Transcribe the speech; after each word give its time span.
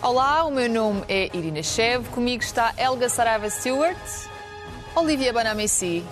Olá, 0.00 0.44
o 0.44 0.50
meu 0.52 0.70
nome 0.70 1.02
é 1.08 1.28
Irina 1.36 1.60
Chev, 1.60 2.08
comigo 2.10 2.40
está 2.40 2.72
Elga 2.76 3.08
Saraiva 3.08 3.50
Stewart, 3.50 3.98
Olivia 4.94 5.32
Banamessi 5.32 6.04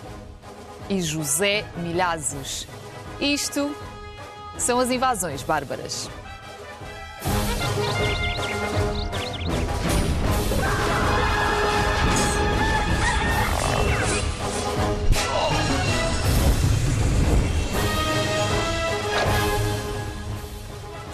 e 0.91 1.01
José 1.01 1.65
Milhazes. 1.77 2.67
Isto 3.21 3.73
são 4.59 4.81
as 4.81 4.91
invasões 4.91 5.45
bárbaras. 5.45 6.11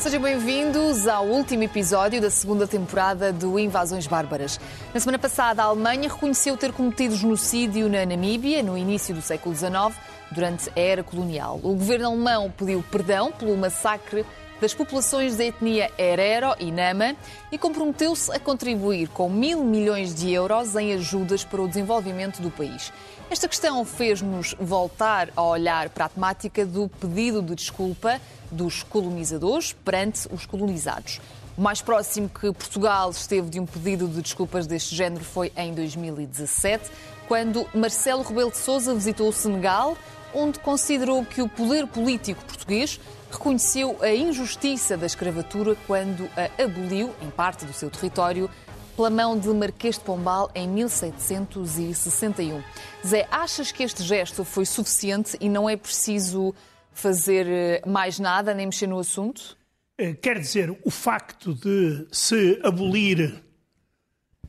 Sejam 0.03 0.21
bem-vindos 0.21 1.07
ao 1.07 1.25
último 1.27 1.63
episódio 1.63 2.21
da 2.21 2.29
segunda 2.29 2.67
temporada 2.67 3.33
do 3.33 3.57
Invasões 3.57 4.05
Bárbaras. 4.05 4.59
Na 4.93 4.99
semana 4.99 5.17
passada, 5.17 5.63
a 5.63 5.67
Alemanha 5.67 6.13
reconheceu 6.13 6.57
ter 6.57 6.73
cometido 6.73 7.15
genocídio 7.15 7.89
na 7.89 8.05
Namíbia 8.05 8.65
no 8.65 8.77
início 8.77 9.15
do 9.15 9.23
século 9.23 9.55
XIX, 9.55 9.97
durante 10.33 10.69
a 10.71 10.81
era 10.81 11.05
colonial. 11.05 11.61
O 11.63 11.77
governo 11.77 12.09
alemão 12.09 12.51
pediu 12.51 12.85
perdão 12.91 13.31
pelo 13.31 13.57
massacre 13.57 14.27
das 14.61 14.75
populações 14.75 15.37
da 15.37 15.45
etnia 15.45 15.89
Herero 15.97 16.57
e 16.59 16.73
Nama 16.73 17.15
e 17.53 17.57
comprometeu-se 17.57 18.33
a 18.33 18.41
contribuir 18.41 19.09
com 19.09 19.31
mil 19.31 19.63
milhões 19.63 20.13
de 20.13 20.33
euros 20.33 20.75
em 20.75 20.95
ajudas 20.95 21.45
para 21.45 21.63
o 21.63 21.69
desenvolvimento 21.69 22.43
do 22.43 22.51
país. 22.51 22.93
Esta 23.31 23.47
questão 23.47 23.85
fez-nos 23.85 24.57
voltar 24.59 25.29
a 25.37 25.43
olhar 25.43 25.91
para 25.91 26.07
a 26.07 26.09
temática 26.09 26.67
do 26.67 26.89
pedido 26.89 27.41
de 27.41 27.55
desculpa 27.55 28.21
dos 28.53 28.83
colonizadores 28.83 29.73
perante 29.73 30.29
os 30.33 30.47
colonizados. 30.47 31.21
O 31.57 31.61
mais 31.61 31.83
próximo 31.83 32.29
que 32.29 32.53
Portugal 32.53 33.11
esteve 33.11 33.51
de 33.51 33.61
um 33.61 33.67
pedido 33.67 34.07
de 34.09 34.23
desculpas 34.23 34.67
deste 34.67 34.95
género 34.95 35.25
foi 35.25 35.53
em 35.57 35.75
2017, 35.75 36.91
quando 37.29 37.67
Marcelo 37.75 38.23
Rebelo 38.23 38.51
de 38.51 38.59
Sousa 38.59 38.95
visitou 38.95 39.29
o 39.29 39.33
Senegal, 39.33 39.97
onde 40.35 40.59
considerou 40.61 41.25
que 41.25 41.43
o 41.43 41.49
poder 41.49 41.87
político 41.87 42.43
português 42.45 42.99
reconheceu 43.31 43.99
a 44.01 44.11
injustiça 44.11 44.97
da 44.97 45.07
escravatura 45.07 45.77
quando 45.87 46.29
a 46.37 46.63
aboliu 46.63 47.15
em 47.21 47.31
parte 47.31 47.65
do 47.65 47.73
seu 47.73 47.91
território 47.91 48.49
pela 48.97 49.11
mão 49.11 49.39
de 49.39 49.49
Marquês 49.49 49.97
de 49.97 50.05
Pombal 50.05 50.51
em 50.55 50.69
1761. 50.69 52.63
Zé, 53.07 53.27
achas 53.31 53.73
que 53.73 53.83
este 53.83 54.03
gesto 54.03 54.45
foi 54.45 54.67
suficiente 54.67 55.37
e 55.41 55.49
não 55.49 55.69
é 55.69 55.77
preciso 55.77 56.55
fazer 56.93 57.47
eh, 57.47 57.83
mais 57.87 58.19
nada, 58.19 58.55
nem 58.55 58.67
mexer 58.67 58.87
no 58.87 58.99
assunto? 58.99 59.57
Eh, 59.99 60.15
quer 60.15 60.39
dizer, 60.39 60.71
o 60.85 60.91
facto 60.91 61.55
de 61.55 62.07
se 62.11 62.61
abolir 62.63 63.43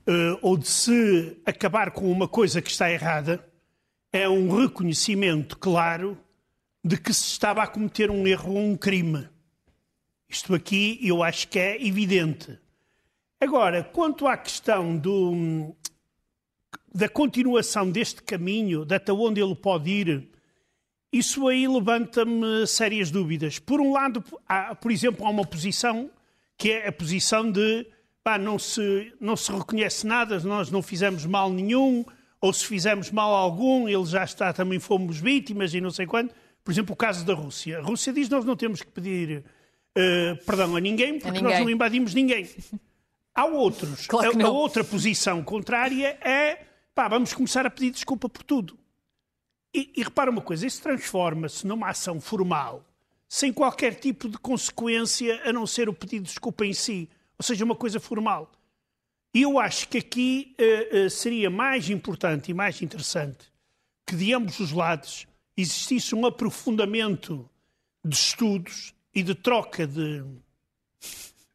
uh, 0.07 0.37
ou 0.41 0.57
de 0.57 0.67
se 0.67 1.37
acabar 1.45 1.91
com 1.91 2.11
uma 2.11 2.27
coisa 2.27 2.61
que 2.61 2.71
está 2.71 2.91
errada 2.91 3.43
é 4.11 4.27
um 4.27 4.55
reconhecimento 4.55 5.57
claro 5.57 6.17
de 6.83 6.97
que 6.97 7.13
se 7.13 7.25
estava 7.25 7.63
a 7.63 7.67
cometer 7.67 8.11
um 8.11 8.27
erro 8.27 8.53
ou 8.53 8.59
um 8.59 8.75
crime. 8.75 9.27
Isto 10.29 10.53
aqui 10.53 10.99
eu 11.01 11.23
acho 11.23 11.47
que 11.47 11.59
é 11.59 11.85
evidente. 11.85 12.59
Agora, 13.39 13.83
quanto 13.83 14.27
à 14.27 14.37
questão 14.37 14.97
do, 14.97 15.75
da 16.93 17.09
continuação 17.09 17.89
deste 17.89 18.21
caminho, 18.23 18.85
até 18.89 19.11
onde 19.11 19.41
ele 19.41 19.55
pode 19.55 19.89
ir, 19.89 20.29
isso 21.13 21.47
aí 21.47 21.67
levanta-me 21.67 22.65
sérias 22.65 23.11
dúvidas. 23.11 23.59
Por 23.59 23.79
um 23.79 23.93
lado, 23.93 24.23
há, 24.49 24.73
por 24.73 24.91
exemplo, 24.91 25.25
há 25.25 25.29
uma 25.29 25.45
posição 25.45 26.09
que 26.57 26.71
é 26.71 26.87
a 26.87 26.91
posição 26.91 27.51
de 27.51 27.85
pá, 28.23 28.37
não, 28.37 28.57
se, 28.57 29.13
não 29.19 29.35
se 29.35 29.51
reconhece 29.51 30.07
nada, 30.07 30.39
nós 30.39 30.71
não 30.71 30.81
fizemos 30.81 31.25
mal 31.25 31.51
nenhum, 31.51 32.03
ou 32.41 32.51
se 32.51 32.65
fizemos 32.65 33.11
mal 33.11 33.33
algum, 33.33 33.87
ele 33.87 34.05
já 34.05 34.23
está, 34.23 34.51
também 34.51 34.79
fomos 34.79 35.19
vítimas 35.19 35.73
e 35.73 35.79
não 35.79 35.91
sei 35.91 36.07
quanto. 36.07 36.33
Por 36.63 36.71
exemplo, 36.71 36.93
o 36.93 36.95
caso 36.95 37.23
da 37.25 37.33
Rússia. 37.33 37.79
A 37.79 37.81
Rússia 37.81 38.11
diz 38.11 38.27
que 38.27 38.33
nós 38.33 38.45
não 38.45 38.55
temos 38.55 38.81
que 38.81 38.89
pedir 38.89 39.39
uh, 39.39 40.45
perdão 40.45 40.75
a 40.75 40.79
ninguém 40.79 41.19
porque 41.19 41.37
a 41.37 41.41
ninguém. 41.41 41.49
nós 41.49 41.59
não 41.59 41.69
invadimos 41.69 42.13
ninguém. 42.13 42.49
Há 43.35 43.45
outros. 43.45 44.07
Claro 44.07 44.39
a, 44.39 44.45
a, 44.45 44.49
outra 44.49 44.83
posição 44.83 45.43
contrária 45.43 46.17
é 46.21 46.65
pá, 46.95 47.07
vamos 47.07 47.33
começar 47.33 47.65
a 47.65 47.69
pedir 47.69 47.91
desculpa 47.91 48.29
por 48.29 48.43
tudo. 48.43 48.77
E, 49.73 49.91
e 49.95 50.03
repara 50.03 50.29
uma 50.29 50.41
coisa, 50.41 50.67
isso 50.67 50.81
transforma-se 50.81 51.65
numa 51.65 51.89
ação 51.89 52.21
formal, 52.21 52.85
sem 53.27 53.51
qualquer 53.51 53.95
tipo 53.95 54.29
de 54.29 54.37
consequência 54.37 55.41
a 55.43 55.51
não 55.51 55.65
ser 55.65 55.89
o 55.89 55.93
pedido 55.93 56.23
de 56.23 56.29
desculpa 56.29 56.65
em 56.65 56.73
si, 56.73 57.09
ou 57.37 57.43
seja, 57.43 57.65
uma 57.65 57.75
coisa 57.75 57.99
formal. 57.99 58.51
E 59.33 59.41
eu 59.41 59.57
acho 59.57 59.89
que 59.89 59.97
aqui 59.97 60.55
uh, 60.59 61.05
uh, 61.05 61.09
seria 61.09 61.49
mais 61.49 61.89
importante 61.89 62.51
e 62.51 62.53
mais 62.53 62.81
interessante 62.83 63.51
que 64.05 64.15
de 64.15 64.33
ambos 64.33 64.59
os 64.59 64.71
lados 64.71 65.25
existisse 65.57 66.13
um 66.13 66.25
aprofundamento 66.25 67.49
de 68.05 68.15
estudos 68.15 68.93
e 69.13 69.23
de 69.23 69.33
troca 69.33 69.87
de 69.87 70.23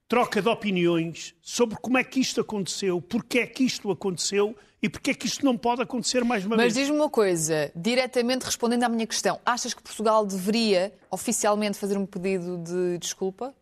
troca 0.08 0.40
de 0.40 0.48
opiniões 0.48 1.34
sobre 1.42 1.76
como 1.76 1.98
é 1.98 2.04
que 2.04 2.18
isto 2.18 2.40
aconteceu, 2.40 3.00
porque 3.00 3.40
é 3.40 3.46
que 3.46 3.62
isto 3.62 3.90
aconteceu 3.90 4.56
e 4.80 4.88
porque 4.88 5.10
é 5.10 5.14
que 5.14 5.26
isto 5.26 5.44
não 5.44 5.56
pode 5.56 5.82
acontecer 5.82 6.24
mais 6.24 6.44
uma 6.44 6.56
Mas 6.56 6.64
vez. 6.64 6.74
Mas 6.74 6.82
diz-me 6.82 6.96
uma 6.96 7.10
coisa, 7.10 7.72
diretamente 7.74 8.44
respondendo 8.44 8.84
à 8.84 8.88
minha 8.88 9.06
questão, 9.06 9.40
achas 9.44 9.74
que 9.74 9.82
Portugal 9.82 10.24
deveria 10.24 10.92
oficialmente 11.10 11.76
fazer 11.76 11.98
um 11.98 12.06
pedido 12.06 12.58
de 12.58 12.98
desculpa? 12.98 13.54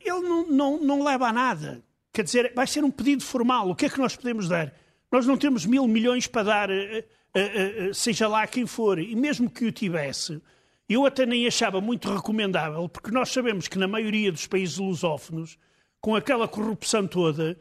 Ele 0.00 0.20
não, 0.20 0.46
não, 0.46 0.80
não 0.80 1.04
leva 1.04 1.28
a 1.28 1.32
nada. 1.32 1.82
Quer 2.12 2.22
dizer, 2.22 2.52
vai 2.54 2.66
ser 2.66 2.82
um 2.82 2.90
pedido 2.90 3.22
formal. 3.22 3.68
O 3.68 3.74
que 3.74 3.86
é 3.86 3.90
que 3.90 3.98
nós 3.98 4.16
podemos 4.16 4.48
dar? 4.48 4.72
Nós 5.12 5.26
não 5.26 5.36
temos 5.36 5.66
mil 5.66 5.86
milhões 5.86 6.26
para 6.26 6.42
dar, 6.42 6.70
eh, 6.70 7.04
eh, 7.34 7.88
eh, 7.88 7.90
seja 7.92 8.26
lá 8.26 8.46
quem 8.46 8.66
for. 8.66 8.98
E 8.98 9.14
mesmo 9.14 9.50
que 9.50 9.66
o 9.66 9.72
tivesse, 9.72 10.40
eu 10.88 11.04
até 11.04 11.26
nem 11.26 11.46
achava 11.46 11.80
muito 11.80 12.12
recomendável, 12.12 12.88
porque 12.88 13.10
nós 13.10 13.30
sabemos 13.30 13.68
que 13.68 13.78
na 13.78 13.86
maioria 13.86 14.32
dos 14.32 14.46
países 14.46 14.78
lusófonos, 14.78 15.58
com 16.00 16.16
aquela 16.16 16.48
corrupção 16.48 17.06
toda, 17.06 17.58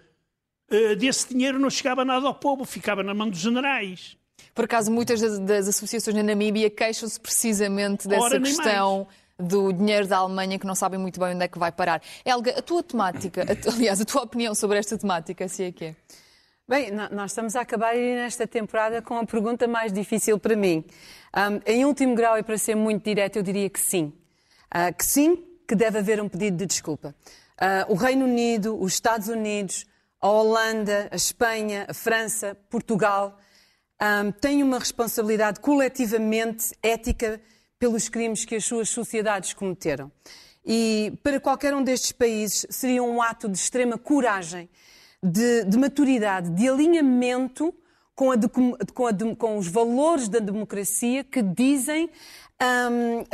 desse 0.98 1.30
dinheiro 1.30 1.60
não 1.60 1.70
chegava 1.70 2.04
nada 2.04 2.28
ao 2.28 2.36
povo, 2.36 2.66
ficava 2.66 3.04
na 3.04 3.14
mão 3.14 3.30
dos 3.30 3.40
generais. 3.40 4.18
Por 4.54 4.66
acaso, 4.66 4.92
muitas 4.92 5.20
das, 5.20 5.40
das 5.40 5.68
associações 5.68 6.16
na 6.16 6.24
Namíbia 6.24 6.70
queixam-se 6.70 7.20
precisamente 7.20 8.08
dessa 8.08 8.24
Ora, 8.24 8.40
questão 8.40 9.08
do 9.38 9.74
dinheiro 9.74 10.08
da 10.08 10.18
Alemanha 10.18 10.58
que 10.58 10.66
não 10.66 10.76
sabem 10.76 11.00
muito 11.00 11.20
bem 11.20 11.36
onde 11.36 11.44
é 11.44 11.48
que 11.48 11.60
vai 11.60 11.72
parar. 11.72 12.02
Helga, 12.24 12.58
a 12.58 12.62
tua 12.62 12.82
temática, 12.82 13.44
a, 13.44 13.70
aliás, 13.76 14.00
a 14.00 14.06
tua 14.06 14.24
opinião 14.24 14.56
sobre 14.56 14.78
esta 14.78 14.98
temática, 14.98 15.48
se 15.48 15.64
é 15.64 15.72
que 15.72 15.86
é? 15.86 15.96
Bem, 16.68 16.90
nós 17.12 17.30
estamos 17.30 17.56
a 17.56 17.62
acabar 17.62 17.94
nesta 17.96 18.48
temporada 18.48 19.00
com 19.00 19.20
a 19.20 19.26
pergunta 19.26 19.68
mais 19.68 19.94
difícil 19.94 20.40
para 20.40 20.56
mim. 20.56 20.84
Um, 21.36 21.62
em 21.64 21.86
último 21.86 22.16
grau, 22.16 22.40
e 22.40 22.44
para 22.44 22.58
ser 22.58 22.74
muito 22.76 23.04
direto, 23.04 23.36
eu 23.36 23.44
diria 23.44 23.70
que 23.70 23.80
sim. 23.80 24.12
Uh, 24.74 24.92
que 24.98 25.06
sim, 25.06 25.44
que 25.68 25.76
deve 25.76 26.00
haver 26.00 26.20
um 26.20 26.28
pedido 26.28 26.58
de 26.58 26.66
desculpa. 26.66 27.14
Uh, 27.62 27.94
o 27.94 27.96
Reino 27.96 28.26
Unido, 28.26 28.82
os 28.82 28.94
Estados 28.94 29.28
Unidos, 29.28 29.86
a 30.26 30.28
Holanda, 30.28 31.08
a 31.12 31.16
Espanha, 31.16 31.86
a 31.88 31.94
França, 31.94 32.58
Portugal 32.68 33.38
um, 34.02 34.32
têm 34.32 34.64
uma 34.64 34.80
responsabilidade 34.80 35.60
coletivamente 35.60 36.76
ética 36.82 37.40
pelos 37.78 38.10
crimes 38.10 38.44
que 38.44 38.56
as 38.56 38.66
suas 38.66 38.90
sociedades 38.90 39.54
cometeram. 39.54 40.12
E 40.66 41.14
para 41.22 41.40
qualquer 41.40 41.76
um 41.76 41.84
destes 41.84 42.12
países 42.12 42.66
seria 42.72 43.04
um 43.04 43.22
ato 43.22 43.48
de 43.48 43.56
extrema 43.56 44.00
coragem 44.00 44.68
de, 45.22 45.64
de 45.66 45.78
maturidade, 45.78 46.50
de 46.50 46.68
alinhamento 46.68 47.72
com, 48.16 48.32
a, 48.32 48.36
com, 48.96 49.06
a, 49.06 49.36
com, 49.38 49.58
os 49.60 49.68
valores 49.68 50.28
da 50.28 50.40
democracia 50.40 51.24
que 51.24 51.44
dizem 51.44 52.10
um, 52.60 53.20
uh, 53.20 53.26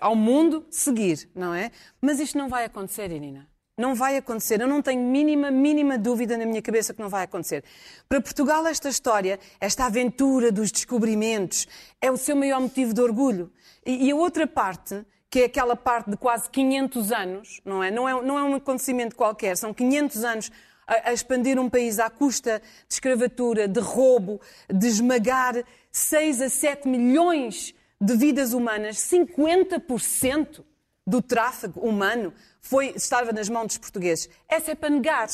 ao 0.00 0.16
mundo 0.16 0.66
seguir, 0.68 1.30
não 1.32 1.54
é? 1.54 1.70
Mas 2.00 2.18
isto 2.18 2.36
não 2.36 2.48
vai 2.48 2.64
acontecer, 2.64 3.12
Irina. 3.12 3.46
Não 3.78 3.94
vai 3.94 4.16
acontecer. 4.16 4.60
Eu 4.60 4.66
não 4.66 4.82
tenho 4.82 5.00
mínima, 5.00 5.52
mínima 5.52 5.96
dúvida 5.96 6.36
na 6.36 6.44
minha 6.44 6.60
cabeça 6.60 6.92
que 6.92 7.00
não 7.00 7.08
vai 7.08 7.22
acontecer. 7.22 7.62
Para 8.08 8.20
Portugal, 8.20 8.66
esta 8.66 8.88
história, 8.88 9.38
esta 9.60 9.86
aventura 9.86 10.50
dos 10.50 10.72
descobrimentos, 10.72 11.68
é 12.00 12.10
o 12.10 12.16
seu 12.16 12.34
maior 12.34 12.60
motivo 12.60 12.92
de 12.92 13.00
orgulho. 13.00 13.52
E, 13.86 14.08
e 14.08 14.10
a 14.10 14.16
outra 14.16 14.48
parte, 14.48 15.06
que 15.30 15.42
é 15.42 15.44
aquela 15.44 15.76
parte 15.76 16.10
de 16.10 16.16
quase 16.16 16.50
500 16.50 17.12
anos, 17.12 17.60
não 17.64 17.82
é? 17.82 17.90
Não 17.90 18.08
é, 18.08 18.20
não 18.20 18.38
é 18.38 18.42
um 18.42 18.54
acontecimento 18.56 19.14
qualquer, 19.14 19.56
são 19.56 19.72
500 19.72 20.24
anos 20.24 20.50
a, 20.88 21.12
expandir 21.12 21.58
um 21.58 21.68
país 21.68 21.98
à 21.98 22.08
custa 22.08 22.60
de 22.88 22.94
escravatura, 22.94 23.68
de 23.68 23.78
roubo, 23.78 24.40
de 24.72 24.88
esmagar 24.88 25.62
6 25.92 26.42
a 26.42 26.48
7 26.48 26.88
milhões 26.88 27.74
de 28.00 28.16
vidas 28.16 28.52
humanas, 28.52 28.96
50% 28.96 30.64
do 31.08 31.22
tráfego 31.22 31.80
humano 31.80 32.34
foi, 32.60 32.92
estava 32.94 33.32
nas 33.32 33.48
mãos 33.48 33.68
dos 33.68 33.78
portugueses. 33.78 34.28
Essa 34.46 34.72
é 34.72 34.74
para 34.74 34.90
negar. 34.90 35.26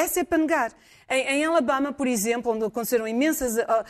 Essa 0.00 0.20
é 0.20 0.24
para 0.24 0.38
negar. 0.38 0.72
Em, 1.10 1.40
em 1.40 1.44
Alabama, 1.44 1.92
por 1.92 2.06
exemplo, 2.06 2.52
onde 2.52 2.64
aconteceram 2.64 3.06
imensas 3.06 3.56
uh, 3.56 3.60
uh, 3.60 3.84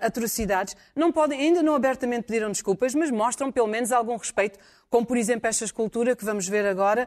atrocidades, 0.00 0.74
não 0.96 1.12
podem, 1.12 1.38
ainda 1.38 1.62
não 1.62 1.74
abertamente 1.74 2.24
pediram 2.24 2.50
desculpas, 2.50 2.94
mas 2.94 3.10
mostram 3.10 3.52
pelo 3.52 3.68
menos 3.68 3.92
algum 3.92 4.16
respeito, 4.16 4.58
como 4.90 5.06
por 5.06 5.16
exemplo 5.16 5.46
esta 5.46 5.64
escultura 5.64 6.16
que 6.16 6.24
vamos 6.24 6.48
ver 6.48 6.66
agora, 6.66 7.06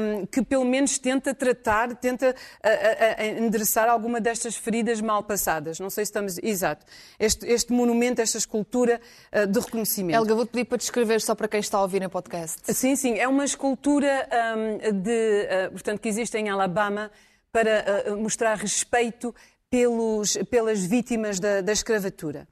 um, 0.00 0.24
que 0.24 0.40
pelo 0.42 0.64
menos 0.64 0.98
tenta 0.98 1.34
tratar, 1.34 1.94
tenta 1.96 2.34
uh, 2.34 3.22
endereçar 3.44 3.88
alguma 3.88 4.20
destas 4.20 4.56
feridas 4.56 5.00
mal 5.00 5.22
passadas. 5.22 5.78
Não 5.78 5.90
sei 5.90 6.06
se 6.06 6.10
estamos. 6.10 6.38
Exato. 6.38 6.86
Este, 7.18 7.46
este 7.46 7.72
monumento, 7.72 8.22
esta 8.22 8.38
escultura 8.38 9.00
de 9.48 9.60
reconhecimento. 9.60 10.16
Helga, 10.16 10.34
vou-te 10.34 10.50
pedir 10.50 10.64
para 10.64 10.78
descrever 10.78 11.20
só 11.20 11.34
para 11.34 11.46
quem 11.46 11.60
está 11.60 11.78
a 11.78 11.82
ouvir 11.82 12.02
em 12.02 12.08
podcast. 12.08 12.60
Sim, 12.72 12.96
sim. 12.96 13.18
É 13.18 13.28
uma 13.28 13.44
escultura 13.44 14.28
um, 14.56 14.92
de, 15.00 15.70
portanto, 15.70 16.00
que 16.00 16.08
existe 16.08 16.36
em 16.38 16.48
Alabama 16.48 17.10
para 17.52 18.04
uh, 18.08 18.16
mostrar 18.16 18.56
respeito 18.56 19.34
pelos, 19.70 20.36
pelas 20.50 20.84
vítimas 20.84 21.38
da, 21.38 21.60
da 21.60 21.72
escravatura. 21.72 22.48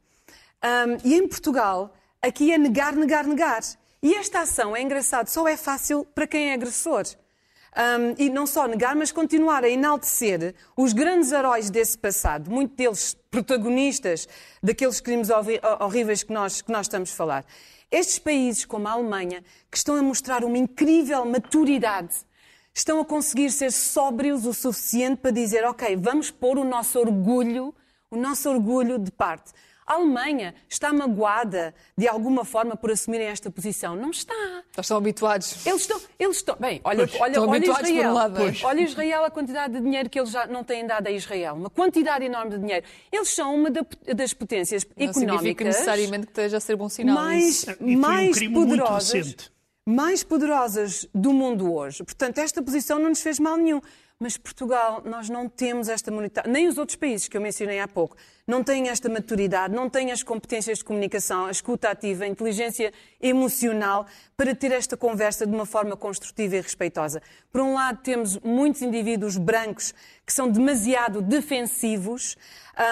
Um, 0.63 1.09
e 1.09 1.15
em 1.15 1.27
Portugal, 1.27 1.95
aqui 2.21 2.53
é 2.53 2.59
negar, 2.59 2.95
negar, 2.95 3.27
negar. 3.27 3.63
E 4.03 4.15
esta 4.15 4.41
ação, 4.41 4.77
é 4.77 4.83
engraçado, 4.83 5.29
só 5.29 5.49
é 5.49 5.57
fácil 5.57 6.05
para 6.15 6.27
quem 6.27 6.51
é 6.51 6.55
agressor. 6.55 7.05
Um, 7.77 8.15
e 8.19 8.29
não 8.29 8.47
só 8.47 8.67
negar, 8.67 8.97
mas 8.97 9.13
continuar 9.13 9.65
a 9.65 9.69
enaltecer 9.69 10.55
os 10.77 10.93
grandes 10.93 11.31
heróis 11.31 11.71
desse 11.71 11.97
passado, 11.97 12.51
muitos 12.51 12.77
deles 12.77 13.17
protagonistas 13.31 14.29
daqueles 14.63 15.01
crimes 15.01 15.29
horríveis 15.81 16.23
que 16.23 16.33
nós, 16.33 16.61
que 16.61 16.73
nós 16.73 16.87
estamos 16.87 17.13
a 17.13 17.15
falar. 17.15 17.45
Estes 17.91 18.19
países, 18.19 18.65
como 18.65 18.89
a 18.89 18.93
Alemanha, 18.93 19.45
que 19.71 19.77
estão 19.77 19.97
a 19.97 20.03
mostrar 20.03 20.45
uma 20.45 20.59
incrível 20.59 21.25
maturidade 21.25 22.17
estão 22.81 23.01
a 23.01 23.05
conseguir 23.05 23.51
ser 23.51 23.71
sóbrios 23.71 24.45
o 24.47 24.53
suficiente 24.53 25.19
para 25.19 25.31
dizer, 25.31 25.65
ok, 25.65 25.97
vamos 25.97 26.31
pôr 26.31 26.59
o 26.59 26.65
nosso 26.65 26.99
orgulho, 26.99 27.75
o 28.11 28.17
nosso 28.17 28.49
orgulho 28.51 28.99
de 28.99 29.11
parte. 29.11 29.53
A 29.87 29.95
Alemanha 29.95 30.55
está 30.69 30.93
magoada 30.93 31.75
de 31.99 32.07
alguma 32.07 32.45
forma 32.45 32.77
por 32.77 32.93
assumirem 32.93 33.27
esta 33.27 33.51
posição. 33.51 33.97
Não 33.97 34.11
está. 34.11 34.33
Eles 34.33 34.65
estão 34.79 34.97
habituados. 34.97 35.67
Eles 35.67 35.81
estão. 35.81 36.01
Eles 36.17 36.37
estão 36.37 36.57
bem, 36.61 36.81
olha, 36.85 37.09
pois, 37.09 37.21
olha, 37.21 37.31
estão 37.31 37.49
olha 37.49 37.59
Israel. 37.59 38.11
Um 38.11 38.15
lado, 38.15 38.41
olha 38.63 38.81
Israel, 38.83 39.25
a 39.25 39.31
quantidade 39.31 39.75
de 39.75 39.81
dinheiro 39.81 40.09
que 40.09 40.21
eles 40.21 40.31
já 40.31 40.47
não 40.47 40.63
têm 40.63 40.87
dado 40.87 41.09
a 41.09 41.11
Israel. 41.11 41.57
Uma 41.57 41.71
quantidade 41.71 42.25
enorme 42.25 42.53
de 42.53 42.59
dinheiro. 42.61 42.87
Eles 43.11 43.31
são 43.31 43.53
uma 43.53 43.69
das 43.69 44.33
potências 44.33 44.85
não 44.85 45.07
económicas. 45.07 45.27
Não 45.27 45.39
significa 45.39 45.65
necessariamente 45.65 46.27
que 46.27 46.33
esteja 46.33 46.59
a 46.59 46.61
ser 46.61 46.77
bom 46.77 46.89
sinal. 46.89 47.17
Mais, 47.17 47.67
um 47.81 47.99
mais 47.99 48.39
poderosas 48.49 49.51
mais 49.91 50.23
poderosas 50.23 51.07
do 51.13 51.33
mundo 51.33 51.73
hoje. 51.75 52.05
Portanto, 52.05 52.39
esta 52.39 52.63
posição 52.63 52.99
não 52.99 53.09
nos 53.09 53.21
fez 53.21 53.41
mal 53.41 53.57
nenhum. 53.57 53.81
Mas 54.23 54.37
Portugal, 54.37 55.03
nós 55.03 55.31
não 55.31 55.49
temos 55.49 55.89
esta 55.89 56.11
maturidade, 56.11 56.51
nem 56.51 56.69
os 56.69 56.77
outros 56.77 56.95
países 56.95 57.27
que 57.27 57.35
eu 57.35 57.41
mencionei 57.41 57.81
há 57.81 57.89
pouco, 57.89 58.19
não 58.47 58.63
têm 58.63 58.91
esta 58.91 59.09
maturidade, 59.09 59.75
não 59.75 59.89
têm 59.89 60.13
as 60.13 60.23
competências 60.23 60.77
de 60.77 60.85
comunicação, 60.85 61.47
a 61.47 61.51
escuta 61.51 61.89
ativa, 61.89 62.25
a 62.25 62.29
inteligência 62.29 62.93
emocional 63.19 64.07
para 64.37 64.55
ter 64.55 64.73
esta 64.73 64.95
conversa 64.95 65.47
de 65.47 65.55
uma 65.55 65.65
forma 65.65 65.97
construtiva 65.97 66.57
e 66.57 66.61
respeitosa. 66.61 67.23
Por 67.51 67.63
um 67.63 67.73
lado, 67.73 68.03
temos 68.03 68.37
muitos 68.41 68.83
indivíduos 68.83 69.39
brancos 69.39 69.95
que 70.27 70.35
são 70.35 70.51
demasiado 70.51 71.23
defensivos 71.23 72.37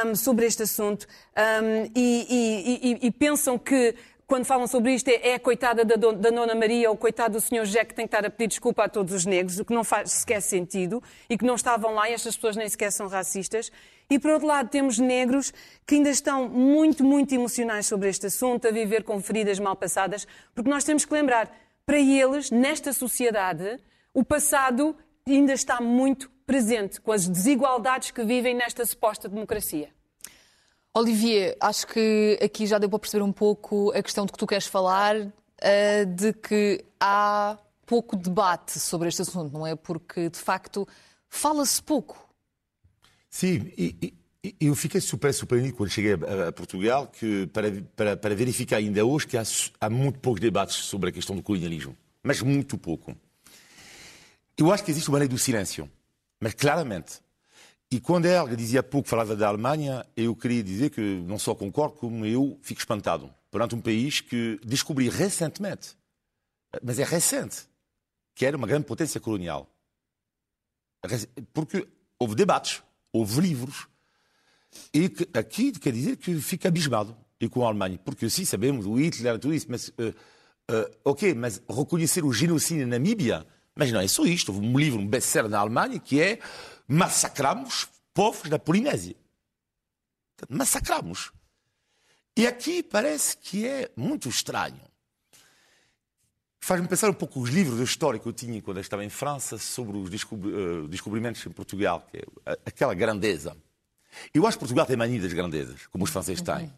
um, 0.06 0.14
sobre 0.14 0.46
este 0.46 0.62
assunto 0.62 1.06
um, 1.36 1.92
e, 1.94 2.26
e, 2.30 2.90
e, 2.90 3.06
e 3.06 3.10
pensam 3.10 3.58
que 3.58 3.94
quando 4.28 4.44
falam 4.44 4.66
sobre 4.66 4.92
isto, 4.92 5.08
é, 5.08 5.30
é 5.30 5.34
a 5.36 5.40
coitada 5.40 5.86
da, 5.86 5.96
da 5.96 6.30
Nona 6.30 6.54
Maria 6.54 6.90
ou 6.90 6.96
coitado 6.98 7.38
do 7.38 7.40
Sr. 7.40 7.64
José 7.64 7.82
que 7.82 7.94
tem 7.94 8.06
que 8.06 8.14
estar 8.14 8.26
a 8.26 8.30
pedir 8.30 8.48
desculpa 8.48 8.84
a 8.84 8.88
todos 8.88 9.14
os 9.14 9.24
negros, 9.24 9.58
o 9.58 9.64
que 9.64 9.72
não 9.72 9.82
faz 9.82 10.12
sequer 10.12 10.42
sentido 10.42 11.02
e 11.30 11.38
que 11.38 11.46
não 11.46 11.54
estavam 11.54 11.94
lá 11.94 12.10
e 12.10 12.12
estas 12.12 12.36
pessoas 12.36 12.54
nem 12.54 12.68
sequer 12.68 12.92
são 12.92 13.08
racistas. 13.08 13.72
E, 14.10 14.18
por 14.18 14.30
outro 14.32 14.46
lado, 14.46 14.68
temos 14.68 14.98
negros 14.98 15.50
que 15.86 15.94
ainda 15.94 16.10
estão 16.10 16.46
muito, 16.46 17.02
muito 17.02 17.34
emocionais 17.34 17.86
sobre 17.86 18.10
este 18.10 18.26
assunto, 18.26 18.68
a 18.68 18.70
viver 18.70 19.02
com 19.02 19.18
feridas 19.18 19.58
mal 19.58 19.74
passadas, 19.74 20.26
porque 20.54 20.68
nós 20.68 20.84
temos 20.84 21.06
que 21.06 21.12
lembrar, 21.14 21.50
para 21.86 21.98
eles, 21.98 22.50
nesta 22.50 22.92
sociedade, 22.92 23.78
o 24.12 24.22
passado 24.22 24.94
ainda 25.26 25.54
está 25.54 25.80
muito 25.80 26.30
presente, 26.46 27.00
com 27.00 27.12
as 27.12 27.26
desigualdades 27.26 28.10
que 28.10 28.22
vivem 28.22 28.54
nesta 28.54 28.84
suposta 28.84 29.26
democracia. 29.26 29.88
Olivier, 30.94 31.56
acho 31.60 31.86
que 31.86 32.38
aqui 32.42 32.66
já 32.66 32.78
deu 32.78 32.88
para 32.88 32.98
perceber 32.98 33.22
um 33.22 33.32
pouco 33.32 33.92
a 33.92 34.02
questão 34.02 34.26
de 34.26 34.32
que 34.32 34.38
tu 34.38 34.46
queres 34.46 34.66
falar, 34.66 35.16
uh, 35.16 36.06
de 36.14 36.32
que 36.32 36.84
há 36.98 37.58
pouco 37.86 38.16
debate 38.16 38.78
sobre 38.78 39.08
este 39.08 39.22
assunto, 39.22 39.52
não 39.52 39.66
é? 39.66 39.74
Porque, 39.74 40.28
de 40.28 40.38
facto, 40.38 40.86
fala-se 41.28 41.82
pouco. 41.82 42.28
Sim, 43.30 43.72
e, 43.76 44.14
e, 44.42 44.54
eu 44.60 44.74
fiquei 44.74 45.00
super 45.00 45.32
surpreendido 45.32 45.76
quando 45.76 45.90
cheguei 45.90 46.12
a, 46.14 46.48
a 46.48 46.52
Portugal 46.52 47.06
que, 47.06 47.46
para, 47.48 47.70
para, 47.94 48.16
para, 48.16 48.34
verificar 48.34 48.76
ainda 48.76 49.04
hoje 49.04 49.26
que 49.26 49.36
há, 49.36 49.42
há 49.80 49.90
muito 49.90 50.18
poucos 50.20 50.40
debates 50.40 50.76
sobre 50.76 51.10
a 51.10 51.12
questão 51.12 51.36
do 51.36 51.42
colonialismo. 51.42 51.96
Mas 52.22 52.40
muito 52.42 52.78
pouco. 52.78 53.16
Eu 54.56 54.72
acho 54.72 54.84
que 54.84 54.90
existe 54.90 55.08
uma 55.08 55.18
lei 55.18 55.28
do 55.28 55.38
silêncio. 55.38 55.90
Mas 56.40 56.54
claramente, 56.54 57.20
e 57.90 57.98
quando 58.00 58.26
a 58.26 58.28
Helga 58.28 58.56
dizia 58.56 58.80
há 58.80 58.82
pouco, 58.82 59.08
falava 59.08 59.34
da 59.34 59.48
Alemanha, 59.48 60.04
eu 60.14 60.36
queria 60.36 60.62
dizer 60.62 60.90
que 60.90 61.00
não 61.00 61.38
só 61.38 61.54
concordo, 61.54 61.96
como 61.96 62.26
eu 62.26 62.58
fico 62.62 62.80
espantado 62.80 63.32
perante 63.50 63.74
um 63.74 63.80
país 63.80 64.20
que 64.20 64.60
descobri 64.62 65.08
recentemente, 65.08 65.96
mas 66.82 66.98
é 66.98 67.04
recente, 67.04 67.62
que 68.34 68.44
era 68.44 68.56
uma 68.56 68.66
grande 68.66 68.84
potência 68.84 69.18
colonial. 69.18 69.66
Porque 71.54 71.88
houve 72.18 72.34
debates, 72.34 72.82
houve 73.10 73.40
livros, 73.40 73.86
e 74.92 75.08
que, 75.08 75.26
aqui 75.32 75.72
quer 75.72 75.92
dizer 75.92 76.16
que 76.16 76.38
fica 76.42 76.68
abismado 76.68 77.16
e 77.40 77.48
com 77.48 77.64
a 77.64 77.68
Alemanha, 77.68 77.98
porque 78.04 78.28
sim, 78.28 78.44
sabemos 78.44 78.84
o 78.84 78.94
Hitler, 78.94 79.38
tudo 79.38 79.54
isso, 79.54 79.66
mas 79.68 79.88
uh, 79.88 80.14
uh, 80.70 80.96
ok, 81.04 81.32
mas 81.34 81.62
reconhecer 81.68 82.22
o 82.22 82.32
genocídio 82.32 82.86
na 82.86 82.98
Namíbia, 82.98 83.46
mas 83.74 83.92
não 83.92 84.00
é 84.00 84.08
só 84.08 84.24
isto. 84.24 84.52
Houve 84.52 84.66
um 84.66 84.76
livro, 84.76 85.00
um 85.00 85.06
best-seller 85.06 85.48
na 85.48 85.60
Alemanha, 85.60 85.98
que 86.00 86.20
é 86.20 86.40
massacramos 86.88 87.88
povos 88.14 88.48
da 88.48 88.58
Polinésia. 88.58 89.14
Massacramos. 90.48 91.30
E 92.36 92.46
aqui 92.46 92.82
parece 92.82 93.36
que 93.36 93.66
é 93.66 93.90
muito 93.96 94.28
estranho. 94.28 94.80
Faz-me 96.60 96.88
pensar 96.88 97.08
um 97.08 97.14
pouco 97.14 97.40
os 97.40 97.50
livros 97.50 97.78
de 97.78 97.84
história 97.84 98.18
que 98.18 98.26
eu 98.26 98.32
tinha 98.32 98.60
quando 98.60 98.78
eu 98.78 98.80
estava 98.80 99.04
em 99.04 99.08
França 99.08 99.58
sobre 99.58 99.96
os 99.96 100.10
eh, 100.10 100.88
descobrimentos 100.88 101.44
em 101.46 101.50
Portugal, 101.50 102.06
que 102.10 102.18
é 102.18 102.58
aquela 102.66 102.94
grandeza. 102.94 103.56
Eu 104.34 104.46
acho 104.46 104.56
que 104.56 104.60
Portugal 104.60 104.84
tem 104.86 104.96
mania 104.96 105.20
das 105.20 105.32
grandezas, 105.32 105.86
como 105.86 106.04
os 106.04 106.10
franceses 106.10 106.42
têm. 106.42 106.64
Uhum. 106.64 106.72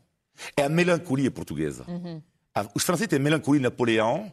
É 0.57 0.65
a 0.65 0.69
melancolia 0.69 1.31
portuguesa. 1.31 1.85
Uhum. 1.89 2.23
Os 2.75 2.83
franceses 2.83 3.09
têm 3.09 3.19
melancolia 3.19 3.61
de 3.61 3.65
Napoleão, 3.65 4.33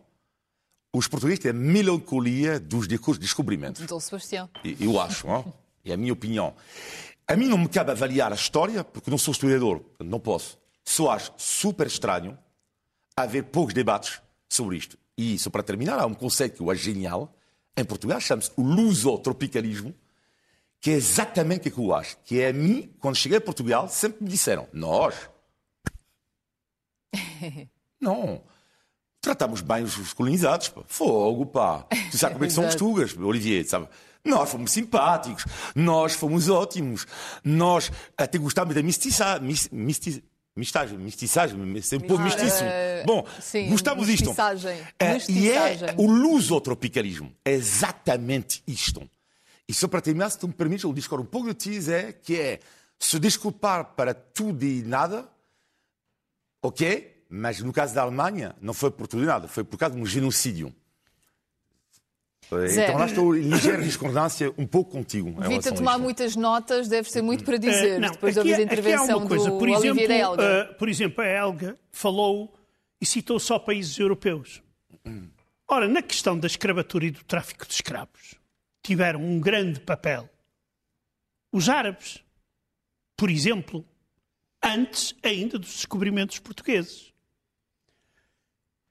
os 0.94 1.08
portugueses 1.08 1.40
têm 1.40 1.52
a 1.52 1.54
melancolia 1.54 2.60
dos 2.60 2.88
descobrimentos. 2.88 3.86
Dom 3.86 4.00
Sebastião. 4.00 4.50
Eu 4.80 5.00
acho, 5.00 5.28
não? 5.28 5.54
é 5.92 5.94
a 5.94 5.98
minha 5.98 6.14
opinião. 6.14 6.54
A 7.28 7.36
mim 7.36 7.48
não 7.48 7.58
me 7.58 7.68
cabe 7.68 7.92
avaliar 7.92 8.32
a 8.32 8.36
história, 8.36 8.84
porque 8.84 9.12
não 9.12 9.18
sou 9.18 9.32
historiador, 9.32 9.84
não 10.00 10.20
posso. 10.20 10.58
Só 10.84 11.12
acho 11.12 11.34
super 11.38 11.88
estranho 11.88 12.38
haver 13.16 13.44
poucos 13.44 13.74
debates 13.74 14.22
sobre 14.48 14.78
isto. 14.78 14.98
E, 15.18 15.38
só 15.38 15.50
para 15.50 15.64
terminar, 15.64 16.00
há 16.00 16.06
um 16.06 16.14
conceito 16.14 16.58
que 16.58 16.62
eu 16.62 16.72
acho 16.72 16.82
genial. 16.82 17.36
Em 17.76 17.84
Portugal 17.84 18.20
chama-se 18.22 18.52
o 18.56 18.62
lusotropicalismo, 18.62 19.94
que 20.80 20.92
é 20.92 20.94
exatamente 20.94 21.68
o 21.68 21.72
que 21.72 21.80
eu 21.80 21.94
acho. 21.94 22.18
Que 22.24 22.42
é 22.42 22.50
a 22.50 22.54
mim, 22.54 22.94
quando 23.00 23.16
cheguei 23.16 23.40
a 23.40 23.42
Portugal, 23.42 23.90
sempre 23.90 24.24
me 24.24 24.30
disseram, 24.30 24.68
nós... 24.72 25.30
não 28.00 28.44
tratamos 29.28 29.62
bem 29.62 29.84
os 29.84 30.14
colonizados. 30.14 30.70
Pá. 30.70 30.82
Fogo, 30.88 31.46
pá. 31.46 31.86
Tu 32.12 32.18
sabes 32.18 32.34
como 32.34 32.46
é 32.46 32.48
que 32.48 32.54
são 32.54 32.68
os 32.68 32.76
tugas, 32.76 33.16
Olivier, 33.18 33.66
sabe? 33.68 33.88
Nós 34.24 34.50
fomos 34.50 34.72
simpáticos, 34.72 35.46
nós 35.76 36.14
fomos 36.14 36.50
ótimos, 36.50 37.06
nós 37.44 37.92
até 38.18 38.38
gostávamos 38.38 38.76
da 38.76 38.84
mestiçagem. 38.84 39.48
Misti, 39.72 40.24
mistagem, 40.56 40.98
mestiçagem, 40.98 41.56
um 41.56 42.00
povo 42.08 42.24
mestiço. 42.24 42.64
Uh, 42.64 43.06
Bom, 43.06 43.26
sim, 43.40 43.70
gostamos 43.70 44.08
disto. 44.08 44.32
Uh, 44.32 45.32
e 45.32 45.50
é 45.50 45.96
o 45.98 46.08
lusotropicalismo. 46.08 47.32
É 47.46 47.52
exatamente 47.52 48.64
isto. 48.68 49.08
E 49.68 49.74
só 49.74 49.88
para 49.88 50.02
terminar, 50.02 50.30
se 50.30 50.40
tu 50.40 50.48
me 50.48 50.54
permites, 50.54 50.84
eu 50.84 50.94
discordo 50.94 51.24
um 51.24 51.28
pouco 51.28 51.48
de 51.50 51.54
ti, 51.54 51.92
é 51.92 52.12
que 52.12 52.40
é 52.40 52.60
se 52.98 53.20
desculpar 53.20 53.96
para 53.96 54.14
tudo 54.14 54.64
e 54.64 54.82
nada, 54.82 55.30
ok, 56.62 57.26
mas 57.30 57.60
no 57.60 57.72
caso 57.74 57.94
da 57.94 58.02
Alemanha 58.02 58.56
não 58.62 58.74
foi 58.74 58.90
por 58.90 59.08
tudo 59.08 59.24
e 59.24 59.26
nada, 59.26 59.48
foi 59.48 59.64
por 59.64 59.78
causa 59.78 59.96
de 59.96 60.02
um 60.02 60.06
genocídio. 60.06 60.74
Zé. 62.68 62.86
Então 62.86 62.98
lá 62.98 63.06
estou 63.06 63.36
em 63.36 63.42
ligeira 63.50 63.82
discordância 63.82 64.54
um 64.58 64.66
pouco 64.66 64.92
contigo. 64.92 65.42
Vita 65.42 65.74
tomar 65.74 65.98
muitas 65.98 66.36
notas, 66.36 66.88
deve 66.88 67.10
ser 67.10 67.22
muito 67.22 67.44
para 67.44 67.58
dizer, 67.58 67.98
uh, 67.98 68.02
não, 68.02 68.12
depois 68.12 68.36
da 68.36 68.42
é- 68.42 68.62
intervenção 68.62 69.28
coisa. 69.28 69.50
do 69.52 69.58
por 69.58 69.68
exemplo, 69.68 69.90
Olivier 69.90 70.12
Helga. 70.12 70.70
Uh, 70.72 70.76
por 70.76 70.90
exemplo, 70.90 71.24
a 71.24 71.28
Helga 71.28 71.78
falou 71.92 72.54
e 73.02 73.06
citou 73.06 73.40
só 73.40 73.60
países 73.60 73.98
europeus. 74.00 74.62
Ora, 75.68 75.88
na 75.88 76.02
questão 76.02 76.38
da 76.38 76.48
escravatura 76.48 77.06
e 77.06 77.12
do 77.12 77.24
tráfico 77.24 77.66
de 77.68 77.74
escravos, 77.74 78.36
tiveram 78.82 79.22
um 79.22 79.40
grande 79.40 79.80
papel 79.80 80.30
os 81.52 81.70
árabes, 81.70 82.24
por 83.16 83.30
exemplo, 83.30 83.86
antes 84.64 85.16
ainda 85.24 85.58
dos 85.58 85.74
descobrimentos 85.74 86.40
portugueses. 86.40 87.14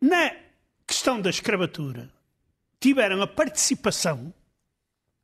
Na 0.01 0.35
questão 0.87 1.21
da 1.21 1.31
escravatura, 1.31 2.13
tiveram 2.87 3.21
a 3.21 3.27
participação 3.27 4.33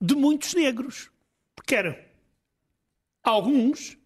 de 0.00 0.16
muitos 0.16 0.52
negros, 0.52 1.12
porque 1.54 1.76
eram 1.76 1.97
alguns 3.23 3.97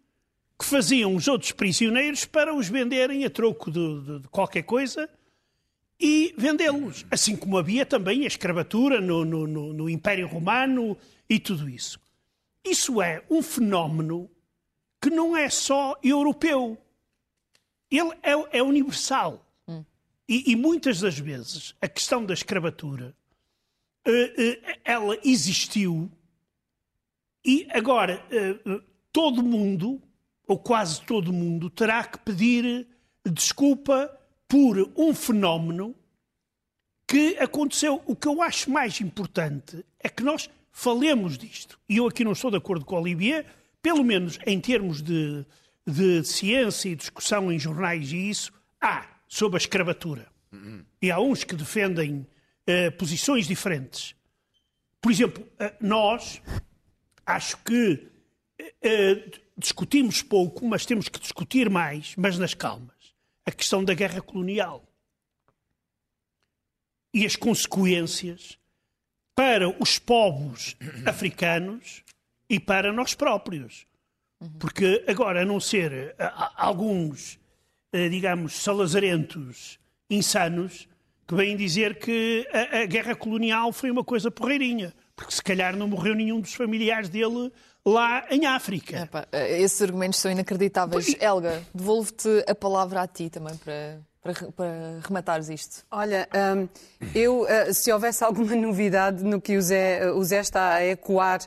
que 0.58 0.64
faziam 0.66 1.14
os 1.14 1.26
outros 1.26 1.52
prisioneiros 1.52 2.26
para 2.26 2.54
os 2.54 2.68
venderem 2.68 3.24
a 3.24 3.30
troco 3.30 3.70
de, 3.70 4.00
de, 4.02 4.18
de 4.20 4.28
qualquer 4.28 4.62
coisa 4.62 5.08
e 5.98 6.34
vendê-los. 6.36 7.06
Assim 7.10 7.34
como 7.34 7.56
havia 7.56 7.86
também 7.86 8.24
a 8.24 8.26
escravatura 8.26 9.00
no, 9.00 9.24
no, 9.24 9.46
no, 9.46 9.72
no, 9.72 9.88
Império 9.88 10.26
Romano 10.26 10.94
e 11.26 11.38
tudo 11.38 11.66
isso. 11.66 11.98
Isso 12.62 13.00
é 13.00 13.22
um 13.30 13.42
fenómeno 13.42 14.30
que 15.00 15.08
não 15.08 15.34
é 15.34 15.48
só 15.48 15.98
europeu. 16.02 16.76
Ele 17.90 18.12
é, 18.22 18.58
é 18.58 18.62
universal. 18.62 19.46
Hum. 19.66 19.82
E, 20.28 20.52
e, 20.52 20.56
muitas 20.56 21.00
das 21.00 21.18
vezes 21.18 21.74
a 21.80 21.88
questão 21.88 22.22
da 22.22 22.34
escravatura 22.34 23.16
ela 24.84 25.18
existiu 25.24 26.10
e 27.44 27.66
agora 27.70 28.22
uh, 28.66 28.82
todo 29.12 29.42
mundo 29.42 30.02
ou 30.46 30.58
quase 30.58 31.00
todo 31.02 31.32
mundo, 31.32 31.68
terá 31.68 32.04
que 32.04 32.18
pedir 32.18 32.86
desculpa 33.24 34.10
por 34.46 34.92
um 34.96 35.12
fenómeno 35.12 35.94
que 37.06 37.36
aconteceu. 37.38 38.00
O 38.06 38.14
que 38.14 38.28
eu 38.28 38.40
acho 38.42 38.70
mais 38.70 39.00
importante 39.00 39.84
é 39.98 40.08
que 40.08 40.22
nós 40.22 40.48
falemos 40.70 41.36
disto. 41.36 41.78
E 41.88 41.96
eu 41.96 42.06
aqui 42.06 42.24
não 42.24 42.32
estou 42.32 42.50
de 42.50 42.56
acordo 42.56 42.84
com 42.84 42.96
o 42.96 43.00
Olivier, 43.00 43.44
pelo 43.82 44.04
menos 44.04 44.38
em 44.46 44.60
termos 44.60 45.02
de, 45.02 45.44
de 45.86 46.22
ciência 46.24 46.88
e 46.88 46.96
discussão 46.96 47.50
em 47.50 47.58
jornais 47.58 48.12
e 48.12 48.30
isso, 48.30 48.52
há 48.80 49.06
sobre 49.26 49.56
a 49.56 49.58
escravatura. 49.58 50.28
E 51.02 51.10
há 51.10 51.20
uns 51.20 51.44
que 51.44 51.54
defendem 51.54 52.26
uh, 52.68 52.92
posições 52.96 53.46
diferentes. 53.46 54.14
Por 55.00 55.12
exemplo, 55.12 55.42
uh, 55.44 55.76
nós, 55.80 56.42
acho 57.24 57.56
que 57.58 58.08
uh, 58.60 59.40
discutimos 59.56 60.22
pouco, 60.22 60.66
mas 60.66 60.86
temos 60.86 61.08
que 61.08 61.20
discutir 61.20 61.70
mais, 61.70 62.14
mas 62.16 62.38
nas 62.38 62.54
calmas, 62.54 63.14
a 63.44 63.50
questão 63.50 63.84
da 63.84 63.94
guerra 63.94 64.20
colonial 64.20 64.84
e 67.14 67.24
as 67.24 67.36
consequências 67.36 68.58
para 69.34 69.68
os 69.82 69.98
povos 69.98 70.76
africanos 71.06 72.02
e 72.48 72.58
para 72.60 72.92
nós 72.92 73.14
próprios. 73.14 73.86
Porque 74.58 75.04
agora, 75.08 75.42
a 75.42 75.44
não 75.44 75.58
ser 75.58 76.14
alguns, 76.56 77.38
eh, 77.92 78.08
digamos, 78.08 78.52
salazarentos 78.52 79.78
insanos, 80.10 80.88
que 81.26 81.34
vêm 81.34 81.56
dizer 81.56 81.98
que 81.98 82.46
a, 82.52 82.82
a 82.82 82.86
guerra 82.86 83.14
colonial 83.14 83.72
foi 83.72 83.90
uma 83.90 84.04
coisa 84.04 84.30
porreirinha, 84.30 84.94
porque 85.14 85.34
se 85.34 85.42
calhar 85.42 85.76
não 85.76 85.88
morreu 85.88 86.14
nenhum 86.14 86.40
dos 86.40 86.54
familiares 86.54 87.08
dele 87.08 87.52
lá 87.84 88.24
em 88.30 88.46
África. 88.46 88.98
Epa, 89.02 89.28
esses 89.32 89.80
argumentos 89.82 90.18
são 90.18 90.30
inacreditáveis. 90.30 91.08
E... 91.08 91.18
Helga, 91.20 91.62
devolvo-te 91.74 92.44
a 92.48 92.54
palavra 92.54 93.02
a 93.02 93.06
ti 93.06 93.30
também 93.30 93.56
para, 93.56 93.98
para, 94.22 94.52
para 94.52 95.00
rematares 95.06 95.48
isto. 95.48 95.84
Olha, 95.90 96.28
um, 96.56 96.68
eu, 97.14 97.42
uh, 97.42 97.74
se 97.74 97.92
houvesse 97.92 98.22
alguma 98.22 98.54
novidade 98.54 99.24
no 99.24 99.40
que 99.40 99.56
o 99.56 99.62
Zé, 99.62 100.10
o 100.10 100.22
Zé 100.24 100.40
está 100.40 100.74
a 100.74 100.86
ecoar, 100.86 101.40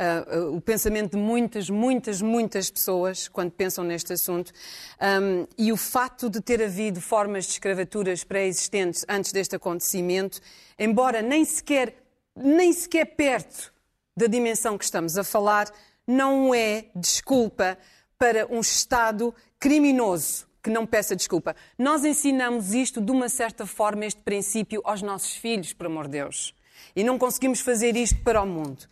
Uh, 0.00 0.56
o 0.56 0.60
pensamento 0.62 1.10
de 1.10 1.18
muitas, 1.18 1.68
muitas, 1.68 2.22
muitas 2.22 2.70
pessoas 2.70 3.28
quando 3.28 3.50
pensam 3.50 3.84
neste 3.84 4.14
assunto. 4.14 4.50
Um, 4.98 5.46
e 5.58 5.70
o 5.70 5.76
facto 5.76 6.30
de 6.30 6.40
ter 6.40 6.62
havido 6.62 7.02
formas 7.02 7.44
de 7.44 7.52
escravaturas 7.52 8.24
pré-existentes 8.24 9.04
antes 9.06 9.30
deste 9.30 9.56
acontecimento, 9.56 10.40
embora 10.78 11.20
nem 11.20 11.44
sequer, 11.44 11.94
nem 12.34 12.72
sequer 12.72 13.14
perto 13.14 13.70
da 14.16 14.26
dimensão 14.26 14.78
que 14.78 14.84
estamos 14.84 15.18
a 15.18 15.24
falar 15.24 15.70
não 16.06 16.54
é 16.54 16.86
desculpa 16.94 17.76
para 18.18 18.46
um 18.50 18.60
Estado 18.60 19.34
criminoso 19.58 20.48
que 20.62 20.70
não 20.70 20.86
peça 20.86 21.16
desculpa. 21.16 21.56
Nós 21.78 22.04
ensinamos 22.04 22.74
isto 22.74 23.00
de 23.00 23.10
uma 23.10 23.28
certa 23.28 23.66
forma, 23.66 24.04
este 24.04 24.20
princípio, 24.20 24.82
aos 24.84 25.02
nossos 25.02 25.34
filhos, 25.36 25.72
por 25.72 25.86
amor 25.86 26.04
de 26.04 26.12
Deus. 26.12 26.54
E 26.94 27.04
não 27.04 27.18
conseguimos 27.18 27.60
fazer 27.60 27.96
isto 27.96 28.16
para 28.22 28.42
o 28.42 28.46
mundo. 28.46 28.86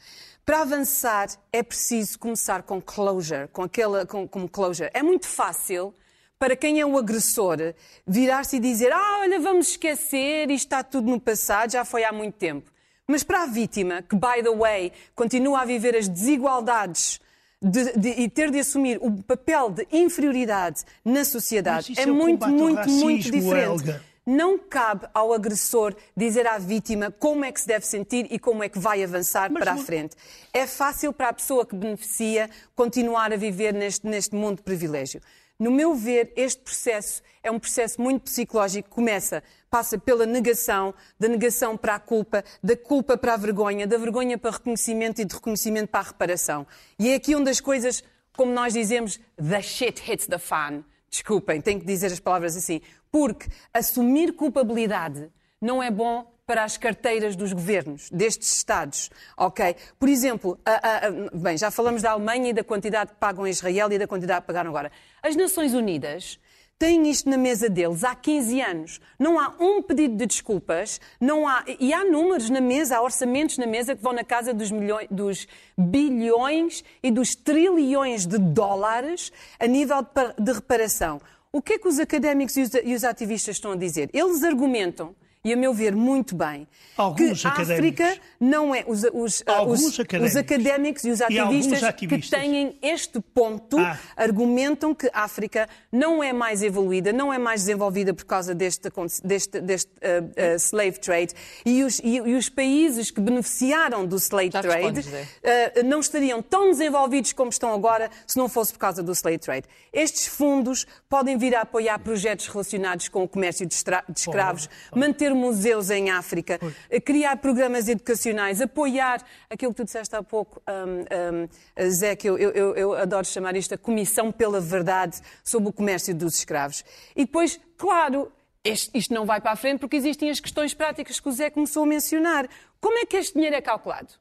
Para 0.49 0.63
avançar 0.63 1.29
é 1.53 1.63
preciso 1.63 2.19
começar 2.19 2.63
com 2.63 2.81
closure, 2.81 3.49
com 3.49 3.63
aquela 3.63 4.07
com, 4.07 4.27
com 4.27 4.49
closure. 4.49 4.89
É 4.95 5.03
muito 5.03 5.27
fácil 5.27 5.93
para 6.39 6.57
quem 6.57 6.81
é 6.81 6.87
o 6.87 6.97
agressor 6.97 7.59
virar-se 8.07 8.57
e 8.57 8.59
dizer: 8.59 8.91
"Ah, 8.91 9.19
olha, 9.21 9.39
vamos 9.41 9.73
esquecer, 9.73 10.51
isto 10.51 10.65
está 10.65 10.83
tudo 10.83 11.11
no 11.11 11.21
passado, 11.21 11.73
já 11.73 11.85
foi 11.85 12.03
há 12.03 12.13
muito 12.13 12.37
tempo". 12.37 12.73
Mas 13.07 13.23
para 13.23 13.43
a 13.43 13.47
vítima, 13.47 14.01
que, 14.01 14.17
by 14.17 14.43
the 14.43 14.57
way, 14.57 14.91
continua 15.15 15.61
a 15.61 15.65
viver 15.67 15.95
as 15.95 16.09
desigualdades 16.09 17.21
de, 17.61 17.93
de, 17.93 18.09
e 18.09 18.27
ter 18.31 18.51
de 18.51 18.61
assumir 18.61 18.99
o 19.03 19.23
papel 19.23 19.69
de 19.69 19.87
inferioridade 19.93 20.83
na 21.05 21.27
sociedade, 21.27 21.93
é, 21.95 22.05
é 22.05 22.07
muito, 22.07 22.49
muito, 22.49 22.75
racismo, 22.75 23.01
muito 23.01 23.31
diferente. 23.31 23.87
Helga. 23.87 24.03
Não 24.31 24.59
cabe 24.59 25.09
ao 25.15 25.33
agressor 25.33 25.97
dizer 26.15 26.47
à 26.47 26.59
vítima 26.59 27.11
como 27.11 27.47
é 27.47 27.51
que 27.51 27.63
se 27.63 27.67
deve 27.67 27.87
sentir 27.87 28.27
e 28.31 28.39
como 28.39 28.63
é 28.63 28.69
que 28.69 28.79
vai 28.79 29.03
avançar 29.03 29.51
Mas 29.51 29.65
para 29.65 29.75
não... 29.75 29.81
a 29.81 29.85
frente. 29.87 30.15
É 30.53 30.67
fácil 30.67 31.15
para 31.15 31.31
a 31.31 31.33
pessoa 31.33 31.65
que 31.65 31.75
beneficia 31.75 32.51
continuar 32.77 33.33
a 33.33 33.37
viver 33.37 33.73
neste, 33.73 34.07
neste 34.07 34.35
mundo 34.35 34.59
de 34.59 34.65
privilégio. 34.65 35.23
No 35.59 35.71
meu 35.71 35.95
ver, 35.95 36.31
este 36.37 36.61
processo 36.61 37.23
é 37.43 37.51
um 37.51 37.59
processo 37.59 38.03
muito 38.03 38.25
psicológico. 38.25 38.91
Começa, 38.91 39.43
passa 39.71 39.97
pela 39.97 40.27
negação, 40.27 40.95
da 41.19 41.27
negação 41.27 41.75
para 41.75 41.95
a 41.95 41.99
culpa, 41.99 42.45
da 42.63 42.77
culpa 42.77 43.17
para 43.17 43.33
a 43.33 43.37
vergonha, 43.39 43.87
da 43.87 43.97
vergonha 43.97 44.37
para 44.37 44.51
reconhecimento 44.51 45.23
e 45.23 45.25
de 45.25 45.35
reconhecimento 45.35 45.89
para 45.89 46.01
a 46.01 46.03
reparação. 46.03 46.67
E 46.99 47.09
é 47.09 47.15
aqui 47.15 47.35
onde 47.35 47.49
as 47.49 47.63
coisas, 47.63 48.05
como 48.37 48.53
nós 48.53 48.75
dizemos, 48.75 49.19
the 49.39 49.63
shit 49.63 50.03
hits 50.07 50.27
the 50.27 50.39
fan. 50.39 50.85
Desculpem, 51.11 51.61
tenho 51.61 51.81
que 51.81 51.87
dizer 51.87 52.07
as 52.07 52.21
palavras 52.21 52.57
assim. 52.57 52.81
Porque 53.11 53.49
assumir 53.73 54.33
culpabilidade 54.33 55.31
não 55.61 55.83
é 55.83 55.91
bom 55.91 56.31
para 56.47 56.65
as 56.65 56.79
carteiras 56.79 57.37
dos 57.37 57.53
governos, 57.53 58.09
destes 58.11 58.57
Estados. 58.57 59.11
Ok? 59.37 59.77
Por 59.99 60.09
exemplo, 60.09 60.59
a, 60.65 60.73
a, 60.73 61.07
a, 61.07 61.11
bem, 61.35 61.59
já 61.59 61.71
falamos 61.71 62.01
da 62.01 62.13
Alemanha 62.13 62.49
e 62.49 62.53
da 62.55 62.65
quantidade 62.65 63.13
que 63.13 63.19
pagam 63.19 63.45
a 63.45 63.51
Israel 63.51 63.93
e 63.93 63.99
da 63.99 64.07
quantidade 64.07 64.41
que 64.41 64.47
pagaram 64.47 64.71
agora. 64.71 64.91
As 65.23 65.37
Nações 65.37 65.75
Unidas 65.75 66.39
têm 66.79 67.11
isto 67.11 67.29
na 67.29 67.37
mesa 67.37 67.69
deles 67.69 68.05
há 68.05 68.15
15 68.15 68.61
anos. 68.61 69.01
Não 69.19 69.39
há 69.39 69.55
um 69.59 69.83
pedido 69.83 70.17
de 70.17 70.27
desculpas, 70.27 71.01
não 71.21 71.49
há, 71.49 71.65
e 71.81 71.93
há 71.93 72.05
números 72.05 72.49
na 72.49 72.61
mesa, 72.61 72.97
há 72.97 73.03
orçamentos 73.03 73.59
na 73.59 73.67
mesa 73.67 73.97
que 73.97 74.03
vão 74.03 74.13
na 74.13 74.25
casa 74.25 74.55
dos, 74.55 74.71
milhões, 74.71 75.09
dos 75.11 75.49
bilhões 75.77 76.85
e 77.03 77.11
dos 77.11 77.35
trilhões 77.35 78.27
de 78.27 78.39
dólares 78.39 79.33
a 79.59 79.67
nível 79.67 80.07
de, 80.39 80.53
reparação. 80.53 81.21
O 81.51 81.61
que 81.61 81.75
é 81.75 81.79
que 81.79 81.89
os 81.89 81.99
académicos 81.99 82.57
e 82.57 82.63
os, 82.63 82.75
e 82.75 82.95
os 82.95 83.05
ativistas 83.05 83.57
estão 83.57 83.73
a 83.73 83.77
dizer? 83.77 84.11
Eles 84.13 84.45
argumentam 84.45 85.15
e 85.45 85.53
a 85.53 85.57
meu 85.57 85.73
ver 85.73 85.95
muito 85.95 86.35
bem, 86.35 86.67
Alguns 86.97 87.41
que 87.41 87.47
a 87.47 87.51
África 87.51 88.19
não 88.41 88.75
é 88.75 88.85
os, 88.87 89.05
os, 89.05 89.13
os, 89.15 90.01
académicos. 90.01 90.31
os 90.31 90.37
académicos. 90.37 91.05
e 91.05 91.11
os 91.11 91.21
ativistas, 91.21 91.81
e 91.81 91.85
ativistas, 91.85 92.21
que 92.25 92.31
têm 92.31 92.77
este 92.83 93.21
ponto 93.21 93.79
ah. 93.79 93.99
argumentam 94.17 94.95
que 94.95 95.09
a 95.13 95.23
África 95.23 95.69
não 95.93 96.23
é 96.23 96.33
mais 96.33 96.63
evoluída, 96.63 97.13
não 97.13 97.33
é 97.33 97.39
mais 97.39 97.63
desenvolvida 97.63 98.13
por 98.13 98.25
causa 98.25 98.55
deste, 98.55 98.91
deste, 99.23 99.61
deste 99.61 99.91
uh, 99.91 100.25
uh, 100.25 100.57
slave 100.57 100.99
trade 100.99 101.35
e 101.65 101.85
os, 101.85 102.01
e, 102.01 102.17
e 102.17 102.35
os, 102.35 102.49
países 102.49 103.11
que 103.11 103.21
beneficiaram 103.21 104.05
do 104.05 104.17
slave 104.17 104.51
Já 104.53 104.61
trade 104.61 105.01
uh, 105.01 105.85
não 105.85 106.01
estariam 106.01 106.43
tão 106.43 106.71
desenvolvidos 106.71 107.33
como 107.33 107.51
estão 107.51 107.73
agora 107.73 108.11
se 108.27 108.37
não 108.37 108.49
fosse 108.49 108.73
por 108.73 108.81
causa 108.81 109.03
do 109.03 109.13
slave 109.13 109.39
trade. 109.39 109.67
Estes 109.93 110.27
fundos 110.27 110.87
podem 111.09 111.37
vir 111.39 111.55
a 111.55 111.61
apoiar 111.61 111.99
projetos 112.01 112.49
relacionados 112.49 113.09
com 113.09 113.23
o 113.23 113.29
comércio 113.29 113.67
de, 113.67 113.77
de 113.77 114.21
escravos, 114.21 114.69
manter 114.95 115.28
museus 115.35 115.91
em 115.91 116.11
África, 116.11 116.59
pois. 116.59 116.75
criar 117.05 117.37
programas 117.37 117.89
educacionais, 117.89 118.61
apoiar 118.61 119.23
aquilo 119.49 119.73
que 119.73 119.77
tu 119.77 119.85
disseste 119.85 120.15
há 120.15 120.23
pouco, 120.23 120.63
um, 120.69 121.45
um, 121.85 121.91
Zé, 121.91 122.17
que 122.17 122.29
eu, 122.29 122.39
eu, 122.39 122.75
eu 122.75 122.95
adoro 122.95 123.27
chamar 123.27 123.57
isto 123.57 123.75
a 123.75 123.79
Comissão 123.79 124.31
pela 124.33 124.61
Verdade 124.61 125.21
sobre 125.45 125.69
o 125.69 125.73
Comércio 125.73 126.15
dos 126.15 126.37
Escravos. 126.37 126.85
E 127.15 127.25
depois, 127.25 127.61
claro, 127.77 128.31
isto 128.65 129.15
não 129.15 129.25
vai 129.25 129.41
para 129.41 129.53
a 129.53 129.57
frente 129.57 129.81
porque 129.81 129.97
existem 129.97 130.31
as 130.31 130.41
questões 130.41 130.75
práticas 130.75 131.21
que 131.21 131.29
o 131.29 131.33
Zé 131.33 131.51
começou 131.51 131.85
a 131.85 131.87
mencionar. 131.87 132.49
Como 132.81 132.99
é 132.99 133.07
que 133.07 133.17
este 133.17 133.35
dinheiro 133.35 133.57
é 133.57 133.61
calculado? 133.61 134.15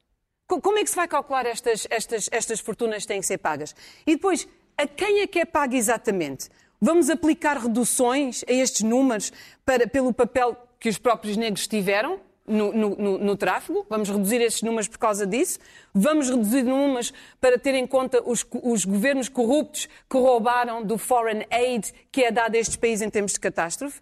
Como 0.46 0.78
é 0.78 0.84
que 0.84 0.90
se 0.90 0.96
vai 0.96 1.06
calcular 1.06 1.44
estas, 1.44 1.86
estas, 1.90 2.28
estas 2.32 2.60
fortunas 2.60 3.02
que 3.02 3.08
têm 3.08 3.20
que 3.20 3.26
ser 3.26 3.38
pagas? 3.38 3.74
E 4.06 4.14
depois, 4.14 4.48
a 4.78 4.86
quem 4.86 5.20
é 5.20 5.26
que 5.26 5.40
é 5.40 5.44
pago 5.44 5.74
exatamente? 5.74 6.48
Vamos 6.80 7.10
aplicar 7.10 7.58
reduções 7.58 8.44
a 8.48 8.52
estes 8.52 8.82
números 8.82 9.32
para, 9.64 9.86
pelo 9.86 10.12
papel 10.12 10.56
que 10.78 10.88
os 10.88 10.98
próprios 10.98 11.36
negros 11.36 11.66
tiveram 11.66 12.20
no, 12.48 12.72
no, 12.72 13.18
no, 13.18 13.36
tráfego, 13.36 13.86
vamos 13.88 14.08
reduzir 14.08 14.40
esses 14.40 14.62
números 14.62 14.88
por 14.88 14.98
causa 14.98 15.26
disso, 15.26 15.58
vamos 15.92 16.30
reduzir 16.30 16.62
números 16.62 17.12
para 17.40 17.58
ter 17.58 17.74
em 17.74 17.86
conta 17.86 18.22
os, 18.24 18.44
os 18.62 18.84
governos 18.84 19.28
corruptos 19.28 19.86
que 20.08 20.16
roubaram 20.16 20.82
do 20.82 20.96
foreign 20.96 21.46
aid 21.50 21.92
que 22.10 22.24
é 22.24 22.32
dado 22.32 22.54
a 22.54 22.58
estes 22.58 22.76
países 22.76 23.06
em 23.06 23.10
termos 23.10 23.32
de 23.32 23.40
catástrofe. 23.40 24.00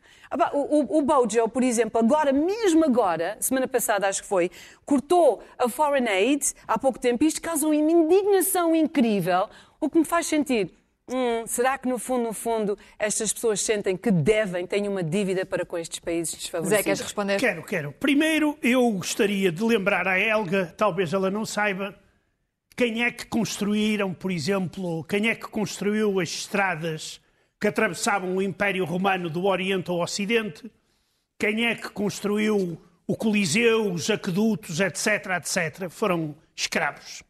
O, 0.52 0.97
o, 0.97 0.99
o 0.99 1.02
Bojo, 1.02 1.49
por 1.49 1.62
exemplo, 1.62 1.99
agora, 2.00 2.33
mesmo 2.33 2.85
agora, 2.85 3.37
semana 3.40 3.66
passada 3.66 4.06
acho 4.09 4.23
que 4.23 4.28
foi, 4.28 4.50
cortou 4.85 5.42
a 5.59 5.68
foreign 5.68 6.09
aid 6.09 6.54
há 6.66 6.78
pouco 6.78 6.99
tempo. 6.99 7.25
E 7.25 7.26
isto 7.26 7.42
causa 7.42 7.66
uma 7.66 7.75
indignação 7.75 8.75
incrível, 8.75 9.49
o 9.80 9.90
que 9.90 9.99
me 9.99 10.04
faz 10.04 10.26
sentir 10.26 10.73
Hum, 11.09 11.47
será 11.47 11.79
que 11.79 11.89
no 11.89 11.99
fundo, 11.99 12.25
no 12.25 12.33
fundo, 12.33 12.77
estas 12.99 13.33
pessoas 13.33 13.61
sentem 13.61 13.97
que 13.97 14.11
devem, 14.11 14.67
têm 14.67 14.89
uma 14.89 15.05
dívida 15.05 15.47
para 15.47 15.65
com 15.65 15.79
estes 15.79 16.01
países 16.01 16.35
desfavorecidos? 16.35 16.79
Zé, 16.79 16.83
queres 16.83 17.01
responder? 17.01 17.39
Quero, 17.39 17.63
quero. 17.63 17.93
Primeiro, 17.93 18.59
eu 18.61 18.91
gostaria 18.91 19.53
de 19.53 19.63
lembrar 19.63 20.09
à 20.09 20.19
Helga, 20.19 20.75
talvez 20.77 21.13
ela 21.13 21.31
não 21.31 21.47
saiba, 21.47 21.97
quem 22.77 23.05
é 23.05 23.11
que 23.11 23.25
construíram, 23.25 24.13
por 24.13 24.33
exemplo, 24.33 25.05
quem 25.05 25.29
é 25.29 25.35
que 25.35 25.47
construiu 25.47 26.19
as 26.19 26.29
estradas 26.29 27.21
que 27.61 27.69
atravessavam 27.69 28.37
o 28.37 28.43
Império 28.43 28.85
Romano 28.85 29.31
do 29.31 29.45
Oriente 29.45 29.91
ao 29.91 30.01
Ocidente, 30.01 30.71
quem 31.39 31.67
é 31.67 31.75
que 31.77 31.89
construiu 31.89 32.79
o 33.07 33.17
Coliseu, 33.17 33.93
os 33.93 34.11
aquedutos, 34.11 34.81
etc., 34.81 35.07
etc., 35.37 35.89
foram 35.89 36.35
escravos. 36.55 37.23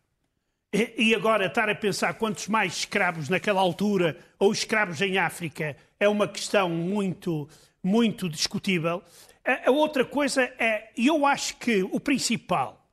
E 0.72 1.14
agora 1.14 1.46
estar 1.46 1.68
a 1.70 1.74
pensar 1.74 2.14
quantos 2.14 2.48
mais 2.48 2.78
escravos 2.78 3.28
naquela 3.28 3.60
altura 3.60 4.18
ou 4.38 4.52
escravos 4.52 5.00
em 5.00 5.16
África 5.16 5.76
é 5.98 6.08
uma 6.08 6.26
questão 6.26 6.68
muito, 6.68 7.48
muito 7.82 8.28
discutível. 8.28 9.02
A, 9.44 9.70
outra 9.70 10.04
coisa 10.04 10.42
é, 10.58 10.90
eu 10.96 11.24
acho 11.24 11.56
que 11.56 11.82
o 11.84 12.00
principal, 12.00 12.84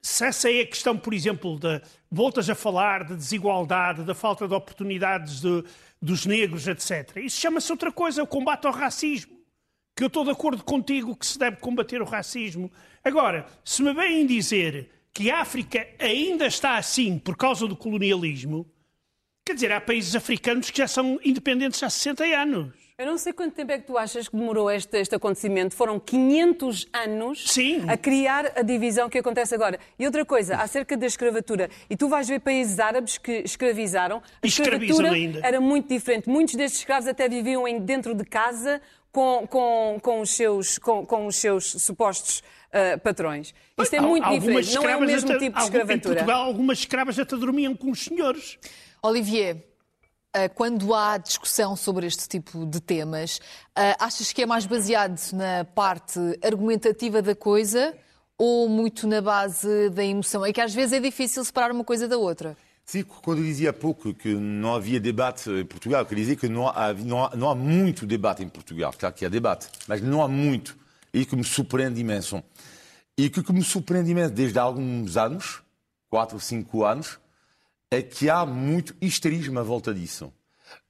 se 0.00 0.24
essa 0.24 0.50
é 0.50 0.62
a 0.62 0.66
questão, 0.66 0.96
por 0.96 1.12
exemplo, 1.12 1.58
de 1.58 1.80
voltas 2.10 2.48
a 2.48 2.54
falar 2.54 3.04
de 3.04 3.14
desigualdade, 3.14 4.02
da 4.02 4.14
falta 4.14 4.48
de 4.48 4.54
oportunidades 4.54 5.40
de, 5.40 5.62
dos 6.00 6.24
negros, 6.24 6.66
etc. 6.66 7.18
Isso 7.18 7.38
chama-se 7.38 7.70
outra 7.70 7.92
coisa, 7.92 8.22
o 8.22 8.26
combate 8.26 8.66
ao 8.66 8.72
racismo. 8.72 9.38
Que 9.94 10.04
eu 10.04 10.08
estou 10.08 10.24
de 10.24 10.30
acordo 10.30 10.64
contigo 10.64 11.14
que 11.14 11.26
se 11.26 11.38
deve 11.38 11.58
combater 11.58 12.00
o 12.00 12.06
racismo. 12.06 12.72
Agora, 13.04 13.46
se 13.62 13.82
me 13.82 13.92
vêm 13.92 14.26
dizer 14.26 14.90
que 15.12 15.30
a 15.30 15.40
África 15.40 15.86
ainda 15.98 16.46
está 16.46 16.76
assim 16.76 17.18
por 17.18 17.36
causa 17.36 17.66
do 17.66 17.76
colonialismo, 17.76 18.66
quer 19.44 19.54
dizer, 19.54 19.72
há 19.72 19.80
países 19.80 20.14
africanos 20.14 20.70
que 20.70 20.78
já 20.78 20.88
são 20.88 21.18
independentes 21.24 21.82
há 21.82 21.90
60 21.90 22.24
anos. 22.24 22.80
Eu 23.00 23.06
não 23.06 23.16
sei 23.16 23.32
quanto 23.32 23.54
tempo 23.54 23.72
é 23.72 23.78
que 23.78 23.86
tu 23.86 23.96
achas 23.96 24.28
que 24.28 24.36
demorou 24.36 24.70
este, 24.70 24.98
este 24.98 25.14
acontecimento. 25.14 25.74
Foram 25.74 25.98
500 25.98 26.86
anos 26.92 27.50
Sim. 27.50 27.88
a 27.88 27.96
criar 27.96 28.52
a 28.54 28.60
divisão 28.60 29.08
que 29.08 29.16
acontece 29.16 29.54
agora. 29.54 29.80
E 29.98 30.04
outra 30.04 30.22
coisa, 30.22 30.56
acerca 30.56 30.98
da 30.98 31.06
escravatura. 31.06 31.70
E 31.88 31.96
tu 31.96 32.10
vais 32.10 32.28
ver 32.28 32.40
países 32.40 32.78
árabes 32.78 33.16
que 33.16 33.32
escravizaram. 33.38 34.22
A 34.42 34.46
escravatura 34.46 35.12
ainda. 35.12 35.40
era 35.42 35.58
muito 35.62 35.88
diferente. 35.88 36.28
Muitos 36.28 36.54
destes 36.54 36.80
escravos 36.80 37.08
até 37.08 37.26
viviam 37.26 37.64
dentro 37.80 38.14
de 38.14 38.22
casa 38.22 38.82
com, 39.10 39.46
com, 39.48 39.98
com, 40.02 40.20
os, 40.20 40.30
seus, 40.32 40.76
com, 40.76 41.06
com 41.06 41.26
os 41.26 41.36
seus 41.36 41.70
supostos 41.70 42.42
uh, 42.72 42.98
patrões. 43.00 43.54
Isto 43.78 43.94
é 43.94 44.00
muito 44.00 44.24
algumas 44.24 44.66
diferente, 44.66 44.74
não 44.74 44.88
é 44.90 44.96
o 44.96 45.00
mesmo 45.00 45.30
até, 45.30 45.38
tipo 45.38 45.58
de 45.58 45.64
escravatura. 45.64 45.96
Em 45.96 46.00
Portugal, 46.00 46.42
algumas 46.42 46.78
escravas 46.78 47.18
até 47.18 47.36
dormiam 47.36 47.74
com 47.74 47.90
os 47.90 48.04
senhores. 48.04 48.58
Olivier, 49.02 49.70
eh, 50.32 50.48
quando 50.48 50.94
há 50.94 51.18
discussão 51.18 51.74
sobre 51.74 52.06
este 52.06 52.28
tipo 52.28 52.64
de 52.64 52.80
temas, 52.80 53.40
eh, 53.76 53.96
achas 53.98 54.32
que 54.32 54.42
é 54.42 54.46
mais 54.46 54.64
baseado 54.64 55.18
na 55.32 55.64
parte 55.64 56.20
argumentativa 56.40 57.20
da 57.20 57.34
coisa 57.34 57.96
ou 58.38 58.68
muito 58.68 59.08
na 59.08 59.20
base 59.20 59.90
da 59.90 60.04
emoção? 60.04 60.46
É 60.46 60.52
que 60.52 60.60
às 60.60 60.72
vezes 60.72 60.92
é 60.92 61.00
difícil 61.00 61.44
separar 61.44 61.72
uma 61.72 61.82
coisa 61.82 62.06
da 62.06 62.16
outra. 62.16 62.56
Sim, 62.84 63.02
quando 63.02 63.38
eu 63.38 63.44
dizia 63.44 63.70
há 63.70 63.72
pouco 63.72 64.14
que 64.14 64.34
não 64.34 64.74
havia 64.74 65.00
debate 65.00 65.50
em 65.50 65.64
Portugal, 65.64 66.02
eu 66.02 66.06
queria 66.06 66.24
dizer 66.24 66.36
que 66.36 66.48
não 66.48 66.68
há, 66.68 66.92
não, 66.92 67.24
há, 67.24 67.36
não 67.36 67.50
há 67.50 67.54
muito 67.54 68.06
debate 68.06 68.42
em 68.42 68.48
Portugal. 68.48 68.92
Claro 68.96 69.14
que 69.14 69.24
há 69.24 69.28
debate, 69.28 69.68
mas 69.88 70.00
não 70.00 70.22
há 70.22 70.28
muito. 70.28 70.76
E 71.12 71.24
que 71.24 71.36
me 71.36 71.44
surpreende 71.44 72.00
imenso. 72.00 72.42
E 73.16 73.26
o 73.26 73.30
que 73.30 73.52
me 73.52 73.62
surpreende 73.62 74.10
imenso 74.10 74.32
desde 74.32 74.58
há 74.58 74.62
alguns 74.62 75.16
anos, 75.16 75.62
4 76.08 76.36
ou 76.36 76.40
5 76.40 76.84
anos, 76.84 77.18
é 77.90 78.00
que 78.00 78.30
há 78.30 78.46
muito 78.46 78.94
histerismo 79.00 79.58
à 79.58 79.62
volta 79.62 79.92
disso. 79.92 80.32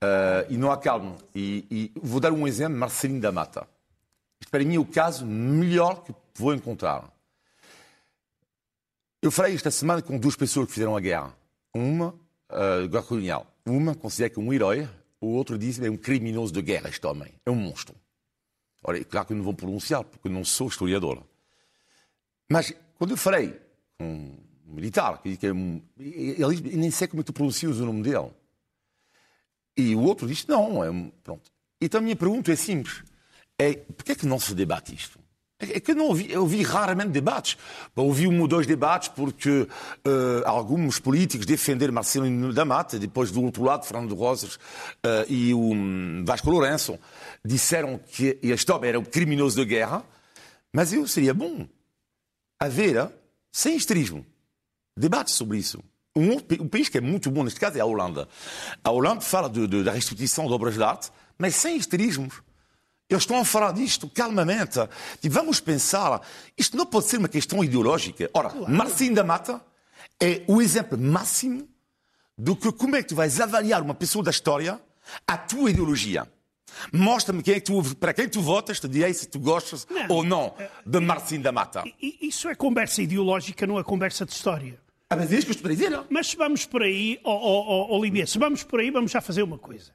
Uh, 0.02 0.46
e 0.50 0.56
não 0.56 0.70
há 0.70 0.76
calma. 0.76 1.16
E, 1.34 1.66
e, 1.70 1.92
vou 2.00 2.20
dar 2.20 2.32
um 2.32 2.46
exemplo, 2.46 2.78
Marcelino 2.78 3.20
da 3.20 3.32
Mata. 3.32 3.66
Isto 4.40 4.50
para 4.50 4.64
mim 4.64 4.76
é 4.76 4.78
o 4.78 4.84
caso 4.84 5.24
melhor 5.24 6.02
que 6.02 6.14
vou 6.34 6.54
encontrar. 6.54 7.10
Eu 9.22 9.30
falei 9.30 9.54
esta 9.54 9.70
semana 9.70 10.00
com 10.00 10.18
duas 10.18 10.36
pessoas 10.36 10.66
que 10.66 10.74
fizeram 10.74 10.96
a 10.96 11.00
guerra. 11.00 11.34
Uma, 11.74 12.14
uh, 12.50 12.88
guerra 12.88 13.02
colonial. 13.02 13.46
Uma 13.66 13.94
considera 13.94 14.30
que 14.30 14.38
é 14.38 14.42
um 14.42 14.52
herói, 14.52 14.88
o 15.20 15.28
outro 15.28 15.58
diz 15.58 15.78
que 15.78 15.86
é 15.86 15.90
um 15.90 15.96
criminoso 15.96 16.52
de 16.52 16.62
guerra, 16.62 16.88
este 16.88 17.06
homem. 17.06 17.32
É 17.44 17.50
um 17.50 17.56
monstro. 17.56 17.94
Ora, 18.82 18.98
é 18.98 19.04
claro 19.04 19.26
que 19.26 19.32
eu 19.32 19.36
não 19.36 19.44
vou 19.44 19.54
pronunciar, 19.54 20.02
porque 20.04 20.28
eu 20.28 20.32
não 20.32 20.44
sou 20.44 20.68
historiador. 20.68 21.22
Mas 22.48 22.74
quando 22.96 23.12
eu 23.12 23.16
falei 23.16 23.60
com 23.98 24.04
um 24.66 24.74
militar, 24.74 25.22
que 25.22 25.46
é 25.46 25.52
um, 25.52 25.82
ele 25.98 26.76
nem 26.76 26.90
sei 26.90 27.06
como 27.06 27.20
é 27.20 27.24
tu 27.24 27.32
pronuncias 27.32 27.78
o 27.78 27.86
nome 27.86 28.02
dele. 28.02 28.30
E 29.76 29.94
o 29.94 30.00
outro 30.00 30.26
diz, 30.26 30.46
não, 30.46 30.82
é 30.82 30.90
um, 30.90 31.10
pronto. 31.22 31.50
Então 31.80 32.00
a 32.00 32.02
minha 32.02 32.16
pergunta 32.16 32.52
é 32.52 32.56
simples. 32.56 33.04
É, 33.58 33.74
porquê 33.74 34.12
é 34.12 34.14
que 34.14 34.26
não 34.26 34.40
se 34.40 34.54
debate 34.54 34.94
isto? 34.94 35.19
É 35.60 35.78
que 35.78 35.90
eu 35.90 35.94
não 35.94 36.06
ouvi, 36.06 36.32
eu 36.32 36.40
ouvi 36.40 36.62
raramente 36.62 37.10
debates. 37.10 37.58
Ouvi 37.94 38.26
um 38.26 38.40
ou 38.40 38.48
dois 38.48 38.66
debates 38.66 39.08
porque 39.08 39.50
uh, 39.60 39.68
alguns 40.46 40.98
políticos 40.98 41.44
defenderam 41.44 41.92
Marcelino 41.92 42.52
da 42.52 42.64
Mata, 42.64 42.98
depois 42.98 43.30
do 43.30 43.42
outro 43.42 43.62
lado, 43.62 43.84
Fernando 43.84 44.14
Rosas 44.14 44.54
uh, 44.54 45.28
e 45.28 45.52
o 45.52 45.60
um, 45.60 46.24
Vasco 46.26 46.50
Lourenço 46.50 46.98
disseram 47.44 47.98
que 47.98 48.38
este 48.42 48.72
homem 48.72 48.88
era 48.88 48.98
um 48.98 49.04
criminoso 49.04 49.56
de 49.56 49.66
guerra, 49.66 50.02
mas 50.72 50.94
eu 50.94 51.06
seria 51.06 51.34
bom 51.34 51.68
haver, 52.58 53.10
sem 53.52 53.76
esterismo, 53.76 54.24
debate 54.96 55.30
sobre 55.30 55.58
isso. 55.58 55.82
Um, 56.16 56.36
um 56.62 56.68
país 56.68 56.88
que 56.88 56.98
é 56.98 57.00
muito 57.00 57.30
bom 57.30 57.44
neste 57.44 57.60
caso 57.60 57.76
é 57.76 57.80
a 57.80 57.84
Holanda. 57.84 58.26
A 58.82 58.90
Holanda 58.90 59.20
fala 59.20 59.48
de, 59.48 59.66
de, 59.66 59.84
da 59.84 59.92
restituição 59.92 60.46
de 60.46 60.52
obras 60.54 60.74
de 60.74 60.82
arte, 60.82 61.10
mas 61.38 61.54
sem 61.54 61.76
esterismos. 61.76 62.42
Eles 63.10 63.24
estão 63.24 63.40
a 63.40 63.44
falar 63.44 63.72
disto 63.72 64.08
calmamente. 64.08 64.78
E 65.20 65.28
vamos 65.28 65.58
pensar, 65.58 66.22
isto 66.56 66.76
não 66.76 66.86
pode 66.86 67.06
ser 67.06 67.16
uma 67.16 67.28
questão 67.28 67.62
ideológica. 67.64 68.30
Ora, 68.32 68.50
claro. 68.50 68.72
Marcinho 68.72 69.14
da 69.16 69.24
Mata 69.24 69.60
é 70.20 70.42
o 70.46 70.62
exemplo 70.62 70.96
máximo 70.96 71.68
do 72.38 72.54
que 72.54 72.70
como 72.70 72.94
é 72.94 73.02
que 73.02 73.08
tu 73.08 73.16
vais 73.16 73.40
avaliar 73.40 73.82
uma 73.82 73.94
pessoa 73.94 74.24
da 74.24 74.30
história 74.30 74.80
a 75.26 75.36
tua 75.36 75.70
ideologia. 75.70 76.26
Mostra-me 76.92 77.42
quem 77.42 77.54
é 77.54 77.60
que 77.60 77.66
tu, 77.66 77.96
para 77.96 78.14
quem 78.14 78.28
tu 78.28 78.40
votas, 78.40 78.78
te 78.78 78.86
direi 78.86 79.12
se 79.12 79.26
tu 79.26 79.40
gostas 79.40 79.86
não. 79.90 80.06
ou 80.08 80.24
não 80.24 80.54
de 80.86 81.00
Marcinho 81.00 81.42
da 81.42 81.50
Mata. 81.50 81.82
Isso 82.00 82.48
é 82.48 82.54
conversa 82.54 83.02
ideológica, 83.02 83.66
não 83.66 83.76
é 83.76 83.82
conversa 83.82 84.24
de 84.24 84.32
história. 84.32 84.80
Ah, 85.10 85.16
mas 85.16 85.32
é 85.32 85.36
isso 85.36 85.46
que 85.46 85.50
eu 85.50 85.56
estou 85.56 85.68
a 85.68 85.74
dizer. 85.74 85.90
Não? 85.90 86.06
Mas 86.08 86.28
se 86.28 86.36
vamos 86.36 86.64
por 86.64 86.84
aí, 86.84 87.18
oh, 87.24 87.30
oh, 87.32 87.88
oh, 87.90 87.98
Olivier, 87.98 88.28
se 88.28 88.38
vamos 88.38 88.62
por 88.62 88.78
aí, 88.78 88.92
vamos 88.92 89.10
já 89.10 89.20
fazer 89.20 89.42
uma 89.42 89.58
coisa. 89.58 89.92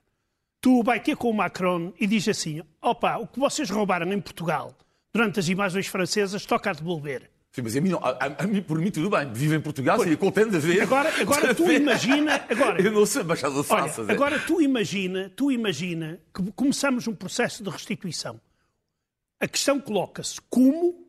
Tu 0.65 0.81
vai 0.81 0.99
ter 0.99 1.15
com 1.15 1.29
o 1.29 1.33
Macron 1.33 1.93
e 1.99 2.07
diz 2.07 2.27
assim: 2.27 2.59
opa, 2.81 3.17
o 3.17 3.27
que 3.27 3.39
vocês 3.39 3.69
roubaram 3.69 4.11
em 4.11 4.19
Portugal 4.19 4.75
durante 5.13 5.39
as 5.39 5.47
invasões 5.47 5.85
francesas 5.85 6.43
toca 6.43 6.71
a 6.71 6.73
devolver. 6.73 7.29
Sim, 7.51 7.61
mas 7.61 7.77
a 7.77 7.81
mim, 7.81 7.89
não, 7.89 7.99
a, 7.99 8.17
a 8.39 8.47
mim, 8.47 8.63
por 8.63 8.79
mim, 8.79 8.89
tudo 8.89 9.07
bem. 9.07 9.31
Vivo 9.31 9.53
em 9.53 9.61
Portugal, 9.61 9.99
seria 9.99 10.17
contente 10.17 10.49
de 10.49 10.57
ver. 10.57 10.81
Agora, 10.81 11.21
agora 11.21 11.53
tu 11.53 11.69
imagina. 11.71 12.43
Agora, 12.49 12.81
eu 12.81 12.91
não 12.91 13.05
sei 13.05 13.21
embaixador 13.21 13.61
de 13.61 13.67
França. 13.67 14.01
Olha, 14.01 14.11
agora 14.11 14.39
tu 14.39 14.59
imagina, 14.59 15.31
tu 15.35 15.51
imagina 15.51 16.19
que 16.33 16.51
começamos 16.53 17.07
um 17.07 17.13
processo 17.13 17.63
de 17.63 17.69
restituição. 17.69 18.41
A 19.39 19.47
questão 19.47 19.79
coloca-se 19.79 20.41
como 20.49 21.04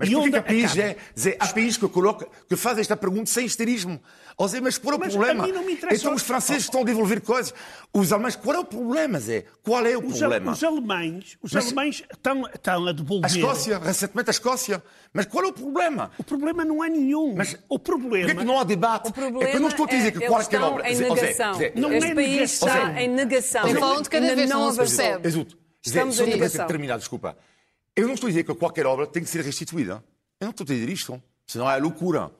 mas 0.00 0.08
porquê 0.08 0.30
que 0.30 0.36
há 0.36 0.42
países, 0.42 0.72
Zé, 0.72 0.96
Zé, 1.18 1.36
há 1.38 1.46
países 1.48 1.76
que, 1.76 1.86
coloca, 1.86 2.26
que 2.48 2.56
fazem 2.56 2.80
esta 2.80 2.96
pergunta 2.96 3.26
sem 3.26 3.44
histerismo? 3.44 4.00
Oh, 4.36 4.48
Zé, 4.48 4.58
mas 4.58 4.78
qual 4.78 4.94
é 4.94 4.96
o 4.96 5.00
mas 5.00 5.14
problema? 5.14 5.46
Então 5.92 6.14
os 6.14 6.22
franceses 6.22 6.64
estão 6.64 6.80
a 6.80 6.84
desenvolver 6.84 7.20
coisas. 7.20 7.52
Os 7.92 8.10
alemães, 8.10 8.34
qual 8.34 8.56
é 8.56 8.58
o 8.60 8.64
problema, 8.64 9.20
Zé? 9.20 9.44
Qual 9.62 9.84
é 9.84 9.94
o 9.94 10.00
os 10.00 10.18
problema? 10.18 10.52
Os 10.52 10.64
alemães, 10.64 11.36
os 11.42 11.52
mas, 11.52 11.66
alemães 11.66 12.02
estão, 12.10 12.46
estão 12.46 12.86
a 12.86 12.92
devolver... 12.92 13.30
A 13.30 13.34
Escócia, 13.34 13.78
recentemente 13.78 14.30
a 14.30 14.32
Escócia. 14.32 14.82
Mas 15.12 15.26
qual 15.26 15.44
é 15.44 15.48
o 15.48 15.52
problema? 15.52 16.10
O 16.16 16.24
problema 16.24 16.64
não 16.64 16.82
é 16.82 16.88
nenhum. 16.88 17.34
Mas 17.36 17.58
o 17.68 17.78
problema... 17.78 18.24
Porquê 18.24 18.40
que 18.40 18.46
não 18.46 18.58
há 18.58 18.64
debate? 18.64 19.10
O 19.10 19.12
problema 19.12 19.44
é 19.44 19.50
que 19.50 19.56
eu 19.56 19.60
não 19.60 19.68
estou 19.68 19.84
a 19.84 19.88
dizer 19.88 20.12
que 20.12 20.24
é, 20.24 20.26
qualquer 20.26 20.62
obra... 20.62 20.90
em 20.90 20.96
negação. 20.96 21.54
Zé, 21.54 21.58
Zé, 21.58 21.72
não 21.76 21.92
este 21.92 22.10
é 22.10 22.14
país 22.14 22.52
está 22.52 23.02
em 23.02 23.08
negação. 23.08 23.74
Falando 23.74 24.04
de 24.04 24.08
cada 24.08 24.34
vez, 24.34 24.48
não 24.48 24.74
percebe. 24.74 25.46
Estamos 25.84 26.20
em 26.20 26.26
negação. 26.26 26.66
terminar, 26.66 26.98
desculpa. 26.98 27.36
Eu 28.00 28.06
não 28.06 28.14
estou 28.14 28.28
a 28.28 28.30
dizer 28.30 28.44
que 28.44 28.54
qualquer 28.54 28.86
obra 28.86 29.06
tem 29.06 29.22
que 29.22 29.28
ser 29.28 29.42
restituída. 29.42 30.02
Eu 30.40 30.46
não 30.46 30.50
estou 30.50 30.64
a 30.64 30.68
dizer 30.68 30.88
isto, 30.88 31.22
senão 31.46 31.70
é 31.70 31.76
loucura. 31.76 32.30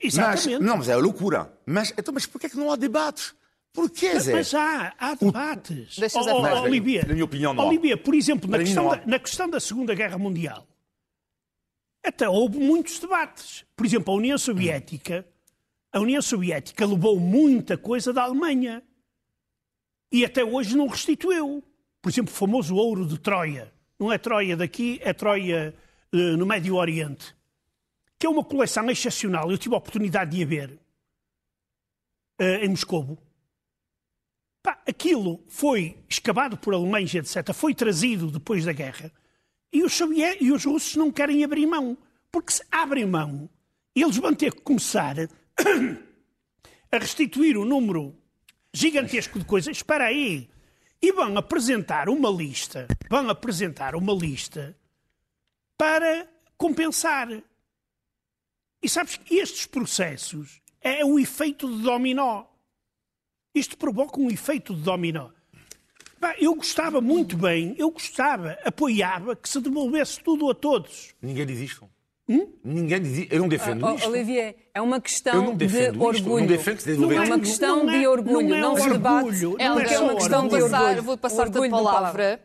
Exatamente. 0.00 0.50
Mas, 0.50 0.60
não, 0.60 0.76
mas 0.76 0.88
é 0.88 0.96
loucura. 0.96 1.52
Mas, 1.66 1.92
então, 1.98 2.14
mas 2.14 2.26
porquê 2.26 2.46
é 2.46 2.50
que 2.50 2.56
não 2.56 2.70
há 2.70 2.76
debates? 2.76 3.34
Porquê, 3.72 4.20
Zé? 4.20 4.32
Mas 4.32 4.54
há, 4.54 4.94
há 4.96 5.14
debates. 5.14 5.98
Deixa 5.98 6.20
oh, 6.20 6.22
oh, 6.22 6.62
Olivia, 6.62 7.04
na 7.04 7.12
minha 7.12 7.24
opinião, 7.24 7.52
não 7.52 7.66
Olivia, 7.66 7.96
por 7.96 8.14
exemplo, 8.14 8.48
na 8.48 8.58
questão, 8.58 8.88
da, 8.88 9.04
na 9.04 9.18
questão 9.18 9.50
da 9.50 9.58
Segunda 9.58 9.94
Guerra 9.96 10.16
Mundial, 10.16 10.64
Até 12.04 12.28
houve 12.28 12.56
muitos 12.60 13.00
debates. 13.00 13.64
Por 13.74 13.84
exemplo, 13.84 14.14
a 14.14 14.16
União 14.16 14.38
Soviética, 14.38 15.26
a 15.92 15.98
União 15.98 16.22
Soviética 16.22 16.86
levou 16.86 17.18
muita 17.18 17.76
coisa 17.76 18.12
da 18.12 18.22
Alemanha 18.22 18.80
e 20.12 20.24
até 20.24 20.44
hoje 20.44 20.76
não 20.76 20.86
restituiu. 20.86 21.64
Por 22.00 22.10
exemplo, 22.10 22.32
o 22.32 22.36
famoso 22.36 22.76
ouro 22.76 23.04
de 23.04 23.18
Troia. 23.18 23.73
Não 23.98 24.12
é 24.12 24.18
Troia 24.18 24.56
daqui, 24.56 24.98
é 25.02 25.12
Troia 25.12 25.74
uh, 26.12 26.36
no 26.36 26.46
Médio 26.46 26.76
Oriente. 26.76 27.34
Que 28.18 28.26
é 28.26 28.30
uma 28.30 28.44
coleção 28.44 28.88
excepcional. 28.90 29.50
Eu 29.50 29.58
tive 29.58 29.74
a 29.74 29.78
oportunidade 29.78 30.36
de 30.36 30.42
a 30.42 30.46
ver 30.46 30.78
uh, 32.40 32.64
em 32.64 32.68
Moscou. 32.68 33.18
Pá, 34.62 34.82
aquilo 34.88 35.44
foi 35.46 35.98
escavado 36.08 36.56
por 36.56 36.74
alemães, 36.74 37.14
etc. 37.14 37.52
Foi 37.52 37.74
trazido 37.74 38.30
depois 38.30 38.64
da 38.64 38.72
guerra. 38.72 39.12
E 39.72 39.82
os, 39.82 40.00
e 40.40 40.52
os 40.52 40.64
russos 40.64 40.96
não 40.96 41.10
querem 41.10 41.44
abrir 41.44 41.66
mão. 41.66 41.98
Porque 42.30 42.52
se 42.52 42.62
abrem 42.70 43.06
mão, 43.06 43.48
eles 43.94 44.16
vão 44.16 44.34
ter 44.34 44.52
que 44.52 44.60
começar 44.62 45.16
a 46.90 46.98
restituir 46.98 47.56
o 47.56 47.64
número 47.64 48.16
gigantesco 48.72 49.38
de 49.38 49.44
coisas. 49.44 49.76
Espera 49.76 50.06
aí. 50.06 50.48
E 51.04 51.12
vão 51.12 51.36
apresentar 51.36 52.08
uma 52.08 52.30
lista, 52.30 52.88
vão 53.10 53.28
apresentar 53.28 53.94
uma 53.94 54.14
lista 54.14 54.74
para 55.76 56.26
compensar. 56.56 57.28
E 58.82 58.88
sabes 58.88 59.18
que 59.18 59.34
estes 59.34 59.66
processos 59.66 60.62
é 60.80 61.04
o 61.04 61.18
efeito 61.18 61.68
de 61.68 61.82
dominó. 61.82 62.46
Isto 63.54 63.76
provoca 63.76 64.18
um 64.18 64.30
efeito 64.30 64.74
de 64.74 64.80
dominó. 64.80 65.28
Eu 66.38 66.54
gostava 66.54 67.02
muito 67.02 67.36
bem, 67.36 67.74
eu 67.76 67.90
gostava, 67.90 68.52
apoiava 68.64 69.36
que 69.36 69.46
se 69.46 69.60
devolvesse 69.60 70.20
tudo 70.20 70.48
a 70.48 70.54
todos. 70.54 71.14
Ninguém 71.20 71.44
diz 71.44 71.60
isto. 71.60 71.86
Hum? 72.28 72.48
Ninguém 72.64 73.02
diz 73.02 73.26
Eu 73.30 73.40
não 73.40 73.48
defendo 73.48 73.86
uh, 73.86 73.94
isto. 73.94 74.08
Olivier, 74.08 74.56
é 74.72 74.80
uma 74.80 75.00
questão 75.00 75.54
de 75.54 75.66
orgulho. 75.98 76.40
Não 76.40 76.46
defendo 76.46 76.78
que 76.82 76.90
não 76.92 77.12
é, 77.12 77.20
uma 77.20 77.38
questão 77.38 77.84
não 77.84 77.92
é, 77.92 77.98
de 77.98 78.06
orgulho. 78.06 78.48
Não, 78.48 78.56
é 78.56 78.60
não 78.60 78.76
se 78.76 78.88
debate. 78.88 79.42
Não 79.42 79.58
é, 79.58 79.94
é 79.94 79.98
uma 79.98 80.14
questão 80.14 80.48
de 80.48 80.54
orgulho. 80.54 81.02
Vou 81.02 81.18
passar-te 81.18 81.58
a 81.58 81.70
palavra. 81.70 82.40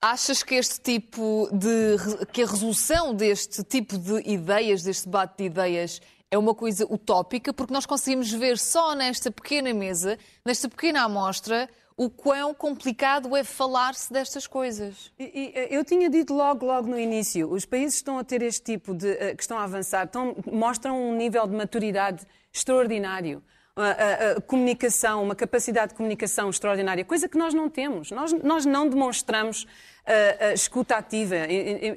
Achas 0.00 0.42
que 0.42 0.54
este 0.54 0.80
tipo 0.80 1.48
de. 1.52 2.26
que 2.32 2.42
a 2.42 2.46
resolução 2.46 3.14
deste 3.14 3.62
tipo 3.64 3.98
de 3.98 4.20
ideias, 4.28 4.82
deste 4.82 5.06
debate 5.06 5.38
de 5.38 5.44
ideias, 5.44 6.00
é 6.30 6.38
uma 6.38 6.54
coisa 6.54 6.84
utópica? 6.92 7.52
Porque 7.52 7.72
nós 7.72 7.86
conseguimos 7.86 8.32
ver 8.32 8.58
só 8.58 8.94
nesta 8.94 9.30
pequena 9.30 9.74
mesa, 9.74 10.18
nesta 10.44 10.68
pequena 10.68 11.02
amostra, 11.02 11.68
o 11.96 12.08
quão 12.10 12.54
complicado 12.54 13.36
é 13.36 13.44
falar-se 13.44 14.12
destas 14.12 14.46
coisas. 14.46 15.12
Eh, 15.18 15.68
eu 15.70 15.84
tinha 15.84 16.08
dito 16.08 16.34
logo, 16.34 16.66
logo 16.66 16.88
no 16.88 16.98
início, 16.98 17.50
os 17.50 17.64
países 17.64 17.94
que 17.94 18.00
estão 18.00 18.18
a 18.18 18.24
ter 18.24 18.42
este 18.42 18.62
tipo 18.62 18.94
de. 18.94 19.10
Uh, 19.12 19.36
que 19.36 19.42
estão 19.42 19.58
a 19.58 19.64
avançar, 19.64 20.04
estão, 20.04 20.34
mostram 20.50 21.00
um 21.00 21.14
nível 21.14 21.46
de 21.46 21.54
maturidade 21.54 22.26
extraordinário. 22.52 23.42
A, 23.74 23.82
a, 23.82 24.32
a, 24.32 24.40
comunicação, 24.42 25.22
uma 25.22 25.34
capacidade 25.34 25.92
de 25.92 25.94
comunicação 25.94 26.50
extraordinária, 26.50 27.06
coisa 27.06 27.26
que 27.26 27.38
nós 27.38 27.54
não 27.54 27.70
temos. 27.70 28.10
Nós, 28.10 28.32
nós 28.32 28.66
não 28.66 28.86
demonstramos 28.86 29.66
uh, 30.06 30.52
escuta 30.54 30.96
ativa, 30.96 31.36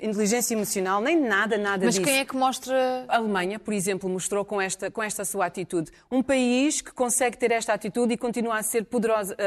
inteligência 0.02 0.54
emocional, 0.54 1.02
nem 1.02 1.20
nada, 1.20 1.58
nada 1.58 1.86
Mas 1.86 1.96
disso. 1.96 2.02
Mas 2.02 2.10
quem 2.10 2.20
é 2.20 2.26
que 2.26 2.36
mostra... 2.36 3.06
A 3.08 3.18
Alemanha, 3.18 3.60
por 3.60 3.74
exemplo, 3.74 4.10
mostrou 4.10 4.44
com 4.46 4.62
esta, 4.62 4.92
com 4.92 5.02
esta 5.02 5.26
sua 5.26 5.46
atitude. 5.46 5.92
Um 6.12 6.22
país 6.22 6.82
que 6.82 6.92
consegue 6.92 7.38
ter 7.38 7.52
esta 7.52 7.74
atitude 7.74 8.14
e 8.14 8.18
continua 8.18 8.58
a 8.58 8.64
ser 8.64 8.86
poderoso, 8.86 9.34
uh, 9.34 9.38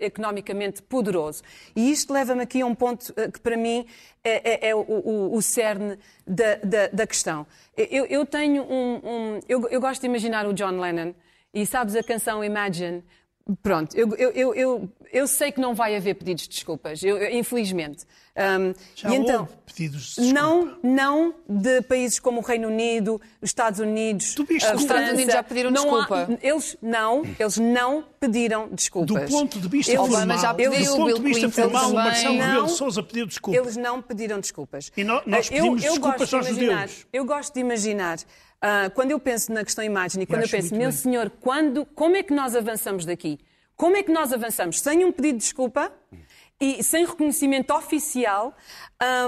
economicamente 0.00 0.82
poderoso. 0.82 1.42
E 1.74 1.90
isto 1.90 2.12
leva-me 2.12 2.42
aqui 2.42 2.62
a 2.62 2.66
um 2.66 2.74
ponto 2.74 3.12
que, 3.12 3.40
para 3.40 3.56
mim, 3.56 3.86
é, 4.24 4.66
é, 4.66 4.70
é 4.70 4.74
o, 4.74 4.80
o, 4.80 5.36
o, 5.36 5.42
cerne 5.42 5.98
da, 6.26 6.56
da, 6.56 6.86
da 6.88 7.06
questão. 7.06 7.46
Eu, 7.76 8.06
eu 8.06 8.26
tenho 8.26 8.62
um... 8.62 9.00
um 9.04 9.40
eu, 9.48 9.68
eu 9.68 9.80
gosto 9.80 10.00
de 10.00 10.06
imaginar 10.06 10.46
o 10.46 10.52
John 10.52 10.78
Lennon, 10.78 11.14
e 11.54 11.66
sabes 11.66 11.94
a 11.94 12.02
canção 12.02 12.42
Imagine, 12.42 13.04
Pronto, 13.62 13.96
eu, 13.96 14.14
eu, 14.14 14.54
eu, 14.54 14.88
eu, 15.12 15.26
sei 15.26 15.50
que 15.50 15.60
não 15.60 15.74
vai 15.74 15.96
haver 15.96 16.14
pedidos 16.14 16.44
de 16.44 16.50
desculpas, 16.50 17.02
eu, 17.02 17.20
infelizmente. 17.32 18.04
Um, 18.34 18.72
já 18.94 19.10
e 19.10 19.16
então, 19.16 19.48
pedidos 19.66 20.14
de 20.14 20.22
desculpa. 20.22 20.32
Não, 20.32 20.78
não 20.82 21.34
de 21.48 21.82
países 21.82 22.20
como 22.20 22.40
o 22.40 22.42
Reino 22.42 22.68
Unido, 22.68 23.20
os 23.40 23.50
Estados 23.50 23.80
Unidos, 23.80 24.34
tu 24.34 24.44
viste 24.44 24.66
a 24.66 24.74
os 24.74 24.82
Estados 24.82 25.10
Unidos 25.10 25.34
já 25.34 25.42
pediram 25.42 25.70
não 25.70 25.82
desculpa. 25.82 26.28
Há, 26.30 26.46
eles 26.46 26.76
não, 26.80 27.22
eles 27.38 27.58
não 27.58 28.04
pediram 28.20 28.68
desculpas. 28.68 29.28
Do 29.28 29.36
ponto 29.36 29.58
de 29.58 29.68
vista 29.68 29.92
eles, 29.92 30.06
formal, 30.06 30.38
já 30.38 30.54
pediu, 30.54 30.70
do 30.70 30.96
ponto 30.96 31.14
de 31.16 31.22
vista 31.22 31.50
formal, 31.50 31.90
o 31.90 31.94
Marcelo 31.94 32.38
Rebelo 32.38 32.68
Sousa 32.68 33.02
pediu 33.02 33.26
desculpas. 33.26 33.60
Eles 33.60 33.76
não 33.76 34.00
pediram 34.00 34.38
desculpas. 34.38 34.92
E 34.96 35.02
nós, 35.02 35.22
nós 35.26 35.48
pedimos 35.50 35.82
eu, 35.82 35.92
desculpas 35.92 36.32
aos 36.32 36.46
judeus. 36.46 37.06
Eu 37.12 37.24
gosto 37.24 37.52
de 37.52 37.60
imaginar 37.60 38.18
Uh, 38.62 38.88
quando 38.94 39.10
eu 39.10 39.18
penso 39.18 39.52
na 39.52 39.64
questão 39.64 39.84
imagem 39.84 40.22
e 40.22 40.26
quando 40.26 40.42
eu, 40.42 40.46
eu 40.46 40.50
penso, 40.50 40.72
meu 40.72 40.90
bem. 40.90 40.92
senhor, 40.92 41.30
quando, 41.40 41.84
como 41.84 42.14
é 42.14 42.22
que 42.22 42.32
nós 42.32 42.54
avançamos 42.54 43.04
daqui? 43.04 43.40
Como 43.76 43.96
é 43.96 44.04
que 44.04 44.12
nós 44.12 44.32
avançamos? 44.32 44.80
Sem 44.80 45.04
um 45.04 45.10
pedido 45.10 45.38
de 45.38 45.44
desculpa 45.44 45.92
e 46.60 46.80
sem 46.84 47.04
reconhecimento 47.04 47.74
oficial, 47.74 48.56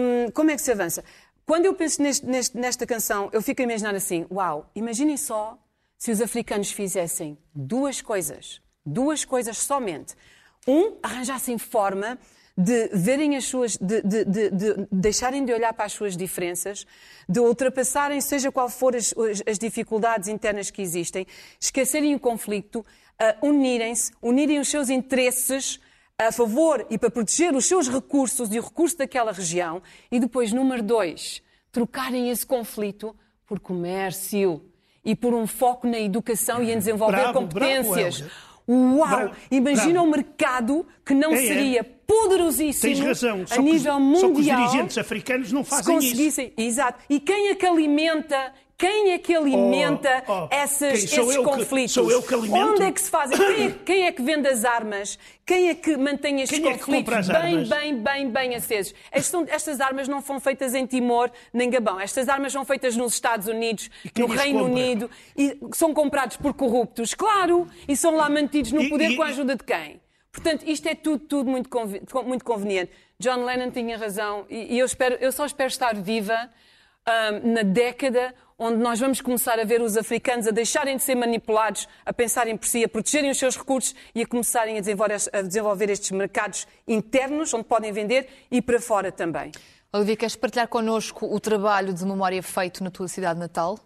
um, 0.00 0.30
como 0.30 0.52
é 0.52 0.54
que 0.54 0.62
se 0.62 0.70
avança? 0.70 1.02
Quando 1.44 1.64
eu 1.66 1.74
penso 1.74 2.00
neste, 2.00 2.24
neste, 2.24 2.56
nesta 2.56 2.86
canção, 2.86 3.28
eu 3.32 3.42
fico 3.42 3.60
a 3.60 3.64
imaginar 3.64 3.94
assim: 3.96 4.24
uau, 4.30 4.70
imaginem 4.72 5.16
só 5.16 5.58
se 5.98 6.12
os 6.12 6.20
africanos 6.20 6.70
fizessem 6.70 7.36
duas 7.52 8.00
coisas, 8.00 8.62
duas 8.86 9.24
coisas 9.24 9.58
somente. 9.58 10.14
Um, 10.66 10.96
arranjassem 11.02 11.58
forma 11.58 12.18
de 12.56 12.88
verem 12.92 13.36
as 13.36 13.44
suas, 13.44 13.76
de, 13.76 14.00
de, 14.02 14.24
de, 14.24 14.50
de, 14.50 14.86
deixarem 14.90 15.44
de 15.44 15.52
olhar 15.52 15.72
para 15.74 15.86
as 15.86 15.92
suas 15.92 16.16
diferenças, 16.16 16.86
de 17.28 17.40
ultrapassarem, 17.40 18.20
seja 18.20 18.52
qual 18.52 18.68
for 18.68 18.94
as, 18.94 19.12
as 19.46 19.58
dificuldades 19.58 20.28
internas 20.28 20.70
que 20.70 20.80
existem, 20.80 21.26
esquecerem 21.60 22.14
o 22.14 22.20
conflito, 22.20 22.78
uh, 22.80 23.46
unirem-se, 23.46 24.12
unirem 24.22 24.60
os 24.60 24.68
seus 24.68 24.88
interesses 24.88 25.80
a 26.16 26.30
favor 26.30 26.86
e 26.88 26.96
para 26.96 27.10
proteger 27.10 27.54
os 27.56 27.66
seus 27.66 27.88
recursos 27.88 28.54
e 28.54 28.58
o 28.58 28.62
recurso 28.62 28.98
daquela 28.98 29.32
região, 29.32 29.82
e 30.10 30.20
depois, 30.20 30.52
número 30.52 30.82
dois, 30.82 31.42
trocarem 31.72 32.30
esse 32.30 32.46
conflito 32.46 33.16
por 33.46 33.58
comércio 33.58 34.64
e 35.04 35.16
por 35.16 35.34
um 35.34 35.46
foco 35.46 35.88
na 35.88 35.98
educação 35.98 36.62
e 36.62 36.70
em 36.70 36.78
desenvolver 36.78 37.16
bravo, 37.16 37.40
competências. 37.40 38.20
Bravo, 38.20 38.53
Uau! 38.66 39.30
Imagina 39.50 40.02
um 40.02 40.10
mercado 40.10 40.86
que 41.04 41.14
não 41.14 41.32
é, 41.32 41.36
seria 41.36 41.80
é. 41.80 41.82
poderosíssimo 41.82 42.94
Tens 42.94 43.04
razão. 43.04 43.44
a 43.50 43.58
nível 43.58 44.00
mundial. 44.00 44.20
Só 44.20 44.34
que 44.34 44.40
os 44.40 44.46
dirigentes 44.46 44.98
africanos 44.98 45.52
não 45.52 45.64
fazem 45.64 45.98
isso. 45.98 46.40
Exato. 46.56 46.98
E 47.08 47.20
quem 47.20 47.48
é 47.48 47.54
que 47.54 47.66
alimenta 47.66 48.52
quem 48.76 49.12
é 49.12 49.18
que 49.18 49.34
alimenta 49.34 50.24
oh, 50.26 50.32
oh, 50.32 50.48
essas, 50.50 51.04
esses 51.04 51.36
conflitos? 51.36 51.92
sou 51.92 52.10
eu 52.10 52.22
que 52.22 52.34
alimento? 52.34 52.72
Onde 52.72 52.82
é 52.82 52.92
que 52.92 53.00
se 53.00 53.10
fazem? 53.10 53.36
Quem 53.36 53.66
é, 53.66 53.70
quem 53.84 54.06
é 54.06 54.12
que 54.12 54.22
vende 54.22 54.48
as 54.48 54.64
armas? 54.64 55.18
Quem 55.46 55.68
é 55.68 55.74
que 55.74 55.96
mantém 55.96 56.40
estes 56.40 56.58
quem 56.58 56.72
conflitos 56.72 57.28
é 57.28 57.32
bem, 57.32 57.54
armas? 57.54 57.68
bem, 57.68 57.96
bem, 57.96 58.30
bem 58.30 58.54
acesos? 58.56 58.92
Estas, 59.12 59.48
estas, 59.48 59.80
armas 59.80 60.08
não 60.08 60.20
foram 60.20 60.40
feitas 60.40 60.74
em 60.74 60.86
Timor 60.86 61.30
nem 61.52 61.70
Gabão. 61.70 62.00
Estas 62.00 62.28
armas 62.28 62.52
são 62.52 62.64
feitas 62.64 62.96
nos 62.96 63.14
Estados 63.14 63.46
Unidos, 63.46 63.90
no 64.18 64.26
Reino 64.26 64.60
compra? 64.60 64.74
Unido, 64.74 65.10
e 65.36 65.58
são 65.72 65.94
comprados 65.94 66.36
por 66.36 66.52
corruptos, 66.54 67.14
claro, 67.14 67.68
e 67.86 67.96
são 67.96 68.16
lá 68.16 68.28
mantidos 68.28 68.72
no 68.72 68.88
poder 68.88 69.12
e, 69.12 69.16
com 69.16 69.22
a 69.22 69.26
ajuda 69.26 69.54
de 69.54 69.62
quem? 69.62 70.00
Portanto, 70.32 70.64
isto 70.66 70.88
é 70.88 70.96
tudo, 70.96 71.20
tudo 71.20 71.48
muito, 71.48 71.70
muito 72.26 72.44
conveniente. 72.44 72.90
John 73.20 73.44
Lennon 73.44 73.70
tinha 73.70 73.96
razão, 73.96 74.44
e, 74.50 74.74
e 74.74 74.78
eu, 74.80 74.86
espero, 74.86 75.14
eu 75.20 75.30
só 75.30 75.46
espero 75.46 75.68
estar 75.68 75.94
viva 75.94 76.50
um, 77.06 77.52
na 77.52 77.62
década 77.62 78.34
onde 78.58 78.78
nós 78.78 79.00
vamos 79.00 79.20
começar 79.20 79.58
a 79.58 79.64
ver 79.64 79.80
os 79.80 79.96
africanos 79.96 80.46
a 80.46 80.50
deixarem 80.50 80.96
de 80.96 81.02
ser 81.02 81.14
manipulados, 81.14 81.88
a 82.04 82.12
pensarem 82.12 82.56
por 82.56 82.66
si, 82.66 82.84
a 82.84 82.88
protegerem 82.88 83.30
os 83.30 83.38
seus 83.38 83.56
recursos 83.56 83.94
e 84.14 84.22
a 84.22 84.26
começarem 84.26 84.76
a 84.78 84.80
desenvolver, 84.80 85.16
a 85.32 85.42
desenvolver 85.42 85.90
estes 85.90 86.10
mercados 86.10 86.66
internos, 86.86 87.52
onde 87.52 87.64
podem 87.64 87.92
vender, 87.92 88.28
e 88.50 88.62
para 88.62 88.80
fora 88.80 89.10
também. 89.10 89.50
Olivia, 89.92 90.16
queres 90.16 90.36
partilhar 90.36 90.68
connosco 90.68 91.26
o 91.26 91.38
trabalho 91.38 91.94
de 91.94 92.04
memória 92.04 92.42
feito 92.42 92.82
na 92.82 92.90
tua 92.90 93.06
cidade 93.06 93.38
natal? 93.38 93.78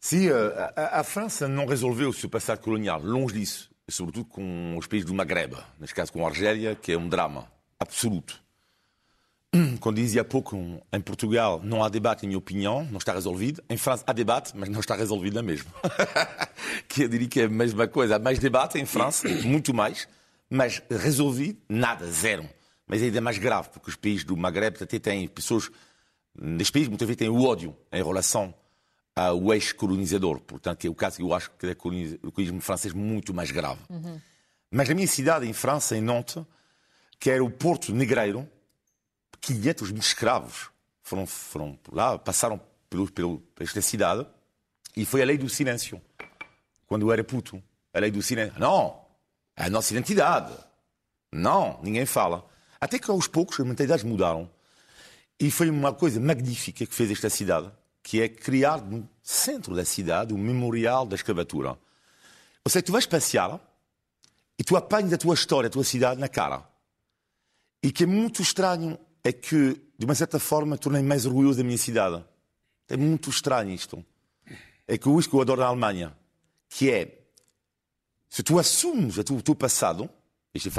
Sim, 0.00 0.30
a, 0.30 1.00
a, 1.00 1.04
França 1.04 1.48
não 1.48 1.66
resolveu 1.66 2.10
o 2.10 2.12
seu 2.12 2.30
passado 2.30 2.60
colonial, 2.60 3.00
longe 3.02 3.34
disso, 3.34 3.70
sobretudo 3.90 4.26
com 4.26 4.76
os 4.78 4.86
países 4.86 5.06
do 5.06 5.12
Maghreb, 5.12 5.56
neste 5.78 5.94
caso 5.94 6.12
com 6.12 6.24
a 6.24 6.28
Argélia, 6.28 6.76
que 6.76 6.92
é 6.92 6.96
um 6.96 7.08
drama 7.08 7.50
absoluto. 7.80 8.40
Quando 9.80 9.96
dizia 9.96 10.22
há 10.22 10.24
pouco, 10.24 10.56
em 10.92 11.00
Portugal 11.00 11.60
não 11.62 11.82
há 11.82 11.88
debate, 11.88 12.24
em 12.24 12.28
minha 12.28 12.38
opinião, 12.38 12.86
não 12.90 12.98
está 12.98 13.12
resolvido. 13.12 13.62
Em 13.68 13.76
França 13.76 14.04
há 14.06 14.12
debate, 14.12 14.52
mas 14.54 14.68
não 14.68 14.80
está 14.80 14.94
resolvido 14.94 15.34
na 15.34 15.42
mesma. 15.42 15.70
que 16.86 17.02
eu 17.02 17.08
diria 17.08 17.28
que 17.28 17.40
é 17.40 17.44
a 17.44 17.48
mesma 17.48 17.88
coisa. 17.88 18.16
Há 18.16 18.18
mais 18.18 18.38
debate 18.38 18.78
em 18.78 18.84
França, 18.84 19.28
muito 19.44 19.72
mais, 19.72 20.08
mas 20.50 20.82
resolvido, 20.90 21.58
nada, 21.68 22.06
zero. 22.10 22.48
Mas 22.86 23.02
é 23.02 23.06
ainda 23.06 23.20
mais 23.20 23.38
grave, 23.38 23.68
porque 23.70 23.90
os 23.90 23.96
países 23.96 24.24
do 24.24 24.36
Maghreb 24.36 24.76
até 24.82 24.98
têm 24.98 25.28
pessoas, 25.28 25.70
nestes 26.38 26.70
países 26.70 26.88
muitas 26.88 27.06
vezes 27.06 27.18
têm 27.18 27.28
o 27.28 27.42
ódio 27.42 27.76
em 27.92 28.02
relação 28.02 28.54
ao 29.14 29.52
ex-colonizador. 29.52 30.40
Portanto, 30.40 30.86
é 30.86 30.88
o 30.88 30.94
caso 30.94 31.16
que 31.16 31.22
eu 31.22 31.34
acho 31.34 31.50
que 31.58 31.66
é 31.66 31.72
o 31.72 31.76
colonialismo 32.32 32.60
francês 32.60 32.94
muito 32.94 33.34
mais 33.34 33.50
grave. 33.50 33.80
Uhum. 33.90 34.20
Mas 34.70 34.88
na 34.88 34.94
minha 34.94 35.06
cidade, 35.06 35.46
em 35.46 35.52
França, 35.52 35.96
em 35.96 36.00
Nantes, 36.00 36.42
que 37.18 37.30
era 37.30 37.42
o 37.42 37.50
Porto 37.50 37.92
Negreiro, 37.92 38.48
500 39.40 39.90
mil 39.92 40.00
escravos 40.00 40.70
foram, 41.02 41.26
foram 41.26 41.78
lá, 41.90 42.18
passaram 42.18 42.60
pelo, 42.88 43.10
pelo, 43.10 43.42
esta 43.58 43.80
cidade 43.80 44.26
e 44.96 45.04
foi 45.04 45.22
a 45.22 45.24
lei 45.24 45.38
do 45.38 45.48
silêncio. 45.48 46.00
Quando 46.86 47.06
eu 47.06 47.12
era 47.12 47.22
puto. 47.22 47.62
A 47.92 48.00
lei 48.00 48.10
do 48.10 48.22
silêncio. 48.22 48.58
Não! 48.58 49.04
É 49.56 49.64
a 49.64 49.70
nossa 49.70 49.92
identidade. 49.92 50.52
Não, 51.32 51.80
ninguém 51.82 52.06
fala. 52.06 52.48
Até 52.80 52.98
que 52.98 53.10
aos 53.10 53.26
poucos 53.26 53.58
as 53.58 53.66
mentalidades 53.66 54.04
mudaram. 54.04 54.50
E 55.38 55.50
foi 55.50 55.70
uma 55.70 55.92
coisa 55.92 56.20
magnífica 56.20 56.86
que 56.86 56.94
fez 56.94 57.10
esta 57.10 57.30
cidade, 57.30 57.70
que 58.02 58.20
é 58.20 58.28
criar 58.28 58.80
no 58.82 59.08
centro 59.22 59.74
da 59.74 59.84
cidade 59.84 60.34
o 60.34 60.38
memorial 60.38 61.06
da 61.06 61.14
escravatura. 61.14 61.78
Ou 62.64 62.70
seja, 62.70 62.82
tu 62.82 62.92
vais 62.92 63.06
passear 63.06 63.60
e 64.58 64.64
tu 64.64 64.76
apanhas 64.76 65.12
a 65.12 65.18
tua 65.18 65.34
história, 65.34 65.68
a 65.68 65.70
tua 65.70 65.84
cidade 65.84 66.20
na 66.20 66.28
cara. 66.28 66.66
E 67.82 67.92
que 67.92 68.02
é 68.02 68.06
muito 68.06 68.42
estranho 68.42 68.98
é 69.22 69.32
que, 69.32 69.80
de 69.98 70.04
uma 70.04 70.14
certa 70.14 70.38
forma, 70.38 70.78
tornei 70.78 71.02
mais 71.02 71.26
orgulhoso 71.26 71.58
da 71.58 71.64
minha 71.64 71.78
cidade. 71.78 72.24
É 72.88 72.96
muito 72.96 73.30
estranho 73.30 73.70
isto. 73.70 74.04
É 74.86 74.96
que 74.96 75.08
isso 75.10 75.28
que 75.28 75.36
eu 75.36 75.40
adoro 75.40 75.60
na 75.60 75.66
Alemanha, 75.66 76.16
que 76.68 76.90
é, 76.90 77.18
se 78.28 78.42
tu 78.42 78.58
assumes 78.58 79.18
o 79.18 79.42
teu 79.42 79.54
passado, 79.54 80.08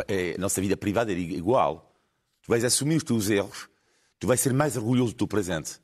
é, 0.07 0.35
a 0.35 0.37
nossa 0.37 0.59
vida 0.59 0.75
privada 0.75 1.11
é 1.11 1.15
igual, 1.15 1.95
tu 2.41 2.49
vais 2.49 2.63
assumir 2.63 2.95
os 2.95 3.03
teus 3.03 3.29
erros, 3.29 3.69
tu 4.19 4.27
vais 4.27 4.39
ser 4.39 4.53
mais 4.53 4.75
orgulhoso 4.75 5.13
do 5.13 5.17
teu 5.17 5.27
presente. 5.27 5.79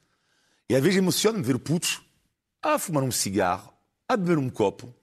E 0.68 0.76
às 0.76 0.82
vezes 0.82 0.98
emociona-me 0.98 1.44
ver 1.44 1.60
putos 1.60 2.02
a 2.62 2.80
fumar 2.80 3.04
um 3.04 3.12
cigarro, 3.12 3.72
a 4.08 4.18
beber 4.18 4.40
um 4.40 4.50
copo, 4.50 4.94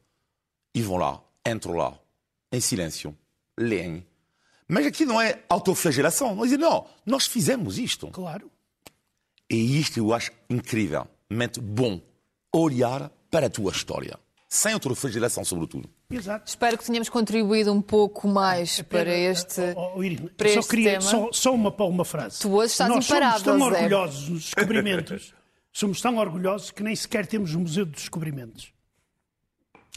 e 0.75 0.83
vão 0.83 0.97
lá, 0.97 1.23
entram 1.47 1.75
lá, 1.75 1.99
em 2.51 2.61
silêncio, 2.61 3.17
leem. 3.57 4.07
Mas 4.69 4.87
aqui 4.87 5.05
não 5.05 5.21
é 5.21 5.43
autoflagelação. 5.49 6.35
Não 6.35 6.43
é 6.43 6.47
dizer, 6.47 6.59
não, 6.59 6.87
nós 7.05 7.27
fizemos 7.27 7.79
isto. 7.79 8.09
Claro. 8.09 8.51
E 9.51 9.79
isto 9.79 9.99
eu 9.99 10.13
acho 10.15 10.31
incrivelmente 10.49 11.61
bom. 11.61 12.01
Olhar 12.55 13.11
para 13.31 13.47
a 13.47 13.51
tua 13.51 13.73
história. 13.73 14.19
Sem 14.49 14.75
autoflagelação, 14.75 15.45
sobretudo. 15.45 15.89
Exato. 16.11 16.47
Espero 16.47 16.77
que 16.77 16.85
tenhamos 16.85 17.09
contribuído 17.09 17.73
um 17.73 17.81
pouco 17.81 18.29
mais 18.29 18.83
para 18.83 19.11
este, 19.11 19.63
oh, 19.75 19.95
oh, 19.97 20.05
Irina, 20.05 20.31
para 20.37 20.49
só 20.53 20.61
este 20.61 20.71
queria 20.71 20.91
tema. 20.99 21.01
Só, 21.01 21.33
só 21.33 21.55
uma, 21.55 21.71
uma 21.85 22.05
frase. 22.05 22.41
Tu 22.41 22.53
hoje 22.53 22.73
estás 22.73 22.91
Nós 22.91 23.07
imparável, 23.07 23.41
somos 23.41 23.61
tão 23.61 23.71
Zé. 23.71 23.77
orgulhosos 23.77 24.29
dos 24.29 24.45
descobrimentos. 24.53 25.35
somos 25.73 26.01
tão 26.03 26.19
orgulhosos 26.19 26.71
que 26.71 26.83
nem 26.83 26.95
sequer 26.95 27.27
temos 27.27 27.55
o 27.55 27.61
Museu 27.61 27.87
dos 27.87 28.03
Descobrimentos. 28.03 28.73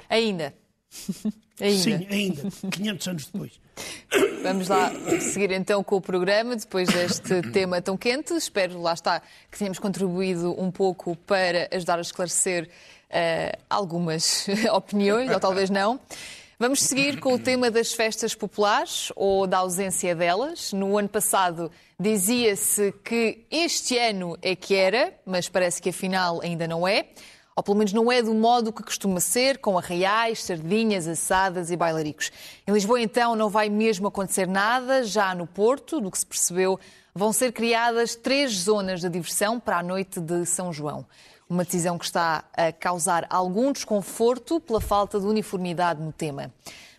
Ainda. 0.09 0.55
Ainda. 1.59 1.77
Sim, 1.77 2.07
ainda. 2.09 2.43
500 2.71 3.07
anos 3.07 3.25
depois. 3.27 3.51
Vamos 4.43 4.67
lá 4.67 4.91
seguir 5.19 5.51
então 5.51 5.83
com 5.83 5.95
o 5.95 6.01
programa, 6.01 6.55
depois 6.55 6.87
deste 6.87 7.41
tema 7.51 7.81
tão 7.81 7.97
quente. 7.97 8.33
Espero, 8.33 8.81
lá 8.81 8.93
está, 8.93 9.21
que 9.51 9.57
tenhamos 9.57 9.79
contribuído 9.79 10.59
um 10.61 10.71
pouco 10.71 11.15
para 11.15 11.67
ajudar 11.71 11.97
a 11.97 12.01
esclarecer 12.01 12.69
eh, 13.09 13.57
algumas 13.69 14.47
opiniões, 14.73 15.31
ou 15.31 15.39
talvez 15.39 15.69
não. 15.69 15.99
Vamos 16.57 16.83
seguir 16.83 17.19
com 17.19 17.33
o 17.33 17.39
tema 17.39 17.69
das 17.69 17.91
festas 17.91 18.33
populares 18.33 19.11
ou 19.13 19.45
da 19.45 19.57
ausência 19.57 20.15
delas. 20.15 20.71
No 20.71 20.97
ano 20.97 21.09
passado 21.09 21.69
dizia-se 21.99 22.93
que 23.03 23.45
este 23.51 23.97
ano 23.97 24.37
é 24.41 24.55
que 24.55 24.73
era, 24.73 25.13
mas 25.25 25.49
parece 25.49 25.81
que 25.81 25.89
afinal 25.89 26.39
ainda 26.41 26.65
não 26.65 26.87
é. 26.87 27.07
Ou 27.57 27.63
pelo 27.63 27.77
menos 27.77 27.93
não 27.93 28.11
é 28.11 28.21
do 28.21 28.33
modo 28.33 28.73
que 28.73 28.83
costuma 28.83 29.21
ser, 29.21 29.59
com 29.59 29.77
arraiais, 29.77 30.43
sardinhas, 30.43 31.07
assadas 31.07 31.71
e 31.71 31.77
bailaricos. 31.77 32.29
Em 32.67 32.73
Lisboa, 32.73 32.99
então, 32.99 33.33
não 33.33 33.49
vai 33.49 33.69
mesmo 33.69 34.09
acontecer 34.09 34.45
nada. 34.45 35.05
Já 35.05 35.33
no 35.33 35.47
Porto, 35.47 36.01
do 36.01 36.11
que 36.11 36.19
se 36.19 36.25
percebeu, 36.25 36.77
vão 37.13 37.31
ser 37.31 37.53
criadas 37.53 38.13
três 38.13 38.51
zonas 38.51 38.99
de 38.99 39.07
diversão 39.07 39.57
para 39.57 39.77
a 39.77 39.83
noite 39.83 40.19
de 40.19 40.45
São 40.45 40.73
João. 40.73 41.05
Uma 41.49 41.63
decisão 41.63 41.97
que 41.97 42.03
está 42.03 42.43
a 42.57 42.73
causar 42.73 43.25
algum 43.29 43.71
desconforto 43.71 44.59
pela 44.59 44.81
falta 44.81 45.17
de 45.17 45.25
uniformidade 45.25 46.01
no 46.01 46.11
tema. 46.11 46.51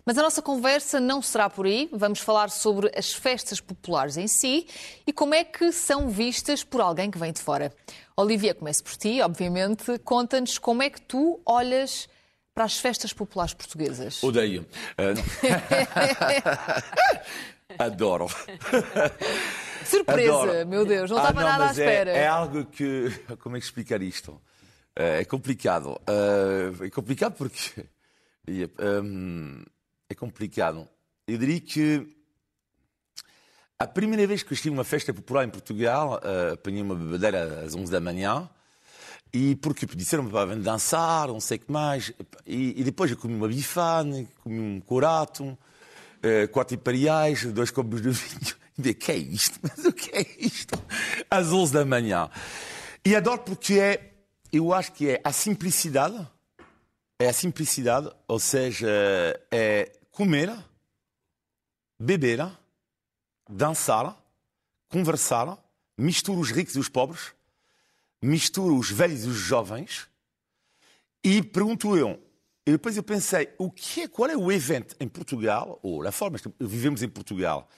Mas 0.07 0.17
a 0.17 0.21
nossa 0.23 0.41
conversa 0.41 1.01
não 1.01 1.21
será 1.21 1.49
por 1.49 1.65
aí. 1.65 1.89
Vamos 1.91 2.19
falar 2.21 2.49
sobre 2.49 2.89
as 2.97 3.11
festas 3.11 3.59
populares 3.59 4.15
em 4.15 4.25
si 4.25 4.65
e 5.05 5.11
como 5.11 5.35
é 5.35 5.43
que 5.43 5.69
são 5.73 6.07
vistas 6.07 6.63
por 6.63 6.79
alguém 6.79 7.11
que 7.11 7.17
vem 7.17 7.33
de 7.33 7.41
fora. 7.41 7.73
Olivia, 8.15 8.55
começo 8.55 8.81
por 8.85 8.95
ti, 8.95 9.19
obviamente. 9.21 9.99
Conta-nos 10.05 10.57
como 10.57 10.81
é 10.81 10.89
que 10.89 11.01
tu 11.01 11.41
olhas 11.45 12.07
para 12.55 12.63
as 12.63 12.77
festas 12.79 13.11
populares 13.11 13.53
portuguesas. 13.53 14.23
Odeio. 14.23 14.65
Ah, 14.97 15.13
não. 15.13 15.23
Adoro. 17.85 18.27
Surpresa, 19.85 20.31
Adoro. 20.33 20.67
meu 20.67 20.85
Deus, 20.85 21.11
não 21.11 21.17
Ah, 21.17 21.21
estava 21.21 21.41
nada 21.43 21.63
à 21.65 21.67
é- 21.67 21.71
espera. 21.71 22.11
É, 22.11 22.27
algo 22.27 22.63
que. 22.65 23.11
Como 23.43 23.57
é 23.57 23.59
que 23.59 23.65
explicar 23.65 24.01
isto? 24.01 24.41
É 24.95 25.25
complicado. 25.25 25.99
Ah, 26.07 26.71
É 26.85 26.89
complicado 26.89 27.33
porque. 27.33 27.85
hum, 29.03 29.63
É 30.09 30.15
complicado. 30.15 30.87
Eu 31.27 31.37
diria 31.37 31.59
que. 31.59 32.15
A 33.79 33.85
primeira 33.85 34.25
vez 34.25 34.41
que 34.41 34.53
estive 34.53 34.73
numa 34.73 34.83
festa 34.83 35.13
popular 35.13 35.45
em 35.45 35.49
Portugal, 35.49 36.19
ah, 36.23 36.53
apanhei 36.53 36.81
uma 36.81 36.95
bebedeira 36.95 37.63
às 37.63 37.75
11 37.75 37.91
da 37.91 37.99
manhã. 37.99 38.49
E 39.31 39.55
porque 39.57 39.85
disseram-me 39.85 40.31
para 40.31 40.55
dançar, 40.55 41.27
não 41.27 41.39
sei 41.39 41.57
o 41.57 41.59
que 41.59 41.71
mais. 41.71 42.11
E, 42.45 42.79
e 42.79 42.83
depois 42.83 43.11
eu 43.11 43.17
comi 43.17 43.35
uma 43.35 43.47
bifane, 43.47 44.27
comi 44.41 44.59
um 44.59 44.79
corato, 44.79 45.57
eh, 46.21 46.47
quatro 46.47 46.75
imperiais, 46.75 47.45
dois 47.45 47.71
copos 47.71 48.01
de 48.01 48.09
vinho. 48.09 48.55
E 48.79 48.93
que 48.93 49.11
é 49.11 49.17
isto? 49.17 49.59
Mas 49.63 49.85
o 49.85 49.91
que 49.91 50.15
é 50.15 50.23
isto? 50.37 50.79
Às 51.31 51.51
11 51.51 51.73
da 51.73 51.83
manhã. 51.83 52.29
E 53.03 53.15
adoro 53.15 53.39
porque 53.39 53.79
é, 53.79 54.13
eu 54.53 54.71
acho 54.71 54.91
que 54.91 55.09
é 55.09 55.21
a 55.23 55.31
simplicidade. 55.31 56.15
É 57.19 57.27
a 57.27 57.33
simplicidade, 57.33 58.07
ou 58.27 58.39
seja, 58.39 58.87
é 59.49 59.96
comer, 60.17 60.51
beber, 61.99 62.51
dançar, 63.47 64.17
conversar, 64.89 65.55
mistura 65.95 66.39
os 66.39 66.49
ricos 66.49 66.75
e 66.75 66.79
os 66.79 66.89
pobres, 66.89 67.35
mistura 68.19 68.73
os 68.73 68.89
velhos 68.89 69.25
e 69.25 69.27
os 69.27 69.35
jovens 69.35 70.07
e 71.23 71.43
pergunto 71.43 71.95
eu, 71.95 72.19
e 72.65 72.71
depois 72.71 72.97
eu 72.97 73.03
pensei, 73.03 73.53
o 73.59 73.69
que 73.69 74.01
é, 74.01 74.07
qual 74.07 74.27
é 74.27 74.35
o 74.35 74.51
evento 74.51 74.95
em 74.99 75.07
Portugal, 75.07 75.79
ou 75.83 76.05
a 76.07 76.11
forma 76.11 76.39
que 76.39 76.51
vivemos 76.59 77.03
em 77.03 77.09
Portugal, 77.09 77.69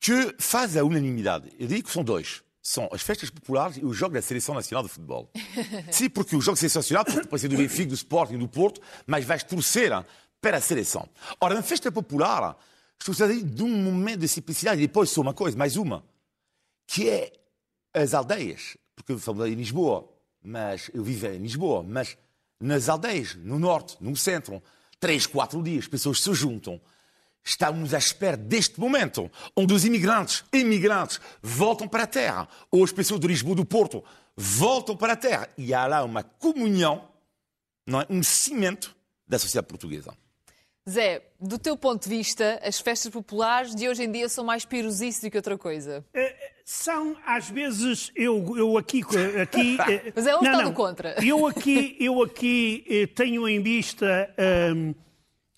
que 0.00 0.34
faz 0.38 0.78
a 0.78 0.84
unanimidade? 0.84 1.52
Eu 1.58 1.66
digo 1.66 1.86
que 1.86 1.92
são 1.92 2.02
dois. 2.02 2.42
São 2.62 2.88
as 2.92 3.02
festas 3.02 3.28
populares 3.28 3.76
e 3.76 3.84
o 3.84 3.92
jogo 3.92 4.14
da 4.14 4.22
Seleção 4.22 4.54
Nacional 4.54 4.82
de 4.82 4.88
Futebol. 4.88 5.30
Sim, 5.92 6.08
porque 6.08 6.34
o 6.34 6.40
jogo 6.40 6.56
sensacional 6.56 7.04
pode 7.04 7.38
ser 7.38 7.48
do 7.48 7.58
Benfica, 7.58 7.90
do 7.90 7.94
Sporting, 7.94 8.38
do 8.38 8.48
Porto, 8.48 8.80
mas 9.06 9.22
vais 9.22 9.42
torcer 9.42 9.92
para 10.44 10.58
a 10.58 10.60
seleção. 10.60 11.08
Ora, 11.40 11.54
na 11.54 11.62
festa 11.62 11.90
popular, 11.90 12.54
estou 13.00 13.14
a 13.24 13.32
de 13.32 13.62
um 13.62 13.68
momento 13.68 14.20
de 14.20 14.28
simplicidade. 14.28 14.82
E 14.82 14.86
depois 14.86 15.08
só 15.08 15.22
uma 15.22 15.32
coisa, 15.32 15.56
mais 15.56 15.74
uma, 15.74 16.04
que 16.86 17.08
é 17.08 17.32
as 17.94 18.12
aldeias. 18.12 18.76
Porque 18.94 19.16
falei 19.16 19.54
em 19.54 19.56
Lisboa, 19.56 20.06
mas 20.42 20.90
eu 20.92 21.02
vivo 21.02 21.28
em 21.28 21.38
Lisboa, 21.38 21.82
mas 21.82 22.18
nas 22.60 22.90
aldeias, 22.90 23.34
no 23.36 23.58
norte, 23.58 23.96
no 24.02 24.14
centro, 24.14 24.62
três, 25.00 25.26
quatro 25.26 25.62
dias, 25.62 25.84
as 25.84 25.88
pessoas 25.88 26.20
se 26.20 26.34
juntam. 26.34 26.78
Estamos 27.42 27.94
à 27.94 27.98
espera 27.98 28.36
deste 28.36 28.78
momento, 28.78 29.30
onde 29.56 29.72
os 29.72 29.86
imigrantes, 29.86 30.44
imigrantes, 30.52 31.22
voltam 31.42 31.88
para 31.88 32.02
a 32.02 32.06
terra, 32.06 32.46
ou 32.70 32.84
as 32.84 32.92
pessoas 32.92 33.18
de 33.18 33.26
Lisboa 33.26 33.56
do 33.56 33.64
Porto 33.64 34.04
voltam 34.36 34.94
para 34.94 35.14
a 35.14 35.16
terra. 35.16 35.48
E 35.56 35.72
há 35.72 35.86
lá 35.86 36.04
uma 36.04 36.22
comunhão, 36.22 37.08
não 37.86 38.02
é? 38.02 38.06
um 38.10 38.22
cimento 38.22 38.94
da 39.26 39.38
sociedade 39.38 39.68
portuguesa. 39.68 40.14
Zé, 40.88 41.22
do 41.40 41.58
teu 41.58 41.78
ponto 41.78 42.02
de 42.02 42.14
vista, 42.14 42.60
as 42.62 42.78
festas 42.78 43.10
populares 43.10 43.74
de 43.74 43.88
hoje 43.88 44.04
em 44.04 44.12
dia 44.12 44.28
são 44.28 44.44
mais 44.44 44.66
pirosice 44.66 45.22
do 45.22 45.30
que 45.30 45.36
outra 45.38 45.56
coisa. 45.56 46.04
São, 46.62 47.16
às 47.24 47.48
vezes, 47.48 48.12
eu, 48.14 48.54
eu 48.56 48.76
aqui. 48.76 49.02
aqui 49.40 49.78
eh, 49.88 50.12
Mas 50.14 50.26
é 50.26 50.36
um 50.36 50.42
está 50.42 50.62
do 50.62 50.72
contra. 50.72 51.16
Eu 51.24 51.46
aqui, 51.46 51.96
eu 51.98 52.22
aqui 52.22 52.84
eh, 52.88 53.06
tenho 53.06 53.48
em 53.48 53.62
vista, 53.62 54.34
hum, 54.74 54.94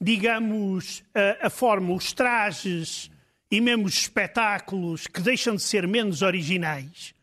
digamos, 0.00 1.02
a, 1.12 1.46
a 1.46 1.50
forma, 1.50 1.92
os 1.92 2.12
trajes 2.12 3.10
e 3.50 3.60
mesmo 3.60 3.86
os 3.86 3.94
espetáculos 3.94 5.06
que 5.08 5.20
deixam 5.20 5.56
de 5.56 5.62
ser 5.62 5.86
menos 5.88 6.22
originais, 6.22 7.14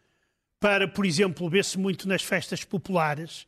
para, 0.60 0.88
por 0.88 1.06
exemplo, 1.06 1.50
ver-se 1.50 1.78
muito 1.78 2.08
nas 2.08 2.22
festas 2.22 2.64
populares, 2.64 3.46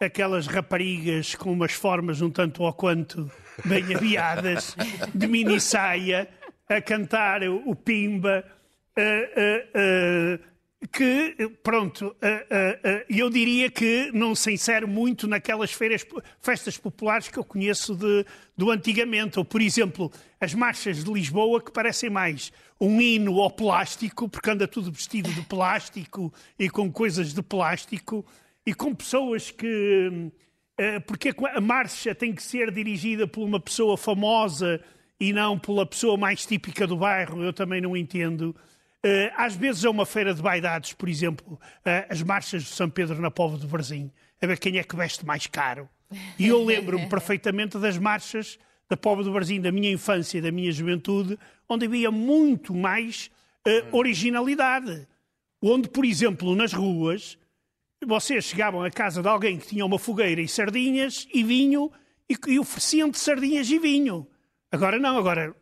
aquelas 0.00 0.46
raparigas 0.46 1.34
com 1.34 1.52
umas 1.52 1.72
formas 1.72 2.22
um 2.22 2.30
tanto 2.30 2.62
ou 2.62 2.72
quanto 2.72 3.30
bem 3.64 3.94
aviadas, 3.94 4.74
de 5.14 5.26
mini 5.26 5.60
saia, 5.60 6.28
a 6.68 6.80
cantar 6.80 7.42
o 7.42 7.74
pimba. 7.74 8.44
eh, 8.96 9.32
eh, 9.36 9.68
eh, 9.74 10.38
que, 10.90 11.36
pronto, 11.62 12.16
eu 13.06 13.28
diria 13.28 13.70
que 13.70 14.10
não 14.14 14.34
se 14.34 14.50
insere 14.50 14.86
muito 14.86 15.28
naquelas 15.28 15.70
feiras, 15.70 16.06
festas 16.40 16.78
populares 16.78 17.28
que 17.28 17.38
eu 17.38 17.44
conheço 17.44 17.94
de, 17.94 18.24
do 18.56 18.70
antigamente. 18.70 19.38
Ou, 19.38 19.44
por 19.44 19.60
exemplo, 19.60 20.10
as 20.40 20.54
marchas 20.54 21.04
de 21.04 21.12
Lisboa, 21.12 21.60
que 21.62 21.70
parecem 21.70 22.08
mais 22.08 22.50
um 22.80 22.98
hino 22.98 23.38
ao 23.40 23.50
plástico, 23.50 24.26
porque 24.26 24.48
anda 24.48 24.66
tudo 24.66 24.90
vestido 24.90 25.30
de 25.30 25.42
plástico 25.42 26.32
e 26.58 26.70
com 26.70 26.90
coisas 26.90 27.34
de 27.34 27.42
plástico. 27.42 28.24
E 28.70 28.74
com 28.74 28.94
pessoas 28.94 29.50
que. 29.50 30.30
Uh, 30.80 31.00
porque 31.04 31.34
a 31.52 31.60
marcha 31.60 32.14
tem 32.14 32.32
que 32.32 32.40
ser 32.40 32.70
dirigida 32.70 33.26
por 33.26 33.42
uma 33.42 33.58
pessoa 33.58 33.96
famosa 33.96 34.80
e 35.18 35.32
não 35.32 35.58
pela 35.58 35.84
pessoa 35.84 36.16
mais 36.16 36.46
típica 36.46 36.86
do 36.86 36.96
bairro, 36.96 37.42
eu 37.42 37.52
também 37.52 37.80
não 37.80 37.96
entendo. 37.96 38.54
Uh, 39.04 39.32
às 39.36 39.56
vezes 39.56 39.84
é 39.84 39.90
uma 39.90 40.06
feira 40.06 40.32
de 40.32 40.40
vaidades, 40.40 40.92
por 40.92 41.08
exemplo, 41.08 41.54
uh, 41.54 42.06
as 42.08 42.22
marchas 42.22 42.62
de 42.62 42.68
São 42.68 42.88
Pedro 42.88 43.20
na 43.20 43.30
Povo 43.30 43.58
de 43.58 43.66
Varzim, 43.66 44.12
a 44.40 44.46
ver 44.46 44.58
quem 44.60 44.78
é 44.78 44.84
que 44.84 44.94
veste 44.94 45.26
mais 45.26 45.48
caro. 45.48 45.88
E 46.38 46.46
eu 46.46 46.64
lembro-me 46.64 47.08
perfeitamente 47.10 47.76
das 47.76 47.98
marchas 47.98 48.56
da 48.88 48.96
Povo 48.96 49.24
de 49.24 49.30
Varzim, 49.30 49.60
da 49.60 49.72
minha 49.72 49.90
infância 49.90 50.38
e 50.38 50.40
da 50.40 50.52
minha 50.52 50.70
juventude, 50.70 51.36
onde 51.68 51.86
havia 51.86 52.12
muito 52.12 52.72
mais 52.72 53.32
uh, 53.66 53.96
originalidade. 53.96 55.08
Onde, 55.60 55.88
por 55.88 56.04
exemplo, 56.04 56.54
nas 56.54 56.72
ruas, 56.72 57.36
vocês 58.06 58.44
chegavam 58.44 58.82
à 58.82 58.90
casa 58.90 59.22
de 59.22 59.28
alguém 59.28 59.58
que 59.58 59.66
tinha 59.66 59.84
uma 59.84 59.98
fogueira 59.98 60.40
e 60.40 60.48
sardinhas 60.48 61.28
e 61.32 61.44
vinho 61.44 61.90
e, 62.28 62.36
e 62.46 62.58
ofereciam-te 62.58 63.18
sardinhas 63.18 63.68
e 63.70 63.78
vinho. 63.78 64.26
Agora 64.72 64.98
não, 64.98 65.18
agora 65.18 65.54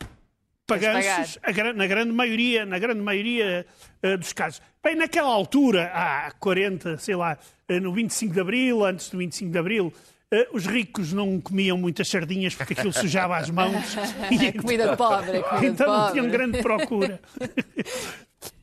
paganços, 0.69 1.39
na 1.75 1.87
grande 1.87 2.13
maioria, 2.13 2.67
na 2.67 2.79
grande 2.79 3.01
maioria 3.01 3.67
uh, 4.05 4.19
dos 4.19 4.33
casos. 4.35 4.61
Bem, 4.85 4.95
naquela 4.95 5.31
altura, 5.31 5.91
há 5.95 6.31
40, 6.39 6.99
sei 6.99 7.17
lá, 7.17 7.39
uh, 7.71 7.81
no 7.81 7.93
25 7.93 8.35
de 8.35 8.41
Abril, 8.41 8.85
antes 8.85 9.09
do 9.09 9.17
25 9.17 9.51
de 9.51 9.59
Abril, 9.59 9.87
uh, 9.87 10.57
os 10.57 10.67
ricos 10.67 11.13
não 11.13 11.41
comiam 11.41 11.79
muitas 11.79 12.07
sardinhas 12.09 12.55
porque 12.55 12.75
aquilo 12.75 12.93
sujava 12.93 13.39
as 13.39 13.49
mãos. 13.49 13.97
e, 14.31 14.47
é 14.47 14.53
comida 14.53 14.95
pobre, 14.95 15.39
é 15.39 15.43
comida 15.43 15.67
então 15.67 15.87
pobre. 15.87 16.03
não 16.03 16.13
tinham 16.13 16.29
grande 16.29 16.63
procura. 16.63 17.21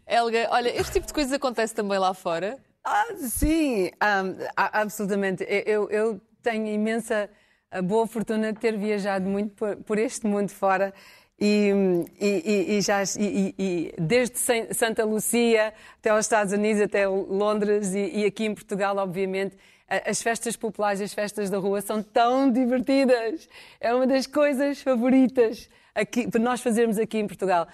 Helga, 0.07 0.47
olha, 0.51 0.79
este 0.79 0.93
tipo 0.93 1.07
de 1.07 1.13
coisas 1.13 1.33
acontece 1.33 1.73
também 1.73 1.97
lá 1.97 2.13
fora? 2.13 2.59
Ah, 2.87 3.07
sim, 3.17 3.87
um, 3.87 4.45
absolutamente. 4.55 5.43
Eu, 5.65 5.89
eu 5.89 6.21
tenho 6.43 6.67
imensa 6.67 7.27
boa 7.83 8.05
fortuna 8.05 8.53
de 8.53 8.59
ter 8.59 8.77
viajado 8.77 9.27
muito 9.27 9.55
por, 9.55 9.75
por 9.77 9.97
este 9.97 10.27
mundo 10.27 10.49
fora 10.49 10.93
e, 11.39 11.71
e, 12.21 12.77
e, 12.77 12.81
já, 12.81 13.01
e, 13.17 13.91
desde 13.97 14.37
Santa 14.71 15.03
Lucia 15.03 15.73
até 15.97 16.11
aos 16.11 16.25
Estados 16.25 16.53
Unidos, 16.53 16.79
até 16.79 17.07
Londres 17.07 17.91
e, 17.95 18.23
aqui 18.23 18.45
em 18.45 18.53
Portugal, 18.53 18.95
obviamente, 18.97 19.57
as 19.87 20.21
festas 20.21 20.55
populares, 20.55 21.01
as 21.01 21.11
festas 21.11 21.49
da 21.49 21.57
rua 21.57 21.81
são 21.81 22.03
tão 22.03 22.51
divertidas. 22.51 23.49
É 23.81 23.95
uma 23.95 24.05
das 24.05 24.27
coisas 24.27 24.79
favoritas 24.79 25.67
aqui, 25.95 26.29
para 26.29 26.39
nós 26.39 26.61
fazermos 26.61 26.99
aqui 26.99 27.17
em 27.17 27.25
Portugal. 27.25 27.67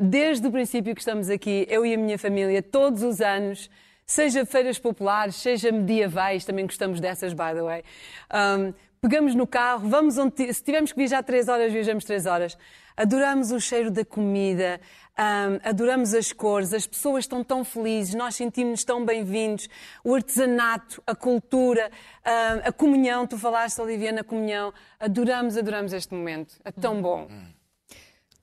Desde 0.00 0.46
o 0.46 0.50
princípio 0.50 0.94
que 0.94 1.00
estamos 1.00 1.28
aqui, 1.28 1.66
eu 1.68 1.84
e 1.84 1.94
a 1.94 1.98
minha 1.98 2.18
família, 2.18 2.62
todos 2.62 3.02
os 3.02 3.20
anos, 3.20 3.70
seja 4.10 4.44
feiras 4.44 4.78
populares, 4.78 5.36
seja 5.36 5.70
medievais, 5.70 6.44
também 6.44 6.66
gostamos 6.66 7.00
dessas, 7.00 7.32
by 7.32 7.54
the 7.54 7.62
way. 7.62 7.84
Um, 8.32 8.74
pegamos 9.00 9.36
no 9.36 9.46
carro, 9.46 9.88
vamos 9.88 10.18
onde. 10.18 10.52
Se 10.52 10.62
tivermos 10.62 10.90
que 10.90 10.98
viajar 10.98 11.22
três 11.22 11.48
horas, 11.48 11.72
viajamos 11.72 12.04
três 12.04 12.26
horas. 12.26 12.58
Adoramos 12.96 13.52
o 13.52 13.60
cheiro 13.60 13.88
da 13.88 14.04
comida, 14.04 14.80
um, 15.16 15.68
adoramos 15.68 16.12
as 16.12 16.32
cores, 16.32 16.74
as 16.74 16.86
pessoas 16.86 17.24
estão 17.24 17.44
tão 17.44 17.64
felizes, 17.64 18.14
nós 18.14 18.34
sentimos-nos 18.34 18.82
tão 18.82 19.04
bem-vindos. 19.04 19.68
O 20.02 20.14
artesanato, 20.14 21.00
a 21.06 21.14
cultura, 21.14 21.88
um, 22.26 22.68
a 22.68 22.72
comunhão, 22.72 23.28
tu 23.28 23.38
falaste, 23.38 23.80
Olivia, 23.80 24.10
na 24.10 24.24
comunhão. 24.24 24.74
Adoramos, 24.98 25.56
adoramos 25.56 25.92
este 25.92 26.12
momento. 26.12 26.56
É 26.64 26.72
tão 26.72 27.00
bom. 27.00 27.28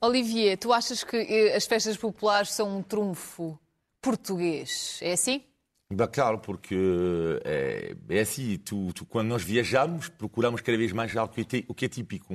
Olivier, 0.00 0.56
tu 0.56 0.72
achas 0.72 1.04
que 1.04 1.16
eh, 1.16 1.54
as 1.54 1.66
festas 1.66 1.96
populares 1.96 2.52
são 2.52 2.78
um 2.78 2.82
trunfo 2.82 3.58
português? 4.00 4.98
É 5.02 5.12
assim? 5.12 5.42
Bah, 5.90 6.06
claro, 6.06 6.38
porque 6.38 6.76
é, 7.44 7.96
é 8.10 8.20
assim, 8.20 8.58
tu, 8.58 8.92
tu, 8.92 9.06
quando 9.06 9.28
nós 9.28 9.42
viajamos, 9.42 10.08
procuramos 10.08 10.60
cada 10.60 10.76
vez 10.76 10.92
mais 10.92 11.16
algo 11.16 11.32
que 11.32 11.58
é, 11.58 11.64
o 11.66 11.74
que 11.74 11.86
é 11.86 11.88
típico. 11.88 12.34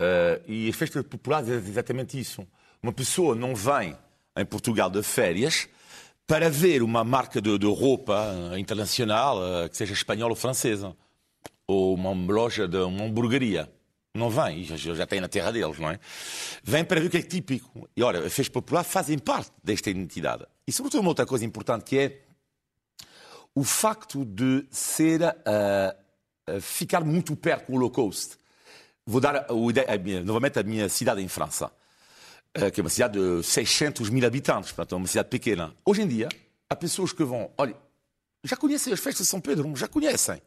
Uh, 0.00 0.42
e 0.46 0.68
as 0.68 0.74
festas 0.74 1.04
populares 1.04 1.48
é 1.48 1.54
exatamente 1.54 2.18
isso. 2.18 2.46
Uma 2.82 2.92
pessoa 2.92 3.34
não 3.34 3.54
vem 3.54 3.96
em 4.36 4.44
Portugal 4.44 4.90
de 4.90 5.02
férias 5.02 5.68
para 6.26 6.50
ver 6.50 6.82
uma 6.82 7.04
marca 7.04 7.40
de, 7.40 7.58
de 7.58 7.66
roupa 7.66 8.34
internacional, 8.58 9.38
uh, 9.38 9.68
que 9.68 9.76
seja 9.76 9.92
espanhola 9.92 10.32
ou 10.32 10.36
francesa, 10.36 10.96
ou 11.66 11.94
uma 11.94 12.10
loja 12.10 12.66
de 12.66 12.78
uma 12.78 13.04
hamburgueria. 13.04 13.72
Não 14.14 14.30
vem, 14.30 14.64
já, 14.64 14.76
já 14.76 15.06
tem 15.06 15.20
na 15.20 15.28
terra 15.28 15.52
deles, 15.52 15.78
não 15.78 15.90
é? 15.90 16.00
Vem 16.64 16.84
para 16.84 17.00
ver 17.00 17.06
o 17.06 17.10
que 17.10 17.18
é 17.18 17.22
típico. 17.22 17.88
E 17.96 18.02
olha, 18.02 18.18
as 18.18 18.32
festas 18.32 18.48
populares 18.48 18.90
fazem 18.90 19.16
parte 19.16 19.52
desta 19.62 19.90
identidade. 19.90 20.44
E 20.66 20.72
sobretudo 20.72 21.00
uma 21.00 21.10
outra 21.10 21.24
coisa 21.24 21.44
importante 21.44 21.84
que 21.84 21.98
é 21.98 22.27
o 23.58 23.64
facto 23.64 24.24
de 24.24 24.64
ser 24.70 25.20
uh, 25.20 26.60
ficar 26.60 27.02
muito 27.02 27.34
perto 27.34 27.72
do 27.72 27.76
Holocausto. 27.76 28.38
Vou 29.04 29.20
dar 29.20 29.34
a 29.36 29.46
a 29.48 29.98
minha, 29.98 30.22
novamente 30.22 30.60
a 30.60 30.62
minha 30.62 30.88
cidade 30.88 31.20
em 31.20 31.26
França, 31.26 31.66
uh, 31.66 32.70
que 32.70 32.80
é 32.80 32.84
uma 32.84 32.88
cidade 32.88 33.18
de 33.18 33.42
600 33.42 34.10
mil 34.10 34.24
habitantes, 34.24 34.70
portanto 34.70 34.94
é 34.94 34.96
uma 34.96 35.08
cidade 35.08 35.28
pequena. 35.28 35.74
Hoje 35.84 36.02
em 36.02 36.06
dia, 36.06 36.28
há 36.70 36.76
pessoas 36.76 37.12
que 37.12 37.24
vão, 37.24 37.50
olha, 37.58 37.74
já 38.44 38.56
conhecem 38.56 38.92
as 38.92 39.00
festas 39.00 39.26
de 39.26 39.30
São 39.30 39.40
Pedro, 39.40 39.74
já 39.74 39.88
conhecem. 39.88 40.40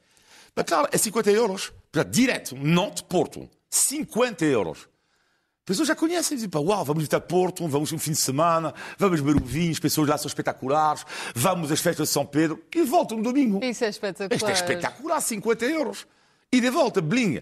Mas 0.55 0.65
claro, 0.65 0.87
é 0.89 0.97
50 0.97 1.31
euros, 1.31 1.73
portanto, 1.91 2.13
direto, 2.13 2.55
Nantes-Porto, 2.55 3.49
50 3.69 4.45
euros 4.45 4.87
pessoas 5.65 5.87
já 5.87 5.95
conhecem, 5.95 6.37
dizem, 6.37 6.49
uau, 6.53 6.83
vamos 6.83 7.01
visitar 7.01 7.21
Porto, 7.21 7.67
vamos 7.67 7.91
um 7.91 7.99
fim 7.99 8.11
de 8.11 8.17
semana, 8.17 8.73
vamos 8.97 9.21
beber 9.21 9.41
vinho, 9.41 9.71
as 9.71 9.79
pessoas 9.79 10.07
lá 10.07 10.17
são 10.17 10.27
espetaculares, 10.27 11.05
vamos 11.35 11.71
às 11.71 11.79
festas 11.79 12.07
de 12.07 12.13
São 12.13 12.25
Pedro 12.25 12.63
e 12.75 12.83
voltam 12.83 13.17
no 13.17 13.23
domingo. 13.23 13.63
Isso 13.63 13.83
é 13.83 13.89
espetacular. 13.89 14.35
Isto 14.35 14.49
é 14.49 14.53
espetacular, 14.53 15.21
50 15.21 15.65
euros. 15.65 16.07
E 16.51 16.59
de 16.59 16.69
volta, 16.69 17.01
bling. 17.01 17.41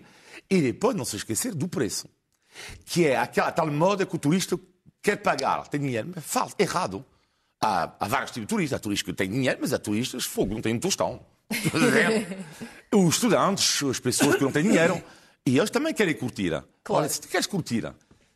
E 0.50 0.62
depois 0.62 0.96
não 0.96 1.06
se 1.06 1.16
esquecer 1.16 1.54
do 1.54 1.68
preço, 1.68 2.08
que 2.86 3.08
é 3.08 3.18
aquela 3.18 3.52
tal 3.52 3.68
moda 3.68 4.06
que 4.06 4.16
o 4.16 4.20
turista 4.20 4.60
quer 5.02 5.18
pagar, 5.18 5.68
tem 5.68 5.80
dinheiro, 5.80 6.12
mas 6.14 6.24
fala 6.24 6.52
errado. 6.58 7.06
Há, 7.62 7.92
há 8.00 8.08
vários 8.08 8.32
tipos 8.32 8.48
de 8.48 8.50
turistas. 8.50 8.78
Há 8.78 8.80
turistas 8.80 9.06
que 9.06 9.14
têm 9.14 9.30
dinheiro, 9.30 9.58
mas 9.62 9.74
há 9.74 9.80
turistas, 9.80 10.26
fogo, 10.26 10.54
não 10.54 10.62
têm 10.62 10.76
um 10.76 10.80
tostão. 10.80 11.20
Os 12.94 13.16
estudantes, 13.16 13.84
as 13.84 14.00
pessoas 14.00 14.36
que 14.36 14.44
não 14.44 14.52
têm 14.52 14.64
dinheiro, 14.64 15.02
e 15.46 15.58
eles 15.58 15.70
também 15.70 15.94
querem 15.94 16.14
curtir. 16.16 16.50
Claro. 16.84 17.04
Olha, 17.04 17.10
se 17.10 17.22
tu 17.22 17.28
queres 17.28 17.48
curtir, 17.48 17.92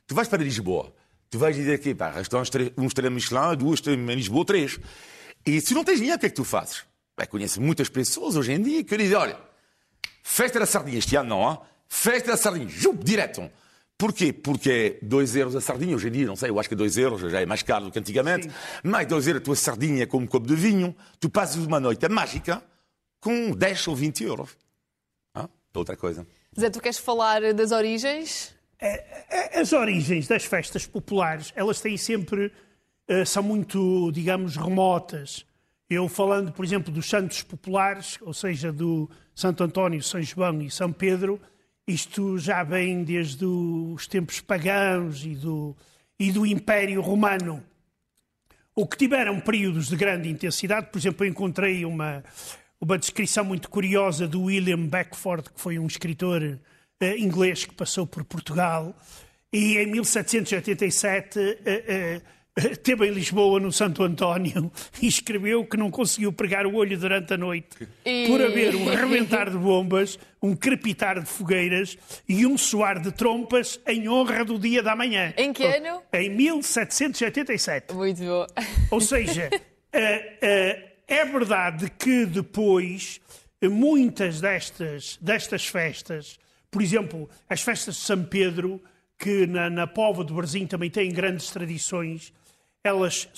Tu 0.08 0.16
vais 0.16 0.28
para 0.28 0.44
Lisboa, 0.44 0.94
tu 1.30 1.40
vais 1.40 1.56
dizer 1.56 1.76
aqui, 1.76 1.96
pá, 1.96 2.12
restaurantes, 2.12 2.52
um 2.78 2.86
estrela 2.86 3.10
Michelin, 3.10 3.56
duas 3.58 3.80
em 3.88 4.06
Lisboa, 4.16 4.46
três. 4.46 4.80
E 5.46 5.60
se 5.62 5.74
não 5.74 5.84
tens 5.84 5.98
dinheiro, 5.98 6.18
o 6.18 6.20
que 6.20 6.26
é 6.26 6.30
que 6.30 6.36
tu 6.36 6.44
fazes? 6.44 6.84
Bem, 7.18 7.28
conheço 7.28 7.62
muitas 7.62 7.90
pessoas 7.90 8.36
hoje 8.36 8.52
em 8.52 8.62
dia 8.62 8.84
que 8.84 8.98
dizem, 8.98 9.16
olha, 9.16 9.40
festa 10.22 10.60
da 10.60 10.66
sardinha, 10.66 10.98
este 10.98 11.16
ano 11.16 11.30
não, 11.30 11.52
hein? 11.52 11.58
festa 11.88 12.32
da 12.32 12.38
sardinha, 12.38 12.68
jup, 12.68 13.04
direto. 13.04 13.50
Porquê? 13.98 14.34
Porque 14.34 15.00
é 15.02 15.06
2 15.06 15.36
euros 15.36 15.56
a 15.56 15.62
sardinha, 15.62 15.96
hoje 15.96 16.08
em 16.08 16.12
dia, 16.12 16.26
não 16.26 16.36
sei, 16.36 16.50
eu 16.50 16.60
acho 16.60 16.68
que 16.68 16.76
2 16.76 16.98
euros 16.98 17.32
já 17.32 17.40
é 17.40 17.46
mais 17.46 17.62
caro 17.62 17.86
do 17.86 17.92
que 17.92 18.00
antigamente, 18.00 18.50
Sim. 18.50 18.56
mas 18.84 19.08
2 19.08 19.28
euros 19.28 19.42
a 19.42 19.46
tua 19.46 19.56
sardinha 19.56 20.06
com 20.08 20.18
um 20.18 20.28
copo 20.28 20.48
de 20.48 20.56
vinho, 20.56 20.96
tu 21.20 21.30
passas 21.30 21.64
uma 21.66 21.80
noite 21.80 22.08
mágica 22.10 22.64
com 23.22 23.52
10 23.52 23.88
ou 23.88 23.96
20 23.96 24.24
euros. 24.24 24.50
Ah, 25.34 25.48
outra 25.74 25.96
coisa. 25.96 26.28
Zé, 26.60 26.70
tu 26.70 26.82
queres 26.82 26.98
falar 26.98 27.54
das 27.54 27.72
origens? 27.72 28.53
É, 28.86 29.06
é, 29.30 29.60
as 29.62 29.72
origens 29.72 30.28
das 30.28 30.44
festas 30.44 30.86
populares, 30.86 31.54
elas 31.56 31.80
têm 31.80 31.96
sempre, 31.96 32.52
eh, 33.08 33.24
são 33.24 33.42
muito, 33.42 34.12
digamos, 34.12 34.58
remotas. 34.58 35.46
Eu 35.90 36.10
falando, 36.10 36.52
por 36.52 36.66
exemplo, 36.66 36.92
dos 36.92 37.08
santos 37.08 37.42
populares, 37.44 38.20
ou 38.20 38.34
seja, 38.34 38.74
do 38.74 39.10
Santo 39.34 39.64
António, 39.64 40.04
São 40.04 40.22
João 40.22 40.62
e 40.62 40.70
São 40.70 40.92
Pedro, 40.92 41.40
isto 41.88 42.38
já 42.38 42.62
vem 42.62 43.06
desde 43.06 43.46
os 43.46 44.06
tempos 44.06 44.42
pagãos 44.42 45.24
e 45.24 45.34
do, 45.34 45.74
e 46.20 46.30
do 46.30 46.46
Império 46.46 47.00
Romano. 47.00 47.64
O 48.76 48.86
que 48.86 48.98
tiveram 48.98 49.40
períodos 49.40 49.88
de 49.88 49.96
grande 49.96 50.28
intensidade, 50.28 50.88
por 50.92 50.98
exemplo, 50.98 51.26
eu 51.26 51.30
encontrei 51.30 51.86
uma, 51.86 52.22
uma 52.82 52.98
descrição 52.98 53.46
muito 53.46 53.70
curiosa 53.70 54.28
do 54.28 54.42
William 54.42 54.88
Beckford, 54.88 55.52
que 55.52 55.62
foi 55.62 55.80
um 55.80 55.88
escritor 55.88 56.60
inglês 57.18 57.66
que 57.66 57.74
passou 57.74 58.06
por 58.08 58.24
Portugal 58.24 58.96
e 59.52 59.78
em 59.78 59.86
1787 59.86 61.40
uh, 61.40 61.44
uh, 61.44 62.70
esteve 62.72 63.08
em 63.08 63.12
Lisboa, 63.12 63.60
no 63.60 63.72
Santo 63.72 64.04
António, 64.04 64.72
e 65.02 65.08
escreveu 65.08 65.66
que 65.66 65.78
não 65.78 65.92
conseguiu 65.92 66.34
pregar 66.34 66.66
o 66.66 66.76
olho 66.76 66.98
durante 66.98 67.34
a 67.34 67.38
noite 67.38 67.88
e... 68.04 68.28
por 68.28 68.42
haver 68.42 68.76
um 68.76 68.90
arrebentar 68.90 69.50
de 69.50 69.58
bombas, 69.58 70.18
um 70.42 70.56
crepitar 70.56 71.20
de 71.20 71.28
fogueiras 71.28 71.98
e 72.28 72.46
um 72.46 72.58
soar 72.58 73.00
de 73.00 73.12
trompas 73.12 73.80
em 73.88 74.10
honra 74.10 74.44
do 74.44 74.58
dia 74.58 74.82
da 74.82 74.96
manhã. 74.96 75.34
Em 75.38 75.54
que 75.54 75.64
ano? 75.64 76.02
Em 76.12 76.30
1787. 76.30 77.94
Muito 77.94 78.22
bom. 78.22 78.48
Ou 78.92 79.02
seja, 79.02 79.50
é 79.92 81.26
verdade 81.26 81.92
que 81.98 82.26
depois 82.26 83.20
muitas 83.70 84.42
destas, 84.42 85.18
destas 85.22 85.66
festas 85.66 86.38
por 86.74 86.82
exemplo, 86.82 87.30
as 87.48 87.62
festas 87.62 87.96
de 87.96 88.02
São 88.02 88.26
Pedro, 88.26 88.82
que 89.16 89.46
na, 89.46 89.70
na 89.70 89.86
do 89.86 90.34
Brasil 90.34 90.68
também 90.68 90.90
têm 90.90 91.12
grandes 91.12 91.52
tradições, 91.52 92.34
elas 92.84 93.30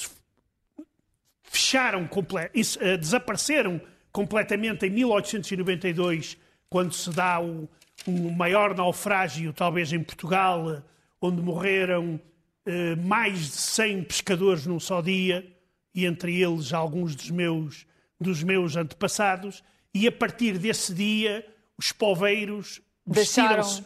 fecharam, 1.44 2.06
uh, 2.06 2.98
desapareceram 2.98 3.82
completamente 4.10 4.86
em 4.86 4.90
1892, 4.90 6.38
quando 6.70 6.94
se 6.94 7.10
dá 7.10 7.42
o, 7.42 7.68
o 8.08 8.32
maior 8.32 8.74
naufrágio, 8.74 9.52
talvez 9.52 9.92
em 9.92 10.02
Portugal, 10.02 10.82
onde 11.22 11.42
morreram 11.42 12.20
eh, 12.66 12.96
mais 12.96 13.40
de 13.40 13.58
100 13.58 14.04
pescadores 14.04 14.66
num 14.66 14.80
só 14.80 15.02
dia, 15.02 15.46
e 15.94 16.06
entre 16.06 16.42
eles 16.42 16.72
alguns 16.72 17.16
dos 17.16 17.30
meus, 17.30 17.86
dos 18.20 18.42
meus 18.42 18.76
antepassados, 18.78 19.62
e 19.94 20.08
a 20.08 20.12
partir 20.12 20.58
desse 20.58 20.94
dia 20.94 21.46
os 21.78 21.92
poveiros 21.92 22.82
vestiram-se 23.06 23.84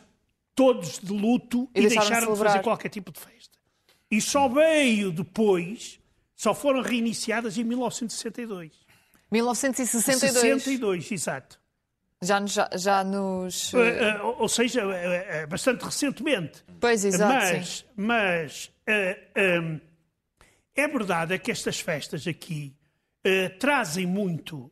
todos 0.56 1.00
de 1.00 1.12
luto 1.14 1.70
E 1.74 1.80
e, 1.80 1.82
deixaram 1.88 1.90
de 1.90 1.90
deixaram 1.90 2.20
de 2.20 2.26
celebrar. 2.26 2.52
fazer 2.52 2.64
qualquer 2.64 2.90
tipo 2.90 3.12
de 3.12 3.20
festa. 3.20 3.58
E 4.12 4.20
só 4.22 4.48
veio 4.50 5.12
depois, 5.12 6.00
só 6.36 6.54
foram 6.54 6.82
reiniciadas 6.82 7.58
em 7.58 7.64
1962. 7.64 8.72
1962. 9.32 10.64
62, 10.64 11.12
exato. 11.12 11.60
Já, 12.22 12.40
nos- 12.40 12.52
já, 12.52 12.70
já 12.76 13.04
nos. 13.04 13.74
Eh, 13.74 14.10
eh, 14.10 14.22
ou 14.22 14.50
seja, 14.50 14.82
eh, 14.82 15.46
bastante 15.46 15.84
recentemente. 15.86 16.64
Pois, 16.80 17.06
exato. 17.06 17.46
sim. 17.46 17.54
mas 17.56 17.86
mas 17.96 18.72
eh, 18.86 19.80
é 20.76 20.88
verdade 20.88 21.34
é 21.34 21.38
que 21.38 21.52
estas 21.52 21.80
festas 21.80 22.28
aqui 22.28 22.76
trazem 23.60 24.06
muito, 24.08 24.72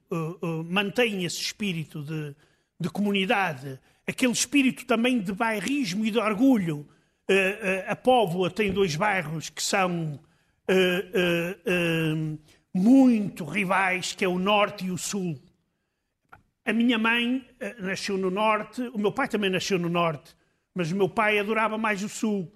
mantêm 0.66 1.26
esse 1.26 1.40
espírito 1.42 2.02
de, 2.02 2.34
de 2.80 2.90
comunidade, 2.90 3.78
aquele 4.08 4.32
espírito 4.32 4.86
também 4.86 5.20
de 5.20 5.34
bairrismo 5.34 6.06
e 6.06 6.12
de 6.12 6.18
orgulho. 6.18 6.88
Eh, 7.28 7.60
eh, 7.62 7.86
a 7.92 7.96
Póvoa 7.96 8.50
tem 8.50 8.72
dois 8.72 8.96
bairros 8.96 9.50
que 9.50 9.62
são 9.62 10.18
eh, 10.68 11.58
muito 12.74 13.44
rivais, 13.44 14.14
que 14.14 14.24
é 14.24 14.28
o 14.28 14.40
Norte 14.40 14.86
e 14.86 14.92
o 14.92 14.98
Sul. 14.98 15.38
A 16.66 16.72
minha 16.72 16.98
mãe 16.98 17.46
nasceu 17.80 18.18
no 18.18 18.30
Norte, 18.30 18.82
o 18.94 18.98
meu 18.98 19.12
pai 19.12 19.28
também 19.28 19.50
nasceu 19.50 19.80
no 19.80 19.90
Norte, 19.90 20.36
mas 20.74 20.92
o 20.92 20.96
meu 20.96 21.08
pai 21.08 21.40
adorava 21.40 21.78
mais 21.78 22.04
o 22.04 22.10
Sul. 22.10 22.52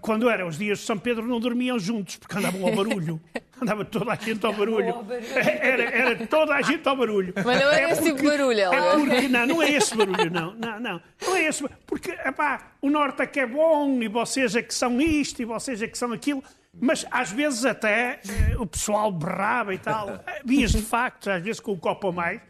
Quando 0.00 0.28
eram 0.28 0.48
os 0.48 0.58
dias 0.58 0.80
de 0.80 0.84
São 0.84 0.98
Pedro 0.98 1.24
não 1.26 1.38
dormiam 1.38 1.78
juntos, 1.78 2.16
porque 2.16 2.36
andavam 2.36 2.66
ao 2.66 2.74
barulho. 2.74 3.20
Andava 3.62 3.84
toda 3.84 4.12
a 4.12 4.16
gente 4.16 4.44
ao 4.44 4.52
barulho. 4.52 5.06
Era, 5.34 5.82
era 5.84 6.26
toda 6.26 6.54
a 6.54 6.60
gente 6.60 6.86
ao 6.86 6.96
barulho. 6.96 7.32
Mas 7.36 7.60
não 7.60 7.70
é 7.70 7.90
esse 7.90 8.02
tipo 8.02 8.16
de 8.20 8.28
barulho, 8.28 8.60
É 8.60 8.92
porque, 8.96 9.28
não, 9.28 9.46
não 9.46 9.62
é 9.62 9.70
esse 9.70 9.96
barulho, 9.96 10.30
não. 10.30 10.54
Não, 10.54 10.80
não. 10.80 11.00
Não 11.22 11.36
é 11.36 11.44
esse. 11.44 11.64
Porque, 11.86 12.10
epá, 12.10 12.72
o 12.82 12.90
Norte 12.90 13.22
é 13.22 13.26
que 13.26 13.40
é 13.40 13.46
bom, 13.46 14.02
e 14.02 14.08
vocês 14.08 14.56
é 14.56 14.62
que 14.62 14.74
são 14.74 15.00
isto, 15.00 15.40
e 15.40 15.44
vocês 15.44 15.80
é 15.80 15.86
que 15.86 15.96
são 15.96 16.12
aquilo. 16.12 16.42
Mas 16.78 17.06
às 17.10 17.30
vezes 17.30 17.64
até 17.64 18.20
eh, 18.28 18.56
o 18.58 18.66
pessoal 18.66 19.10
berrava 19.10 19.72
e 19.72 19.78
tal. 19.78 20.20
Vias 20.44 20.72
de 20.72 20.82
facto, 20.82 21.30
às 21.30 21.42
vezes 21.42 21.60
com 21.60 21.72
um 21.72 21.78
copo 21.78 22.08
a 22.08 22.12
mais. 22.12 22.40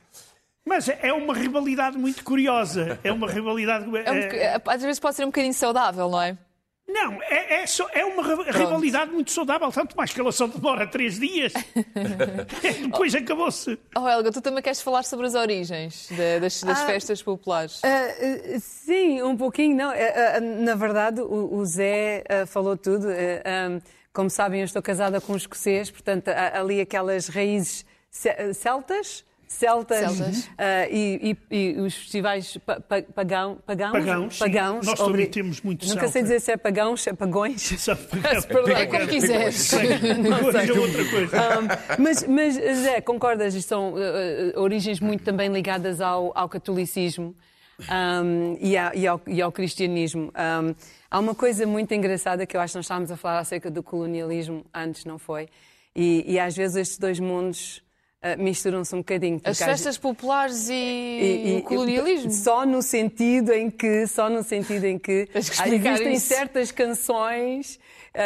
Mas 0.66 0.88
é 0.88 1.12
uma 1.12 1.32
rivalidade 1.32 1.96
muito 1.96 2.24
curiosa. 2.24 2.98
É 3.04 3.12
uma 3.12 3.30
rivalidade. 3.30 3.84
É 3.84 4.10
um 4.10 4.16
eh, 4.16 4.60
às 4.66 4.82
vezes 4.82 4.98
pode 4.98 5.14
ser 5.14 5.22
um 5.22 5.28
bocadinho 5.28 5.54
saudável, 5.54 6.08
não 6.08 6.20
é? 6.20 6.36
Não, 6.88 7.20
é, 7.22 7.62
é, 7.62 7.66
só- 7.66 7.88
é 7.92 8.04
uma 8.04 8.22
ri- 8.22 8.50
rivalidade 8.50 9.10
muito 9.10 9.30
saudável, 9.32 9.70
tanto 9.72 9.96
mais 9.96 10.12
que 10.12 10.20
ela 10.20 10.30
só 10.32 10.46
demora 10.46 10.86
três 10.86 11.18
dias. 11.18 11.52
Depois 12.82 13.14
acabou-se. 13.14 13.78
Oh, 13.96 14.08
Helga, 14.08 14.30
tu 14.32 14.40
também 14.40 14.62
queres 14.62 14.80
falar 14.80 15.02
sobre 15.02 15.26
as 15.26 15.34
origens 15.34 16.08
da- 16.10 16.38
das, 16.40 16.62
das 16.62 16.80
Ah. 16.80 16.86
festas 16.86 17.22
populares? 17.22 17.80
Ah, 17.84 18.58
sim, 18.60 19.22
um 19.22 19.36
pouquinho, 19.36 19.76
não. 19.76 19.90
Ah, 19.90 20.40
na 20.40 20.74
verdade, 20.74 21.20
o, 21.20 21.54
o 21.56 21.64
Zé 21.66 22.24
falou 22.46 22.76
tudo. 22.76 23.06
Ah, 23.44 23.80
como 24.12 24.30
sabem, 24.30 24.60
eu 24.60 24.64
estou 24.64 24.80
casada 24.82 25.20
com 25.20 25.32
um 25.34 25.36
escocês, 25.36 25.90
portanto, 25.90 26.28
há 26.28 26.58
ali 26.60 26.80
aquelas 26.80 27.28
raízes 27.28 27.84
ce- 28.10 28.54
celtas. 28.54 29.24
Celtas, 29.48 30.12
Celtas. 30.12 30.50
ah, 30.58 30.88
e, 30.90 31.36
e- 31.50 31.56
e 31.76 31.80
os 31.80 31.94
festivais 31.94 32.56
pa- 32.66 32.80
pa- 32.80 33.02
pagão, 33.14 33.58
pagãos, 33.64 33.92
Pagãos, 33.92 34.34
sim. 34.34 34.38
pagãos 34.40 34.86
Nós 34.86 34.98
também 34.98 35.26
temos 35.26 35.60
muito 35.60 35.82
Nunca 35.86 36.00
celta. 36.00 36.12
sei 36.12 36.22
dizer 36.22 36.40
se 36.40 36.50
é 36.52 36.56
pagãos, 36.56 37.00
se 37.02 37.10
é 37.10 37.12
pagões. 37.12 37.62
Sabe? 37.80 38.00
É 38.76 38.86
como 38.86 39.06
quiseres. 39.06 39.72
Agora 39.74 40.64
é 40.66 40.72
outra 40.72 41.04
coisa. 41.10 41.36
Um, 41.60 42.02
mas, 42.02 42.26
mas, 42.26 42.54
Zé, 42.54 43.00
concordas? 43.00 43.54
Isto 43.54 43.68
são 43.68 43.92
uh, 43.94 43.96
uh, 44.56 44.60
origens 44.60 44.98
muito 45.00 45.22
também 45.22 45.48
ligadas 45.48 46.00
ao, 46.00 46.32
ao 46.36 46.48
catolicismo 46.48 47.34
um, 47.80 48.56
e, 48.60 48.76
a- 48.76 48.92
e 48.94 49.06
ao, 49.06 49.20
e 49.26 49.40
ao 49.40 49.52
cristianismo. 49.52 50.32
Um, 50.34 50.74
há 51.10 51.18
uma 51.20 51.34
coisa 51.34 51.66
muito 51.66 51.92
engraçada 51.94 52.44
que 52.46 52.56
eu 52.56 52.60
acho 52.60 52.72
que 52.72 52.78
nós 52.78 52.84
estávamos 52.84 53.10
a 53.12 53.16
falar 53.16 53.38
acerca 53.38 53.70
do 53.70 53.82
colonialismo 53.82 54.64
antes, 54.74 55.04
não 55.04 55.18
foi? 55.18 55.48
E, 55.94 56.24
e 56.34 56.38
às 56.38 56.54
vezes 56.56 56.76
estes 56.76 56.98
dois 56.98 57.18
mundos 57.20 57.78
uh, 57.78 57.85
misturam-se 58.36 58.94
um 58.94 58.98
bocadinho. 58.98 59.40
As 59.44 59.58
festas 59.58 59.96
populares 59.98 60.68
e, 60.68 60.72
e- 60.74 61.54
e- 61.54 61.56
o 61.58 61.62
colonialismo? 61.62 62.30
Só 62.32 62.66
no 62.66 62.82
sentido 62.82 63.52
em 63.52 63.70
que, 63.70 64.06
só 64.06 64.28
no 64.28 64.42
sentido 64.42 64.84
em 64.84 64.98
que 64.98 65.26
que 65.30 65.38
existem 65.38 66.14
isso. 66.14 66.26
certas 66.26 66.72
canções, 66.72 67.78
ah, 68.14 68.20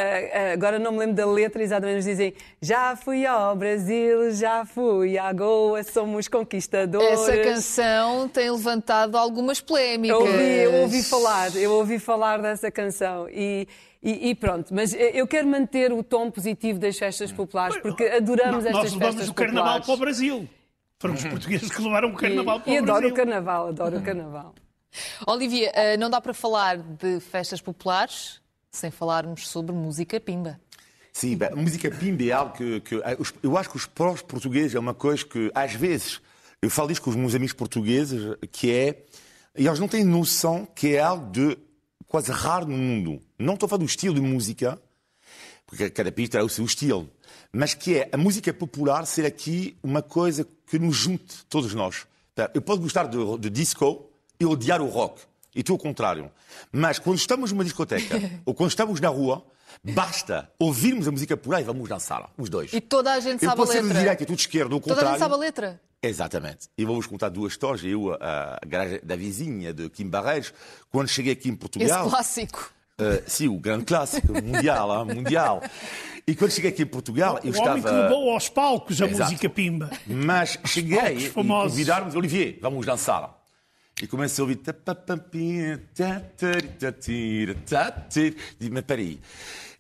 ah, 0.51 0.53
agora 0.53 0.78
não 0.78 0.92
me 0.92 0.98
lembro 0.98 1.16
da 1.16 1.26
letra, 1.26 1.62
exatamente, 1.62 1.96
mas 1.96 2.05
dizem 2.05 2.32
já 2.62 2.94
fui 2.96 3.26
ao 3.26 3.57
Brasil, 3.57 4.30
já 4.32 4.64
fui 4.64 5.18
à 5.18 5.32
Goa, 5.32 5.82
somos 5.82 6.28
conquistadores. 6.28 7.09
Essa 7.20 7.36
canção 7.38 8.28
tem 8.28 8.51
levantado 8.51 9.16
algumas 9.18 9.61
polémicas. 9.61 10.16
Eu 10.16 10.24
ouvi, 10.26 10.57
eu 10.62 10.74
ouvi 10.82 11.03
falar, 11.03 11.57
eu 11.57 11.72
ouvi 11.72 11.98
falar 11.98 12.38
dessa 12.40 12.70
canção 12.70 13.28
e, 13.28 13.66
e- 14.03 14.30
e 14.30 14.34
pronto, 14.34 14.74
mas 14.74 14.94
eu 14.94 15.26
quero 15.26 15.46
manter 15.46 15.92
o 15.92 16.03
tom 16.03 16.30
positivo 16.30 16.78
das 16.78 16.96
festas 16.98 17.30
populares 17.32 17.76
porque 17.82 18.05
adoramos 18.05 18.64
Nós 18.64 18.66
estas 18.66 18.92
levamos 18.94 18.98
festas 19.16 19.28
o 19.28 19.34
carnaval 19.34 19.62
populares. 19.80 19.86
para 19.86 19.94
o 19.94 19.98
Brasil. 19.98 20.48
Foram 20.98 21.14
os 21.14 21.24
portugueses 21.24 21.70
que 21.70 21.82
levaram 21.82 22.09
o 22.11 22.14
carnaval 22.14 22.61
para 22.61 22.70
e, 22.70 22.74
e 22.74 22.78
o 22.78 22.82
adoro 22.82 22.98
Brasil. 23.01 23.11
o 23.14 23.16
carnaval, 23.16 23.68
adoro 23.68 23.98
o 23.98 24.03
carnaval. 24.03 24.55
Olivia, 25.26 25.70
eh, 25.74 25.96
não 25.96 26.11
dá 26.11 26.20
para 26.20 26.34
falar 26.34 26.76
de 26.78 27.20
festas 27.20 27.61
populares 27.61 28.40
sem 28.70 28.90
falarmos 28.90 29.48
sobre 29.48 29.72
música 29.74 30.18
pimba. 30.20 30.61
Sim, 31.12 31.36
bem, 31.36 31.48
a 31.53 31.57
música 31.57 31.90
pimba 31.90 32.22
é 32.24 32.30
algo 32.32 32.53
que, 32.55 32.80
que- 32.80 32.96
os- 33.18 33.34
eu 33.42 33.57
acho 33.57 33.70
que 33.70 33.76
os 33.76 33.86
próprios 33.86 34.22
portugueses 34.22 34.74
é 34.74 34.78
uma 34.78 34.94
coisa 34.94 35.24
que, 35.24 35.51
às 35.55 35.72
vezes, 35.74 36.20
eu 36.62 36.70
falo 36.70 36.90
isto 36.90 37.03
com 37.03 37.11
os 37.11 37.16
meus 37.16 37.34
amigos 37.34 37.53
portugueses, 37.53 38.36
que 38.53 38.70
é, 38.72 39.03
e 39.57 39.66
eles 39.66 39.80
não 39.80 39.88
têm 39.88 40.05
noção 40.05 40.66
que 40.74 40.94
é 40.94 41.01
algo 41.01 41.30
de 41.30 41.57
quase 42.11 42.32
raro 42.32 42.66
no 42.66 42.76
mundo. 42.76 43.22
Não 43.38 43.54
estou 43.54 43.66
a 43.66 43.70
falar 43.70 43.78
do 43.78 43.84
estilo 43.86 44.16
de 44.16 44.20
música, 44.20 44.78
porque 45.64 45.88
cada 45.90 46.11
país 46.11 46.28
terá 46.28 46.44
o 46.44 46.48
seu 46.48 46.64
estilo, 46.64 47.08
mas 47.52 47.72
que 47.72 47.98
é 47.98 48.08
a 48.12 48.16
música 48.16 48.52
popular 48.52 49.06
ser 49.06 49.24
aqui 49.24 49.76
uma 49.82 50.02
coisa 50.02 50.44
que 50.66 50.76
nos 50.78 50.96
junte 50.96 51.46
todos 51.48 51.72
nós. 51.72 52.06
Tá? 52.34 52.50
Eu 52.52 52.61
posso 52.61 52.80
gostar 52.80 53.04
de, 53.06 53.16
de 53.38 53.48
disco 53.48 54.11
e 54.40 54.44
odiar 54.44 54.82
o 54.82 54.88
rock, 54.88 55.22
e 55.54 55.62
tu 55.62 55.72
ao 55.72 55.78
contrário. 55.78 56.30
Mas 56.72 56.98
quando 56.98 57.16
estamos 57.18 57.52
numa 57.52 57.62
discoteca 57.64 58.16
ou 58.44 58.52
quando 58.54 58.70
estamos 58.70 59.00
na 59.00 59.08
rua, 59.08 59.46
basta 59.84 60.50
ouvirmos 60.58 61.06
a 61.06 61.12
música 61.12 61.36
popular 61.36 61.61
e 61.61 61.64
vamos 61.64 61.88
dançar, 61.88 62.28
os 62.36 62.50
dois. 62.50 62.72
E 62.72 62.80
toda 62.80 63.12
a 63.12 63.20
gente 63.20 63.44
Eu 63.44 63.50
sabe 63.50 63.52
a 63.52 63.56
posso 63.56 63.72
ser 63.72 63.82
do 63.82 63.86
letra. 63.86 64.00
direito 64.00 64.22
e 64.24 64.26
tu 64.26 64.34
de 64.34 64.40
esquerda, 64.42 64.74
ao 64.74 64.80
Toda 64.80 64.92
a 64.92 64.96
contrário. 64.96 65.11
gente 65.12 65.20
sabe 65.20 65.34
a 65.34 65.38
letra. 65.38 65.80
Exatamente. 66.03 66.68
E 66.78 66.84
vou-vos 66.84 67.07
contar 67.07 67.28
duas 67.28 67.53
histórias. 67.53 67.84
Eu, 67.84 68.14
a, 68.14 68.59
a 68.62 68.66
garagem 68.66 69.01
da 69.03 69.16
vizinha 69.16 69.72
de 69.72 69.88
Kim 69.90 70.09
Barreiros, 70.09 70.53
quando 70.90 71.09
cheguei 71.09 71.32
aqui 71.32 71.48
em 71.48 71.53
Esse 71.53 71.59
Portugal. 71.61 72.09
clássico. 72.09 72.72
Uh, 72.98 73.22
sim, 73.26 73.48
o 73.48 73.59
grande 73.59 73.84
clássico, 73.86 74.32
mundial, 74.42 75.07
hein, 75.09 75.14
mundial. 75.14 75.62
E 76.26 76.34
quando 76.34 76.51
cheguei 76.51 76.70
aqui 76.70 76.82
em 76.82 76.86
Portugal, 76.86 77.40
eu 77.42 77.53
O 77.53 77.59
homem 77.59 77.72
que 77.74 77.78
estava. 77.78 78.03
levou 78.03 78.30
aos 78.30 78.48
palcos 78.48 79.01
a 79.01 79.07
Exato. 79.07 79.24
música 79.30 79.48
pimba. 79.48 79.90
Mas 80.07 80.59
cheguei 80.66 81.16
e 81.16 81.30
convidaram-me, 81.30 82.14
Olivier, 82.16 82.59
vamos 82.61 82.84
dançar. 82.86 83.38
E 84.03 84.07
comecei 84.07 84.40
a 84.40 84.44
ouvir. 84.44 84.57
mas 88.70 88.84
peraí. 88.84 89.18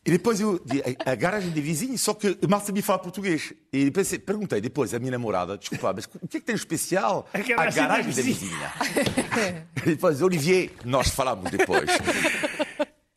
E 0.04 0.12
depois 0.12 0.40
eu, 0.40 0.58
a 1.04 1.12
a 1.12 1.14
garagem 1.14 1.50
de 1.50 1.60
vizinho, 1.60 1.98
só 1.98 2.14
que 2.14 2.38
eu 2.40 2.48
mal 2.48 2.60
sabia 2.60 2.82
falar 2.82 3.00
português. 3.00 3.52
E 3.70 3.90
pensei, 3.90 4.18
perguntei 4.18 4.60
depois 4.60 4.94
à 4.94 4.98
minha 4.98 5.10
namorada, 5.10 5.58
desculpa, 5.58 5.92
mas 5.92 6.06
o 6.06 6.26
que 6.26 6.38
é 6.38 6.40
que 6.40 6.46
tem 6.46 6.54
de 6.54 6.60
especial 6.60 7.28
A 7.34 7.62
a 7.62 7.70
garagem 7.70 8.12
da 8.12 8.22
vizinha. 8.22 8.72
e 9.84 9.90
depois, 9.90 10.22
Olivier, 10.22 10.70
nós 10.84 11.10
falamos 11.10 11.50
depois. 11.50 11.90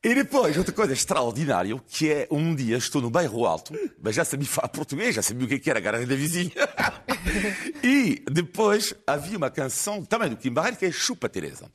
E 0.03 0.13
depois, 0.13 0.57
outra 0.57 0.73
coisa 0.73 0.91
extraordinária, 0.91 1.81
que 1.87 2.11
é 2.11 2.27
um 2.29 2.53
dia 2.53 2.75
estou 2.75 3.01
no 3.01 3.09
bairro 3.09 3.45
alto, 3.45 3.73
mas 4.01 4.15
já 4.15 4.25
sabia 4.25 4.45
falar 4.45 4.67
português, 4.67 5.15
já 5.15 5.21
sabia 5.21 5.45
o 5.45 5.47
que 5.47 5.55
é 5.55 5.59
que 5.59 5.69
era 5.69 5.79
a 5.79 5.81
garagem 5.81 6.05
da 6.05 6.15
vizinha. 6.15 6.51
e 7.81 8.21
depois 8.29 8.93
havia 9.07 9.37
uma 9.37 9.49
canção 9.49 10.03
também 10.03 10.29
do 10.29 10.35
Kim 10.35 10.51
Barreiro 10.51 10.75
que 10.75 10.85
é 10.85 10.91
Chupa 10.91 11.29
Teresa. 11.29 11.71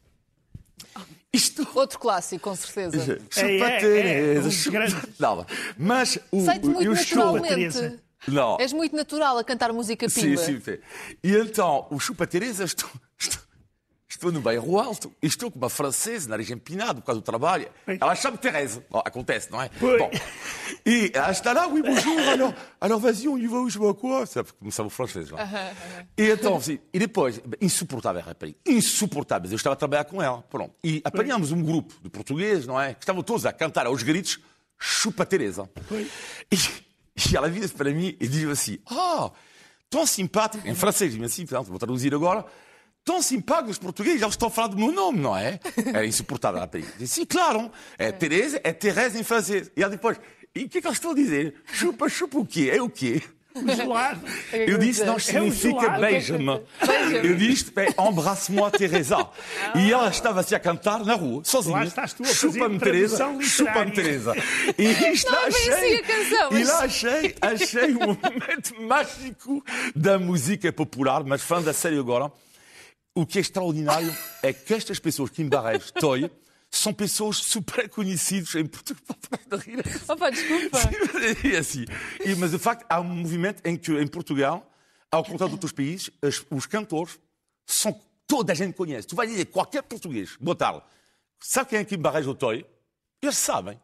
Isto. 1.32 1.66
Outro 1.74 1.98
clássico, 1.98 2.42
com 2.42 2.56
certeza. 2.56 3.18
Chupa 3.30 3.40
É, 3.40 3.50
é, 3.50 3.58
é, 3.76 3.78
Teresa, 3.80 4.48
um 4.48 4.50
chupa. 4.50 4.78
grande- 4.78 4.96
Não, 5.18 5.46
mas 5.76 6.18
o, 6.32 6.40
Sei-te 6.44 6.66
muito 6.66 6.82
eu 6.82 6.94
naturalmente. 6.94 7.48
Teresa. 7.54 7.98
Não. 8.26 8.56
És 8.58 8.72
muito 8.72 8.96
natural 8.96 9.38
a 9.38 9.44
cantar 9.44 9.72
música 9.72 10.08
Sim, 10.08 10.22
pimba. 10.22 10.42
sim, 10.42 10.60
sim. 10.60 10.78
E 11.22 11.36
então, 11.36 11.86
o 11.90 12.00
Chupa 12.00 12.26
Teresa, 12.26 12.64
estou, 12.64 12.88
estou, 14.18 14.32
no 14.32 14.40
bairro 14.40 14.78
alto, 14.78 15.12
e 15.22 15.26
estou 15.26 15.50
com 15.50 15.58
uma 15.58 15.70
francesa, 15.70 16.28
nariz 16.28 16.50
empinado, 16.50 17.00
por 17.00 17.06
causa 17.06 17.20
do 17.20 17.24
trabalho. 17.24 17.68
Ela 17.86 18.14
chama 18.14 18.36
Teresa. 18.36 18.84
Bom, 18.90 19.00
acontece, 19.04 19.50
não 19.50 19.62
é? 19.62 19.70
Pois. 19.78 19.98
Bom, 19.98 20.10
Et 20.84 21.14
à 21.14 21.32
ce 21.34 21.44
là 21.44 21.68
oui, 21.68 21.82
bonjour, 21.82 22.18
alors, 22.28 22.54
alors 22.80 23.00
vas-y, 23.00 23.28
on 23.28 23.36
y 23.36 23.46
va, 23.46 23.58
je 23.68 23.78
pas 23.78 23.94
quoi. 23.94 24.26
Ça 24.26 24.42
começava 24.58 24.86
o 24.86 24.90
francês 24.90 25.30
lá. 25.30 25.46
E 26.16 26.30
então, 26.30 26.56
assim, 26.56 26.78
e 26.92 26.98
depois, 26.98 27.40
insuportável 27.60 28.20
a 28.20 28.24
rapariga, 28.24 28.58
insuportável. 28.66 29.50
Eu 29.50 29.56
estava 29.56 29.74
a 29.74 29.76
trabalhar 29.76 30.04
com 30.04 30.22
ela, 30.22 30.42
pronto. 30.42 30.74
E 30.82 31.00
apanhámos 31.04 31.52
um 31.52 31.62
grupo 31.62 31.94
de 32.02 32.08
portugueses, 32.08 32.66
não 32.66 32.80
é? 32.80 32.94
Que 32.94 33.02
estavam 33.02 33.22
todos 33.22 33.46
a 33.46 33.52
cantar 33.52 33.86
aos 33.86 34.02
gritos, 34.02 34.38
chupa 34.78 35.26
Teresa. 35.26 35.68
E, 36.50 36.56
e 37.30 37.36
ela 37.36 37.48
vira 37.48 37.68
para 37.68 37.90
mim 37.90 38.16
e 38.18 38.26
diz 38.26 38.46
assim, 38.48 38.78
ah, 38.90 39.30
tão 39.90 40.06
simpático, 40.06 40.66
em 40.66 40.74
francês, 40.74 41.12
diz 41.12 41.22
assim, 41.22 41.44
portanto, 41.44 41.68
vou 41.68 41.78
traduzir 41.78 42.14
agora, 42.14 42.44
tão 43.08 43.22
simpático 43.22 43.70
os 43.70 43.78
portugueses, 43.78 44.20
eles 44.20 44.34
estão 44.34 44.48
a 44.48 44.50
falar 44.50 44.68
do 44.68 44.76
meu 44.76 44.92
nome, 44.92 45.18
não 45.18 45.34
é? 45.34 45.58
Era 45.94 46.04
insuportável 46.04 46.58
a 46.58 46.64
rapariga. 46.64 46.92
Disse, 46.98 47.14
sim, 47.14 47.24
claro, 47.24 47.72
é 47.96 48.12
Teresa, 48.12 48.60
é 48.62 48.70
Teresa 48.70 49.18
em 49.18 49.22
francês. 49.24 49.70
E 49.74 49.82
ela 49.82 49.90
depois, 49.90 50.20
e 50.54 50.64
o 50.64 50.68
que 50.68 50.76
é 50.76 50.80
que 50.82 50.86
eles 50.86 50.98
estão 50.98 51.12
a 51.12 51.14
dizer? 51.14 51.54
Chupa, 51.72 52.06
chupa 52.10 52.38
o 52.38 52.44
quê? 52.44 52.70
É 52.70 52.82
o 52.82 52.90
quê? 52.90 53.22
O 53.58 53.74
gelado. 53.74 54.20
Eu 54.52 54.78
disse, 54.78 55.04
não, 55.04 55.18
significa 55.18 55.80
gelado. 55.80 56.00
beija-me. 56.00 56.60
Eu 57.24 57.34
disse, 57.34 57.72
é, 57.74 58.08
embrasse-moi, 58.08 58.70
Teresa. 58.70 59.26
E 59.74 59.90
ela 59.90 60.10
estava 60.10 60.40
assim 60.40 60.54
a 60.54 60.60
cantar 60.60 61.04
na 61.04 61.14
rua, 61.14 61.42
sozinha. 61.44 61.90
Chupa-me, 62.24 62.78
Teresa. 62.78 63.16
Chupa-me. 63.40 63.90
Teresa. 63.90 64.34
E 64.78 64.84
isto 65.12 65.32
Não 65.32 65.38
é 65.40 65.46
achei. 65.46 65.94
a 65.96 66.02
canção, 66.02 66.58
E 66.58 66.64
lá 66.64 66.84
achei, 66.84 67.34
achei 67.40 67.94
um 67.96 68.16
momento 68.22 68.80
mágico 68.86 69.64
da 69.96 70.20
música 70.20 70.72
popular, 70.72 71.24
mas 71.24 71.42
falando 71.42 71.66
a 71.68 71.72
sério 71.72 71.98
agora, 71.98 72.30
o 73.20 73.26
que 73.26 73.38
é 73.38 73.40
extraordinário 73.40 74.14
é 74.42 74.52
que 74.52 74.74
estas 74.74 74.98
pessoas 74.98 75.30
que 75.30 75.42
embarreiam, 75.42 75.80
Toy, 75.98 76.30
são 76.70 76.92
pessoas 76.92 77.38
super 77.38 77.88
conhecidas 77.88 78.54
em 78.54 78.66
Portugal. 78.66 79.02
Opa, 80.08 80.30
desculpa. 80.30 80.78
E 81.48 81.56
assim, 81.56 81.84
e, 82.24 82.34
mas 82.36 82.50
de 82.52 82.58
facto 82.58 82.84
há 82.88 83.00
um 83.00 83.04
movimento 83.04 83.60
em 83.66 83.76
que 83.76 83.92
em 83.92 84.06
Portugal, 84.06 84.70
ao 85.10 85.24
contrário 85.24 85.48
de 85.48 85.54
outros 85.54 85.72
países, 85.72 86.10
as- 86.22 86.44
os 86.50 86.66
cantores 86.66 87.18
são 87.66 87.98
toda 88.26 88.52
a 88.52 88.54
gente 88.54 88.74
conhece. 88.74 89.06
Tu 89.08 89.16
vais 89.16 89.30
dizer 89.30 89.46
qualquer 89.46 89.82
português, 89.82 90.36
boa 90.40 90.54
tarde, 90.54 90.82
sabe 91.40 91.70
quem 91.70 91.78
é 91.80 91.84
que 91.84 91.94
embarreja 91.96 92.30
o 92.30 92.34
Toy? 92.34 92.64
Eles 93.22 93.36
sabem. 93.36 93.80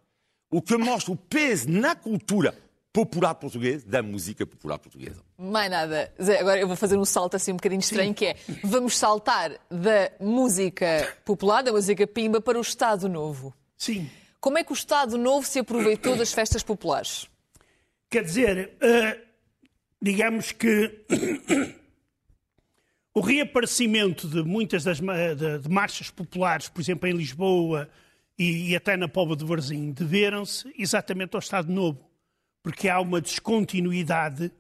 O 0.51 0.63
que 0.63 0.77
mostra 0.77 1.13
o 1.13 1.17
peso 1.17 1.69
na 1.69 1.97
cultura 1.97 2.57
popular 2.95 3.35
portuguesa, 3.35 3.85
da 3.89 4.01
música 4.05 4.47
popular 4.47 4.79
portuguesa. 4.79 5.21
Mais 5.37 5.69
nada. 5.69 6.15
Zé, 6.23 6.39
agora 6.39 6.61
eu 6.61 6.69
vou 6.69 6.77
fazer 6.77 6.97
um 6.97 7.05
salto 7.05 7.35
assim 7.35 7.51
um 7.51 7.57
bocadinho 7.57 7.81
estranho, 7.81 8.15
que 8.15 8.27
é 8.27 8.37
vamos 8.63 8.97
saltar 8.97 9.51
da 9.69 10.13
música 10.21 11.13
popular, 11.25 11.65
da 11.65 11.73
música 11.73 12.07
pimba, 12.07 12.41
para 12.41 12.57
o 12.57 12.61
Estado 12.61 13.09
Novo. 13.09 13.53
Sim. 13.77 14.09
Como 14.41 14.59
é 14.59 14.63
que 14.63 14.71
o 14.71 14.75
Estado 14.75 15.19
Novo 15.19 15.45
se 15.45 15.59
aproveitou 15.59 16.17
das 16.17 16.33
festas 16.33 16.63
populares? 16.63 17.29
Quer 18.09 18.23
dizer, 18.23 18.77
eh, 18.81 19.21
digamos 20.01 20.53
que 20.53 21.05
o 23.13 23.21
reaparecimento 23.21 24.29
de 24.29 24.45
muitas 24.45 24.85
das 24.85 25.01
de, 25.01 25.59
de 25.59 25.69
marchas 25.69 26.11
populares, 26.11 26.69
por 26.69 26.81
exemplo, 26.81 27.09
em 27.09 27.13
Lisboa 27.13 27.89
e, 28.39 28.71
e 28.71 28.77
até 28.77 28.97
na 28.97 29.09
Póvoa 29.09 29.35
de 29.37 29.45
Varzim, 29.45 29.91
deveram-se 29.91 30.73
exatamente 30.79 31.35
ao 31.35 31.41
Estado 31.41 31.73
Novo, 31.73 32.14
porque 32.65 32.89
há 32.89 32.99
uma 32.99 33.21
descontinuidade, 33.21 34.51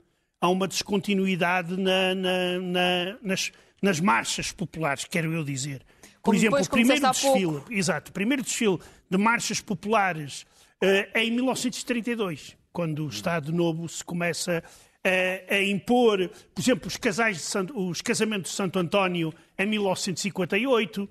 há 0.40 0.48
uma 0.48 0.68
descontinuidade 0.68 1.76
na- 1.76 2.14
na- 2.14 2.58
na- 2.60 3.18
nas, 3.22 3.50
nas 3.82 3.98
marchas 3.98 4.52
populares, 4.52 5.04
quero 5.06 5.32
eu 5.32 5.42
dizer. 5.42 5.80
Por 6.22 6.30
Como 6.30 6.36
exemplo, 6.36 6.58
depois, 6.58 6.66
o 6.66 6.70
primeiro 6.70 7.00
desfile 7.10 7.62
Exato. 7.70 8.12
Primeiro 8.12 8.42
desfile 8.42 8.78
de 9.10 9.16
marchas 9.18 9.60
populares 9.60 10.44
eh, 10.80 11.08
é 11.14 11.24
em 11.24 11.30
1932, 11.30 12.56
quando 12.72 13.04
o 13.06 13.08
Estado 13.08 13.50
Novo 13.52 13.88
se 13.88 14.04
começa 14.04 14.62
a, 15.02 15.54
a 15.54 15.62
impor, 15.64 16.28
por 16.54 16.60
exemplo, 16.60 16.88
os, 16.88 16.96
casais 16.98 17.36
de 17.38 17.42
Santo- 17.42 17.78
os 17.78 18.00
casamentos 18.02 18.50
de 18.50 18.56
Santo 18.56 18.78
António 18.78 19.32
em 19.58 19.66
1958. 19.66 21.08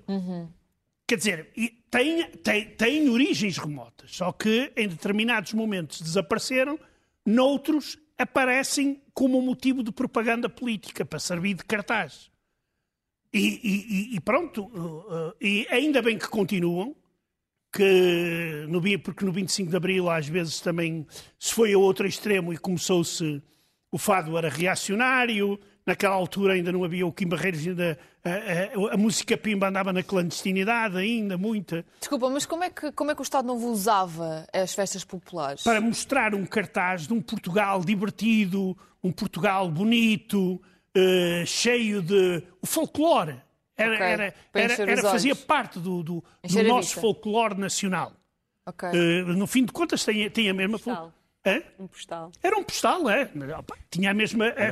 Quer 1.06 1.16
dizer, 1.18 1.52
tem, 1.90 2.24
tem, 2.38 2.70
tem 2.70 3.08
origens 3.10 3.58
remotas, 3.58 4.16
só 4.16 4.32
que 4.32 4.72
em 4.76 4.88
determinados 4.88 5.52
momentos 5.52 6.00
desapareceram, 6.00 6.78
noutros 7.26 7.98
aparecem 8.16 9.02
como 9.12 9.40
motivo 9.42 9.82
de 9.82 9.92
propaganda 9.92 10.48
política, 10.48 11.04
para 11.04 11.18
servir 11.18 11.54
de 11.54 11.64
cartaz. 11.64 12.30
E, 13.32 13.60
e- 13.62 14.16
e- 14.16 14.20
pronto, 14.20 14.64
uh, 14.64 15.28
uh, 15.30 15.34
e 15.40 15.66
ainda 15.68 16.00
bem 16.00 16.16
que 16.16 16.28
continuam, 16.28 16.94
que 17.72 18.64
no, 18.68 18.80
porque 19.00 19.24
no 19.24 19.32
25 19.32 19.68
de 19.70 19.76
Abril 19.76 20.08
às 20.08 20.28
vezes 20.28 20.60
também 20.60 21.04
se 21.38 21.52
foi 21.52 21.72
a 21.72 21.78
outro 21.78 22.06
extremo 22.06 22.52
e 22.52 22.56
começou-se, 22.56 23.42
o 23.90 23.98
fado 23.98 24.38
era 24.38 24.48
reacionário, 24.48 25.58
naquela 25.86 26.14
altura 26.14 26.54
ainda 26.54 26.72
não 26.72 26.82
havia 26.84 27.06
o 27.06 27.12
Kim 27.12 27.26
Barreiros, 27.28 27.66
ainda, 27.66 27.98
a, 28.24 28.30
a- 28.90 28.94
a 28.94 28.96
música 28.96 29.36
pimba 29.36 29.68
andava 29.68 29.92
na 29.92 30.02
clandestinidade 30.02 30.96
ainda, 30.96 31.36
muita, 31.36 31.84
Desculpa, 32.00 32.28
mas 32.30 32.46
como 32.46 32.64
é 32.64 32.70
que, 32.70 32.90
como 32.92 33.10
é 33.10 33.14
que 33.14 33.20
o 33.20 33.22
Estado 33.22 33.46
Novo 33.46 33.68
usava 33.68 34.46
as 34.52 34.74
festas 34.74 35.04
populares? 35.04 35.62
para 35.62 35.80
mostrar 35.80 36.34
um 36.34 36.44
cartaz 36.46 37.06
de 37.06 37.12
um 37.12 37.20
Portugal 37.20 37.84
divertido, 37.84 38.76
um 39.02 39.12
Portugal 39.12 39.70
bonito, 39.70 40.60
eh, 40.94 41.44
cheio 41.46 42.00
de. 42.02 42.42
o 42.62 42.66
folclore. 42.66 43.36
Era, 43.76 43.94
Ok, 43.94 44.06
era, 44.06 44.34
era, 44.54 44.82
era- 44.92 45.02
fazia 45.02 45.34
parte 45.34 45.80
do, 45.80 46.02
do- 46.02 46.24
do 46.44 46.62
nosso 46.62 47.00
folclore 47.00 47.58
nacional. 47.58 48.12
Ok. 48.66 48.88
Eh, 48.88 49.22
no 49.34 49.46
fim 49.46 49.64
de 49.64 49.72
contas, 49.72 50.04
tem, 50.04 50.30
tem 50.30 50.48
a 50.48 50.54
mesma. 50.54 50.78
Postal. 50.78 51.12
Hã? 51.46 51.60
Um 51.78 51.86
postal. 51.86 52.32
Era 52.42 52.56
um 52.56 52.62
postal, 52.62 53.10
é. 53.10 53.28
Tinha 53.90 54.12
a 54.12 54.14
mesma, 54.14 54.46
eh, 54.46 54.70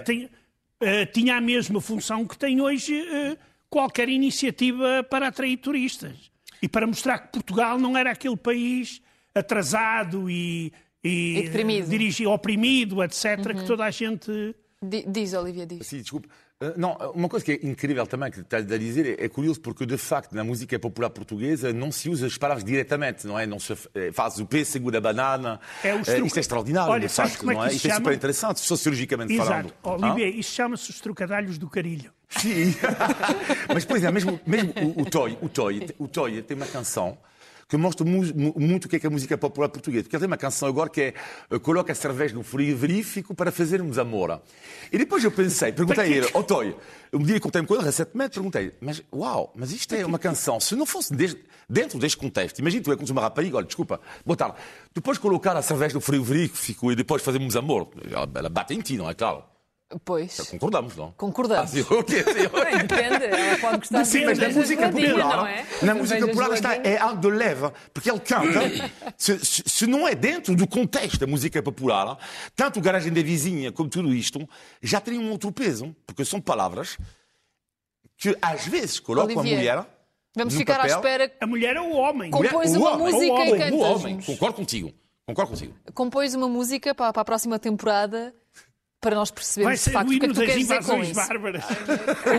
eh, 0.83 1.07
tinha 1.07 1.37
a 1.37 1.41
mesma 1.41 1.80
função 1.80 2.26
que 2.26 2.37
tem 2.37 2.61
hoje 2.61 2.95
eh, 3.01 3.37
qualquer 3.70 4.09
iniciativa 4.09 5.03
para 5.09 5.28
atrair 5.28 5.57
turistas. 5.57 6.30
E 6.61 6.68
para 6.68 6.87
mostrar 6.87 7.18
que 7.18 7.33
Portugal 7.33 7.78
não 7.78 7.97
era 7.97 8.11
aquele 8.12 8.37
país 8.37 9.01
atrasado 9.35 10.30
e, 10.30 10.72
e, 11.03 11.39
E 11.39 11.43
deprimido. 11.45 11.87
eh, 11.87 11.89
dirigi- 11.91 12.26
oprimido, 12.26 13.03
etc., 13.03 13.55
que 13.59 13.64
toda 13.66 13.85
a 13.85 13.91
gente. 13.91 14.30
Di- 14.80 15.05
Diz, 15.09 15.33
Olivia, 15.35 15.66
diz. 15.66 15.87
Sim, 15.87 16.01
desculpe. 16.01 16.28
Uh, 16.62 16.78
Não, 16.78 16.92
uma 17.14 17.28
coisa 17.28 17.44
que 17.44 17.52
é 17.52 17.58
incrível 17.66 18.06
também, 18.06 18.30
que 18.30 18.40
estás 18.40 18.70
a 18.70 18.78
dizer, 18.78 19.18
é, 19.20 19.24
é 19.24 19.28
curioso 19.28 19.60
porque, 19.60 19.84
de 19.84 19.98
facto, 19.98 20.32
na 20.34 20.44
música 20.44 20.78
popular 20.78 21.10
portuguesa 21.10 21.72
não 21.72 21.90
se 21.90 22.08
usa 22.08 22.26
as 22.26 22.38
palavras 22.38 22.64
diretamente, 22.64 23.26
não 23.26 23.38
é? 23.38 23.46
Não 23.46 23.58
se 23.58 23.72
eh, 23.94 24.12
faz 24.12 24.38
o 24.38 24.46
pêssego 24.46 24.90
da 24.90 25.00
banana. 25.00 25.58
É 25.82 25.92
o 25.94 25.98
Eh, 26.06 26.20
Isto 26.20 26.36
é 26.36 26.40
extraordinário, 26.40 26.92
Olha, 26.92 27.08
de 27.08 27.12
facto, 27.12 27.38
como 27.38 27.50
é 27.52 27.54
não 27.54 27.64
é? 27.64 27.72
Isto 27.72 27.86
é 27.86 27.90
chama? 27.90 27.96
super 28.04 28.14
interessante, 28.14 28.60
sociologicamente 28.60 29.32
Exato. 29.32 29.72
falando. 29.82 30.04
Olivia, 30.04 30.26
Hã? 30.26 30.30
isso 30.30 30.54
chama-se 30.54 30.90
os 30.90 31.00
trocadalhos 31.00 31.58
do 31.58 31.68
carilho. 31.68 32.12
Sim. 32.28 32.74
Mas, 33.72 33.84
por 33.84 33.96
exemplo, 33.96 34.14
mesmo, 34.14 34.40
mesmo 34.46 34.72
o, 34.96 35.02
o 35.02 35.04
Toy, 35.04 35.36
o 35.42 35.48
Toy, 35.48 35.86
o 35.98 36.08
Toy 36.08 36.42
tem 36.42 36.56
uma 36.56 36.66
canção 36.66 37.18
que 37.73 37.77
mostra 37.79 38.05
mu- 38.05 38.23
mu- 38.35 38.55
muito 38.59 38.85
o 38.85 38.89
que 38.91 38.97
é, 38.97 38.99
que 38.99 39.07
a 39.07 39.11
música 39.11 39.39
popular 39.39 39.70
portuguesa. 39.70 40.05
Porque 40.05 40.18
tem 40.18 40.27
uma 40.27 40.37
canção 40.37 40.68
agora 40.68 40.91
que 40.91 41.01
é 41.01 41.14
eh, 41.51 41.59
Coloca 41.59 41.91
a 41.91 41.95
cerveja 41.95 42.35
no 42.35 42.43
frigorífico 42.43 43.35
para 43.35 43.51
fazermos 43.51 43.97
amor. 43.97 44.43
E 44.93 44.99
depois 44.99 45.25
eu 45.25 45.31
pensei, 45.31 45.73
perguntei 45.73 46.05
a 46.05 46.07
ele, 46.07 46.29
ó 46.35 46.43
Toy, 46.43 46.77
um 47.14 47.23
dia 47.23 47.41
contei-me 47.41 47.66
com 47.66 47.75
ele 47.75 47.85
recentemente, 47.85 48.35
perguntei, 48.35 48.73
mas 48.79 49.03
uau, 49.11 49.51
mas 49.57 49.73
isto 49.73 49.95
é 49.95 50.05
uma 50.05 50.18
canção, 50.18 50.61
se 50.61 50.77
não 50.77 50.85
fosse 50.85 51.14
desde- 51.14 51.41
dentro 51.66 51.99
deste 51.99 52.18
contexto, 52.18 52.59
imagina 52.59 52.83
tu 52.85 52.93
é 52.93 52.97
como 52.97 53.11
uma 53.11 53.23
rapariga, 53.23 53.57
olha, 53.57 53.66
desculpa, 53.66 53.99
boa 54.27 54.37
tarde, 54.37 54.57
depois 54.95 55.16
colocar 55.16 55.57
a 55.57 55.62
cerveja 55.62 55.95
no 55.95 56.01
frigorífico 56.03 56.93
e 56.93 56.95
depois 56.95 57.23
fazermos 57.23 57.57
amor, 57.57 57.89
ela 58.35 58.49
bate 58.51 58.75
em 58.75 58.81
ti, 58.81 58.99
não 58.99 59.09
é 59.09 59.14
claro? 59.14 59.45
Pois. 60.05 60.36
Concordamos, 60.51 60.97
não? 60.97 61.12
Concordamos. 61.12 61.64
Ah, 61.70 61.74
sim, 61.74 61.80
ok, 61.90 62.24
sim, 62.24 62.86
depende, 62.86 63.24
ela 63.26 63.59
pode 63.59 63.78
gostar 63.78 64.05
Sim, 64.05 64.24
mas 64.24 64.38
na 64.38 64.45
cerveja 64.51 64.59
música 64.61 64.88
popular, 64.90 65.36
não 65.36 65.47
é? 65.47 65.66
na 65.82 65.95
música 65.95 66.26
popular 66.26 66.53
está, 66.55 66.74
é 66.76 66.99
algo 66.99 67.20
de 67.20 67.28
leve, 67.30 67.70
porque 67.93 68.11
ele 68.11 68.20
canta, 68.20 68.61
se, 69.18 69.38
se- 69.45 69.62
se 69.66 69.86
não 69.86 70.07
é 70.09 70.14
dentro 70.14 70.55
do 70.57 70.66
contexto 70.66 71.18
da 71.18 71.26
música 71.26 71.62
popular, 71.62 72.16
tanto 72.57 72.78
o 72.78 72.82
Garagem 72.82 73.12
da 73.12 73.22
Vizinha 73.22 73.70
como 73.72 73.88
tudo 73.90 74.14
isto, 74.14 74.49
já 74.82 75.01
teria 75.01 75.20
um 75.20 75.30
outro 75.30 75.53
peso, 75.53 75.95
porque 76.07 76.24
são 76.24 76.40
palavras 76.40 76.97
que 78.16 78.36
às 78.40 78.66
vezes 78.66 79.01
colocam 79.01 79.36
Olivier, 79.36 79.72
a 79.72 79.82
mulher 79.82 79.86
Vamos 80.34 80.55
no 80.55 80.61
ficar 80.61 80.76
papel, 80.78 80.95
à 80.95 80.97
espera. 80.97 81.32
A 81.40 81.47
mulher 81.47 81.76
é 81.76 81.80
o 81.80 81.90
homem. 81.93 82.30
Com- 82.30 82.38
Compões 82.43 82.70
o 82.74 82.78
uma 82.78 82.90
homem, 82.93 83.12
música 83.12 83.20
o 83.20 83.26
e 83.26 83.30
homem, 83.30 83.51
cantas-nos. 83.59 83.80
O 83.80 83.84
homem, 84.01 84.20
concordo 84.22 84.57
contigo, 84.57 84.93
concordo 85.26 85.51
contigo. 85.53 85.74
Compões 85.93 86.34
uma 86.34 86.49
música 86.49 86.95
para, 86.95 87.12
para 87.12 87.20
a 87.22 87.24
próxima 87.24 87.59
temporada 87.59 88.34
para 89.03 89.16
nós 89.16 89.32
percebermos 89.32 89.80
de 89.80 89.84
ser 89.84 89.90
facto 89.90 90.09
o 90.09 90.14
o 90.14 90.18
que 90.18 90.24
é 90.24 90.28
que 90.28 90.34
tu 90.34 90.40
queres 90.40 90.55
dizer 90.55 90.84
com 90.84 91.03
isso. 91.03 91.14
bárbaras. 91.14 91.64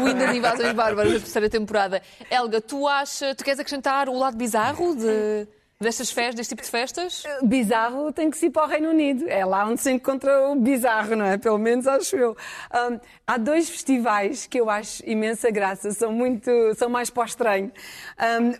O 0.01 0.07
hino 0.07 0.19
das 0.19 0.35
invasões 0.35 0.71
bárbaras 0.73 1.13
da 1.13 1.19
terceira 1.19 1.49
temporada. 1.49 2.01
Helga, 2.31 2.61
tu 2.61 2.87
achas, 2.87 3.35
tu 3.35 3.43
queres 3.43 3.59
acrescentar 3.59 4.07
o 4.07 4.17
lado 4.17 4.37
bizarro 4.37 4.95
de, 4.95 5.45
destas 5.81 6.09
festas, 6.09 6.35
deste 6.35 6.51
tipo 6.51 6.61
de 6.63 6.69
festas? 6.69 7.23
Bizarro 7.43 8.13
tem 8.13 8.31
que 8.31 8.37
se 8.37 8.45
ir 8.45 8.49
para 8.49 8.63
o 8.63 8.67
Reino 8.69 8.91
Unido. 8.91 9.27
É 9.27 9.43
lá 9.43 9.65
onde 9.67 9.81
se 9.81 9.91
encontra 9.91 10.49
o 10.49 10.55
bizarro, 10.55 11.17
não 11.17 11.25
é? 11.25 11.37
Pelo 11.37 11.57
menos 11.57 11.85
acho 11.85 12.15
eu. 12.15 12.31
Hum, 12.73 12.99
há 13.27 13.37
dois 13.37 13.69
festivais 13.69 14.47
que 14.47 14.57
eu 14.57 14.69
acho 14.69 15.03
imensa 15.05 15.51
graça, 15.51 15.91
são 15.91 16.13
muito, 16.13 16.49
são 16.77 16.87
mais 16.89 17.09
para 17.09 17.23
o 17.23 17.25
estranho. 17.25 17.73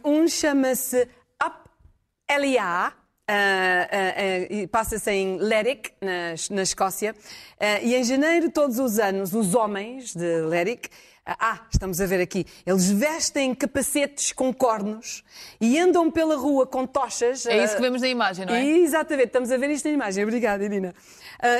Hum, 0.04 0.24
um 0.24 0.28
chama-se 0.28 1.08
Up 1.42 1.56
LA 2.30 2.92
Uh, 3.30 4.60
uh, 4.60 4.64
uh, 4.64 4.68
Passa-se 4.68 5.10
em 5.10 5.38
Lerwick, 5.38 5.92
na, 6.02 6.36
na 6.52 6.62
Escócia. 6.62 7.16
e 7.82 7.96
em 7.96 8.04
janeiro, 8.04 8.52
todos 8.52 8.80
os 8.80 9.00
anos, 9.00 9.34
os 9.34 9.56
homens 9.56 10.14
de 10.14 10.42
Lerwick 10.42 10.90
ah, 11.26 11.62
estamos 11.72 12.02
a 12.02 12.06
ver 12.06 12.20
aqui. 12.20 12.46
Eles 12.66 12.92
vestem 12.92 13.56
capacetes 13.56 14.34
com 14.34 14.54
cornos 14.54 15.24
e 15.60 15.80
andam 15.80 16.12
pela 16.12 16.36
rua 16.36 16.68
com 16.68 16.86
tochas. 16.86 17.46
É 17.46 17.64
isso 17.64 17.78
que 17.78 17.82
vemos 17.82 18.02
na 18.02 18.10
imagem, 18.10 18.46
não 18.46 18.54
é? 18.54 18.62
Exatamente, 18.66 19.28
estamos 19.28 19.50
a 19.50 19.56
ver 19.56 19.70
isto 19.70 19.86
na 19.88 19.94
imagem. 19.94 20.22
Obrigada, 20.26 20.66
Irina. 20.66 20.94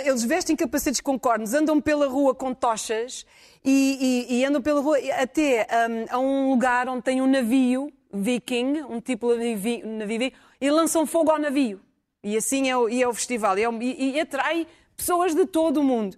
Eles 0.04 0.26
vestem 0.26 0.54
capacetes 0.54 1.00
com 1.00 1.18
cornos, 1.18 1.54
andam 1.54 1.80
pela 1.80 2.08
rua 2.08 2.36
com 2.36 2.54
tochas 2.54 3.26
e, 3.64 4.28
e, 4.30 4.40
e 4.40 4.46
andam 4.46 4.62
pela 4.62 4.82
rua 4.82 4.98
até 5.18 5.66
um, 6.12 6.14
a 6.14 6.20
um 6.20 6.50
lugar 6.50 6.90
onde 6.90 7.04
tem 7.04 7.22
um 7.22 7.28
navio 7.28 7.90
viking, 8.14 8.84
um 8.84 9.00
tipo 9.00 9.36
de 9.36 9.82
navio, 9.84 10.32
e 10.64 10.72
lançam 10.72 11.06
fogo 11.06 11.30
ao 11.30 11.38
navio. 11.38 11.82
E 12.24 12.38
assim 12.38 12.70
é 12.70 12.78
o, 12.78 12.88
e 12.88 13.04
é 13.04 13.08
o 13.08 13.14
festival. 13.14 13.60
E, 13.60 13.66
é, 13.66 13.70
e, 13.82 14.12
e 14.12 14.20
atrai 14.22 14.66
pessoas 14.96 15.36
de 15.36 15.46
todo 15.46 15.82
o 15.82 15.84
mundo. 15.84 16.16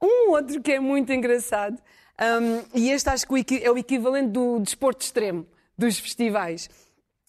Um 0.00 0.30
outro 0.30 0.62
que 0.62 0.72
é 0.72 0.80
muito 0.80 1.12
engraçado, 1.12 1.78
um, 2.18 2.64
e 2.74 2.90
este 2.90 3.10
acho 3.10 3.26
que 3.26 3.62
é 3.62 3.70
o 3.70 3.76
equivalente 3.76 4.30
do 4.30 4.58
desporto 4.60 5.04
extremo 5.04 5.46
dos 5.76 5.98
festivais. 5.98 6.70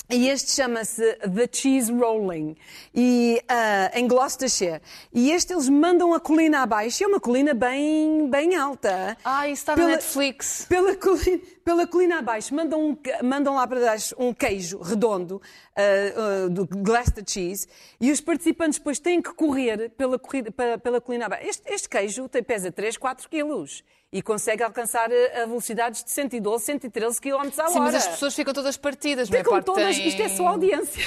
E 0.09 0.29
este 0.29 0.51
chama-se 0.51 1.15
The 1.15 1.49
Cheese 1.51 1.91
Rolling, 1.91 2.55
e, 2.93 3.41
uh, 3.43 3.97
em 3.97 4.07
Gloucestershire. 4.07 4.81
E 5.13 5.31
este 5.31 5.53
eles 5.53 5.67
mandam 5.67 6.13
a 6.13 6.19
colina 6.19 6.61
abaixo, 6.61 7.03
é 7.03 7.07
uma 7.07 7.19
colina 7.19 7.53
bem, 7.53 8.29
bem 8.29 8.55
alta. 8.55 9.17
Ah, 9.23 9.47
isso 9.47 9.61
está 9.61 9.75
pela, 9.75 9.87
na 9.87 9.95
Netflix. 9.95 10.65
Pela 10.69 10.95
colina, 10.97 11.41
pela 11.63 11.87
colina 11.87 12.19
abaixo, 12.19 12.53
mandam, 12.53 12.89
um, 12.89 12.97
mandam 13.23 13.55
lá 13.55 13.65
para 13.65 13.79
baixo 13.79 14.15
um 14.17 14.33
queijo 14.33 14.79
redondo, 14.79 15.35
uh, 15.37 16.45
uh, 16.45 16.49
do 16.49 16.67
Gloucester 16.67 17.23
Cheese, 17.25 17.67
e 17.99 18.11
os 18.11 18.19
participantes 18.19 18.79
depois 18.79 18.99
têm 18.99 19.21
que 19.21 19.33
correr 19.33 19.89
pela, 19.91 20.19
corrida, 20.19 20.51
pela, 20.51 20.77
pela 20.77 21.01
colina 21.01 21.25
abaixo. 21.25 21.47
Este, 21.47 21.73
este 21.73 21.89
queijo 21.89 22.27
tem, 22.27 22.43
pesa 22.43 22.71
3, 22.71 22.97
4 22.97 23.29
quilos 23.29 23.83
e 24.11 24.21
consegue 24.21 24.61
alcançar 24.61 25.11
eh, 25.11 25.41
a 25.41 25.45
velocidades 25.47 26.03
de 26.03 26.11
112, 26.11 26.63
113 26.63 27.19
km 27.19 27.31
a 27.33 27.35
hora. 27.35 27.69
Sim, 27.69 27.79
mas 27.79 27.95
as 27.95 28.07
pessoas 28.07 28.35
ficam 28.35 28.53
todas 28.53 28.77
partidas, 28.77 29.27
ficam 29.27 29.53
não 29.53 29.59
é? 29.59 29.63
todas, 29.63 29.97
isto 29.97 30.21
é 30.21 30.29
só 30.29 30.49
audiência. 30.49 31.03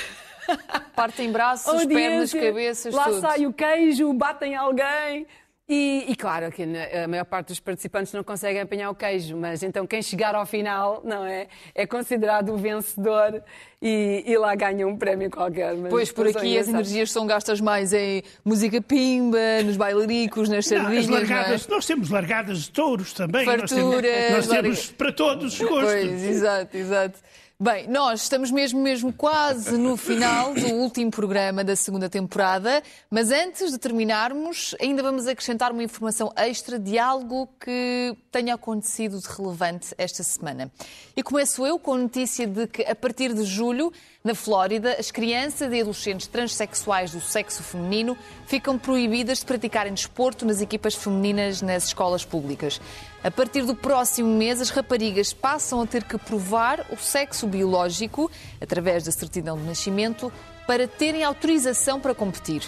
Partem 0.96 1.30
braços, 1.30 1.66
audiência, 1.72 1.94
pernas, 1.94 2.32
cabeças, 2.32 2.94
lá 2.94 3.04
tudo. 3.04 3.20
sai 3.20 3.46
o 3.46 3.52
queijo, 3.52 4.12
batem 4.12 4.56
alguém. 4.56 5.26
E, 5.68 6.04
e, 6.08 6.14
claro 6.14 6.52
que 6.52 6.62
a 6.62 7.08
maior 7.08 7.24
parte 7.24 7.48
dos 7.48 7.58
participantes 7.58 8.12
não 8.12 8.22
conseguem 8.22 8.60
apanhar 8.60 8.88
o 8.88 8.94
queijo, 8.94 9.36
mas 9.36 9.64
então 9.64 9.84
quem 9.84 10.00
chegar 10.00 10.32
ao 10.32 10.46
final, 10.46 11.02
não 11.04 11.24
é? 11.26 11.48
É 11.74 11.84
considerado 11.84 12.52
o 12.52 12.56
vencedor 12.56 13.42
e, 13.82 14.22
e 14.24 14.38
lá 14.38 14.54
ganha 14.54 14.86
um 14.86 14.96
prémio 14.96 15.28
qualquer. 15.28 15.74
pois, 15.90 16.12
por 16.12 16.28
aqui 16.28 16.56
as 16.56 16.68
energias 16.68 17.10
são 17.10 17.26
gastas 17.26 17.60
mais 17.60 17.92
em 17.92 18.22
música 18.44 18.80
pimba, 18.80 19.38
nos 19.64 19.76
bailaricos, 19.76 20.48
nas 20.48 20.66
sardinhas. 20.66 21.08
Não, 21.08 21.14
largadas, 21.14 21.66
não 21.66 21.74
é? 21.74 21.76
Nós 21.76 21.86
temos 21.86 22.10
largadas 22.10 22.58
de 22.58 22.70
touros 22.70 23.12
também. 23.12 23.44
Farturas, 23.44 23.72
nós 23.72 24.06
temos, 24.06 24.36
nós 24.36 24.46
temos 24.46 24.86
para 24.92 25.12
todos 25.12 25.52
os 25.52 25.68
gostos. 25.68 25.82
Pois, 25.82 26.22
exato, 26.22 26.76
exato. 26.76 27.18
Bem, 27.58 27.88
nós 27.88 28.24
estamos 28.24 28.50
mesmo, 28.50 28.82
mesmo 28.82 29.10
quase 29.10 29.78
no 29.78 29.96
final 29.96 30.52
do 30.52 30.74
último 30.74 31.10
programa 31.10 31.64
da 31.64 31.74
segunda 31.74 32.06
temporada, 32.06 32.82
mas 33.10 33.30
antes 33.30 33.72
de 33.72 33.78
terminarmos, 33.78 34.74
ainda 34.78 35.02
vamos 35.02 35.26
acrescentar 35.26 35.72
uma 35.72 35.82
informação 35.82 36.30
extra 36.36 36.78
de 36.78 36.98
algo 36.98 37.48
que 37.58 38.14
tenha 38.30 38.56
acontecido 38.56 39.18
de 39.18 39.26
relevante 39.26 39.94
esta 39.96 40.22
semana. 40.22 40.70
E 41.16 41.22
começo 41.22 41.66
eu 41.66 41.78
com 41.78 41.94
a 41.94 41.98
notícia 41.98 42.46
de 42.46 42.66
que, 42.66 42.82
a 42.82 42.94
partir 42.94 43.32
de 43.32 43.44
julho, 43.44 43.90
na 44.26 44.34
Flórida, 44.34 44.96
as 44.98 45.12
crianças 45.12 45.72
e 45.72 45.80
adolescentes 45.80 46.26
transexuais 46.26 47.12
do 47.12 47.20
sexo 47.20 47.62
feminino 47.62 48.18
ficam 48.44 48.76
proibidas 48.76 49.38
de 49.38 49.46
praticarem 49.46 49.94
desporto 49.94 50.44
nas 50.44 50.60
equipas 50.60 50.96
femininas 50.96 51.62
nas 51.62 51.84
escolas 51.84 52.24
públicas. 52.24 52.80
A 53.22 53.30
partir 53.30 53.62
do 53.62 53.76
próximo 53.76 54.28
mês, 54.28 54.60
as 54.60 54.68
raparigas 54.68 55.32
passam 55.32 55.80
a 55.80 55.86
ter 55.86 56.02
que 56.02 56.18
provar 56.18 56.84
o 56.90 56.96
sexo 56.96 57.46
biológico, 57.46 58.28
através 58.60 59.04
da 59.04 59.12
certidão 59.12 59.56
de 59.56 59.62
nascimento, 59.62 60.32
para 60.66 60.88
terem 60.88 61.22
autorização 61.22 62.00
para 62.00 62.12
competir. 62.12 62.64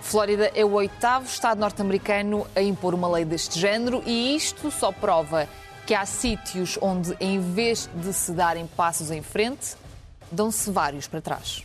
Flórida 0.00 0.50
é 0.54 0.64
o 0.64 0.72
oitavo 0.72 1.26
estado 1.26 1.58
norte-americano 1.60 2.46
a 2.56 2.62
impor 2.62 2.94
uma 2.94 3.08
lei 3.08 3.26
deste 3.26 3.60
género 3.60 4.02
e 4.06 4.34
isto 4.34 4.70
só 4.70 4.90
prova 4.90 5.46
que 5.86 5.92
há 5.92 6.06
sítios 6.06 6.78
onde, 6.80 7.14
em 7.20 7.38
vez 7.52 7.90
de 7.94 8.10
se 8.14 8.32
darem 8.32 8.66
passos 8.66 9.10
em 9.10 9.20
frente, 9.20 9.76
dão-se 10.30 10.70
vários 10.70 11.06
para 11.06 11.20
trás. 11.20 11.64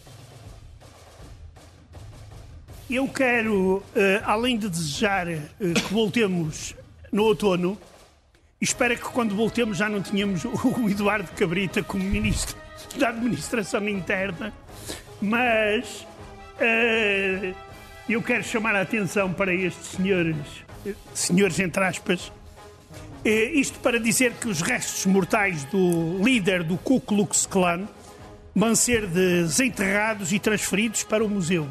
Eu 2.89 3.07
quero, 3.07 3.83
eh, 3.95 4.19
além 4.25 4.57
de 4.57 4.67
desejar 4.67 5.27
eh, 5.27 5.47
que 5.59 5.93
voltemos 5.93 6.73
no 7.11 7.23
outono, 7.23 7.77
espero 8.59 8.95
que 8.95 9.03
quando 9.03 9.35
voltemos 9.35 9.77
já 9.77 9.87
não 9.87 10.01
tenhamos 10.01 10.43
o 10.43 10.89
Eduardo 10.89 11.29
Cabrita 11.33 11.83
como 11.83 12.03
Ministro 12.03 12.57
da 12.97 13.09
Administração 13.09 13.87
Interna, 13.87 14.51
mas 15.21 16.01
uh, 16.55 17.55
eu 18.07 18.23
quero 18.23 18.43
chamar 18.43 18.75
a 18.75 18.81
atenção 18.81 19.31
para 19.33 19.53
estes 19.53 19.89
senhores, 19.89 20.35
senhores 21.13 21.59
entre 21.59 21.83
aspas, 21.83 22.31
isto 23.23 23.79
para 23.79 23.99
dizer 23.99 24.33
que 24.33 24.47
os 24.47 24.61
restos 24.61 25.05
mortais 25.05 25.65
do 25.65 26.23
líder 26.23 26.63
do 26.63 26.77
Ku 26.77 26.99
Klux 27.01 27.45
Klan 27.45 27.87
vão 28.59 28.75
ser 28.75 29.07
desenterrados 29.07 30.33
e 30.33 30.37
transferidos 30.37 31.01
para 31.01 31.23
o 31.23 31.29
museu. 31.29 31.65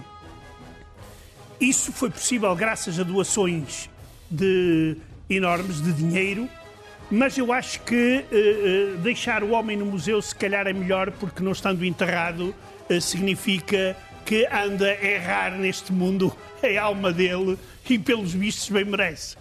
Isso 1.61 1.93
foi 1.93 2.09
possível 2.09 2.55
graças 2.57 2.99
a 2.99 3.03
doações 3.03 3.91
de, 4.31 4.97
enormes 5.29 5.83
de 5.83 5.93
dinheiro, 5.93 6.49
mas 7.11 7.37
eu 7.37 7.53
acho 7.53 7.81
que 7.83 8.25
uh, 8.33 8.95
uh, 8.95 8.99
deixar 9.01 9.45
o 9.45 9.51
homem 9.51 9.77
no 9.77 9.85
museu 9.85 10.23
se 10.23 10.35
calhar 10.35 10.67
é 10.67 10.73
melhor, 10.73 11.11
porque 11.11 11.43
não 11.43 11.53
estando 11.53 11.85
enterrado 11.85 12.55
uh, 12.89 13.01
significa 13.03 13.95
que 14.25 14.47
anda 14.47 14.87
a 14.87 15.05
errar 15.05 15.59
neste 15.59 15.93
mundo 15.93 16.35
a 16.65 16.83
alma 16.83 17.13
dele 17.13 17.59
e 17.89 17.99
pelos 17.99 18.33
vistos 18.33 18.71
bem 18.71 18.87
merece. 18.87 19.37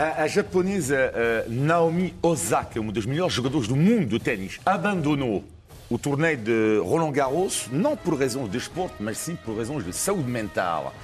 A, 0.00 0.22
a 0.22 0.26
japonesa 0.26 1.12
uh, 1.12 1.52
Naomi 1.52 2.14
Osaka, 2.22 2.80
uma 2.80 2.90
das 2.90 3.04
melhores 3.04 3.34
jogadoras 3.34 3.68
do 3.68 3.76
mundo 3.76 4.06
de 4.06 4.18
ténis, 4.18 4.58
abandonou 4.64 5.44
o 5.90 5.98
torneio 5.98 6.38
de 6.38 6.78
Roland 6.78 7.12
Garros, 7.12 7.68
não 7.70 7.94
por 7.94 8.18
razões 8.18 8.50
de 8.50 8.56
esporte, 8.56 8.94
mas 8.98 9.18
sim 9.18 9.36
por 9.36 9.58
razões 9.58 9.84
de 9.84 9.92
saúde 9.92 10.26
mental. 10.26 10.94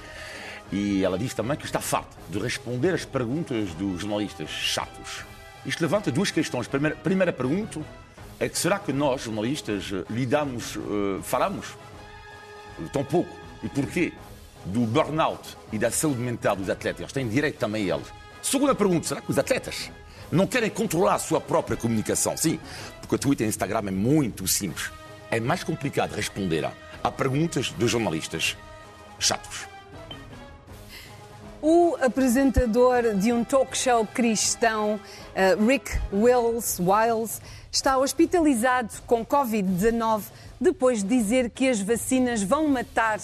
E 0.71 1.03
ela 1.03 1.15
diz 1.15 1.31
também 1.35 1.55
que 1.55 1.65
está 1.65 1.79
farta 1.79 2.17
de 2.27 2.39
responder 2.39 2.95
às 2.95 3.05
perguntas 3.05 3.69
dos 3.75 4.01
jornalistas 4.01 4.49
chatos. 4.49 5.23
Isto 5.63 5.81
levanta 5.81 6.11
duas 6.11 6.31
questões. 6.31 6.67
Primeira, 6.67 6.95
primeira 6.95 7.31
pergunta 7.31 7.79
é 8.39 8.49
que 8.49 8.57
será 8.57 8.79
que 8.79 8.91
nós, 8.91 9.21
jornalistas, 9.21 9.91
lidamos, 10.09 10.75
uh, 10.75 11.21
falamos 11.21 11.67
tão 12.91 13.03
pouco 13.03 13.29
e 13.61 13.69
porquê 13.69 14.11
do 14.65 14.87
burnout 14.87 15.55
e 15.71 15.77
da 15.77 15.91
saúde 15.91 16.19
mental 16.19 16.55
dos 16.55 16.67
atletas? 16.67 17.01
Eles 17.01 17.13
têm 17.13 17.29
direito 17.29 17.59
também 17.59 17.87
eles. 17.87 18.16
Segunda 18.49 18.73
pergunta, 18.73 19.05
será 19.05 19.19
que 19.19 19.29
os 19.29 19.37
atletas 19.37 19.91
não 20.31 20.47
querem 20.47 20.69
controlar 20.69 21.15
a 21.15 21.19
sua 21.19 21.41
própria 21.41 21.75
comunicação? 21.75 22.37
Sim, 22.37 22.57
porque 23.01 23.15
o 23.15 23.19
Twitter 23.19 23.45
e 23.45 23.49
o 23.49 23.51
Instagram 23.51 23.79
é 23.79 23.91
muito 23.91 24.47
simples. 24.47 24.89
É 25.29 25.37
mais 25.37 25.65
complicado 25.65 26.13
responder 26.13 26.63
a, 27.03 27.11
perguntas 27.11 27.71
dos 27.71 27.91
jornalistas 27.91 28.55
chatos. 29.19 29.67
O 31.61 31.97
apresentador 31.99 33.15
de 33.15 33.33
um 33.33 33.43
talk 33.43 33.77
show 33.77 34.07
cristão, 34.07 34.95
uh, 34.95 35.67
Rick 35.67 35.99
Wills, 36.13 36.81
Wiles, 36.81 37.41
está 37.69 37.97
hospitalizado 37.97 38.93
com 39.05 39.25
Covid-19 39.25 40.21
depois 40.59 41.03
de 41.03 41.09
dizer 41.09 41.49
que 41.49 41.67
as 41.67 41.81
vacinas 41.81 42.41
vão 42.41 42.69
matar 42.69 43.19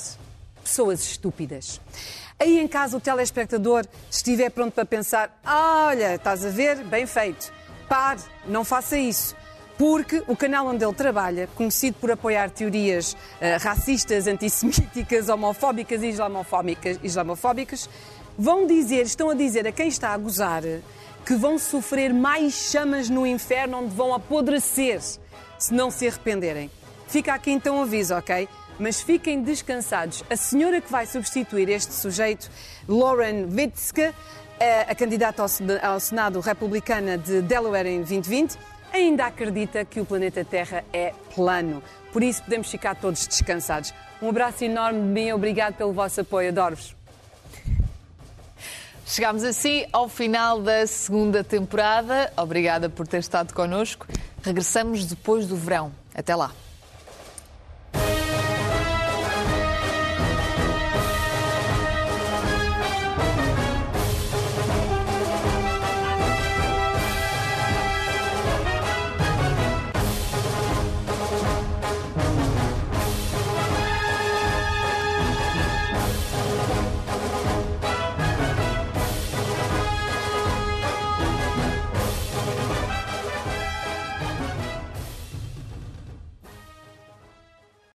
pessoas 0.62 1.02
estúpidas. 1.02 1.80
Aí 2.40 2.60
em 2.60 2.68
casa 2.68 2.98
o 2.98 3.00
telespectador 3.00 3.86
estiver 4.10 4.50
pronto 4.50 4.74
para 4.74 4.86
pensar: 4.86 5.40
ah, 5.44 5.88
olha, 5.90 6.16
estás 6.16 6.46
a 6.46 6.50
ver? 6.50 6.84
Bem 6.84 7.06
feito. 7.06 7.52
Pare, 7.88 8.22
não 8.46 8.64
faça 8.64 8.98
isso. 8.98 9.36
Porque 9.78 10.24
o 10.28 10.36
canal 10.36 10.68
onde 10.68 10.86
ele 10.86 10.94
trabalha, 10.94 11.48
conhecido 11.56 11.98
por 12.00 12.12
apoiar 12.12 12.50
teorias 12.50 13.14
uh, 13.14 13.18
racistas, 13.60 14.28
antissemíticas, 14.28 15.30
homofóbicas 15.30 16.04
e 16.04 16.10
islamofóbicas, 16.10 17.00
islamofóbicas, 17.04 17.90
vão 18.38 18.68
dizer, 18.68 19.02
estão 19.02 19.32
a 19.32 19.34
dizer 19.34 19.68
a 19.68 19.72
quem 19.72 19.88
está 19.88 20.10
a 20.14 20.18
gozar 20.18 20.64
que 21.26 21.36
vão 21.36 21.58
sofrer 21.58 22.14
mais 22.14 22.54
chamas 22.54 23.10
no 23.10 23.26
inferno 23.26 23.80
onde 23.80 23.96
vão 23.96 24.14
apodrecer 24.14 25.02
se 25.58 25.74
não 25.74 25.90
se 25.90 26.08
arrependerem. 26.08 26.70
Fica 27.08 27.34
aqui 27.34 27.52
então 27.52 27.78
o 27.78 27.82
aviso, 27.84 28.16
ok? 28.16 28.48
Mas 28.80 29.02
fiquem 29.02 29.42
descansados. 29.42 30.24
A 30.30 30.36
senhora 30.36 30.82
que 30.82 30.92
vai 30.92 31.06
substituir 31.06 31.70
este 31.70 31.94
sujeito, 31.94 32.50
Lauren 32.88 33.46
Witzke, 33.46 34.14
é 34.60 34.82
a 34.82 34.96
candidata 34.96 35.44
ao 35.82 36.00
Senado 36.00 36.40
republicana 36.40 37.18
de 37.18 37.42
Delaware 37.42 37.88
em 37.88 37.98
2020, 37.98 38.58
ainda 38.94 39.26
acredita 39.26 39.84
que 39.84 40.00
o 40.00 40.06
planeta 40.06 40.46
Terra 40.46 40.84
é 40.94 41.14
plano. 41.34 41.82
Por 42.12 42.22
isso 42.22 42.44
podemos 42.44 42.70
ficar 42.70 42.96
todos 42.96 43.26
descansados. 43.28 43.94
Um 44.22 44.30
abraço 44.30 44.64
enorme 44.64 45.02
de 45.02 45.08
mim, 45.08 45.32
obrigado 45.32 45.74
pelo 45.76 45.92
vosso 45.92 46.22
apoio, 46.22 46.50
adoro-vos. 46.50 46.96
Chegámos 49.06 49.44
assim 49.44 49.86
ao 49.92 50.08
final 50.08 50.62
da 50.62 50.88
segunda 50.88 51.44
temporada. 51.44 52.32
Obrigada 52.38 52.90
por 52.90 53.06
ter 53.06 53.18
estado 53.18 53.54
connosco. 53.54 54.08
Regressamos 54.42 55.06
depois 55.06 55.46
do 55.46 55.58
verão. 55.58 55.92
Até 56.16 56.36
lá. 56.36 56.52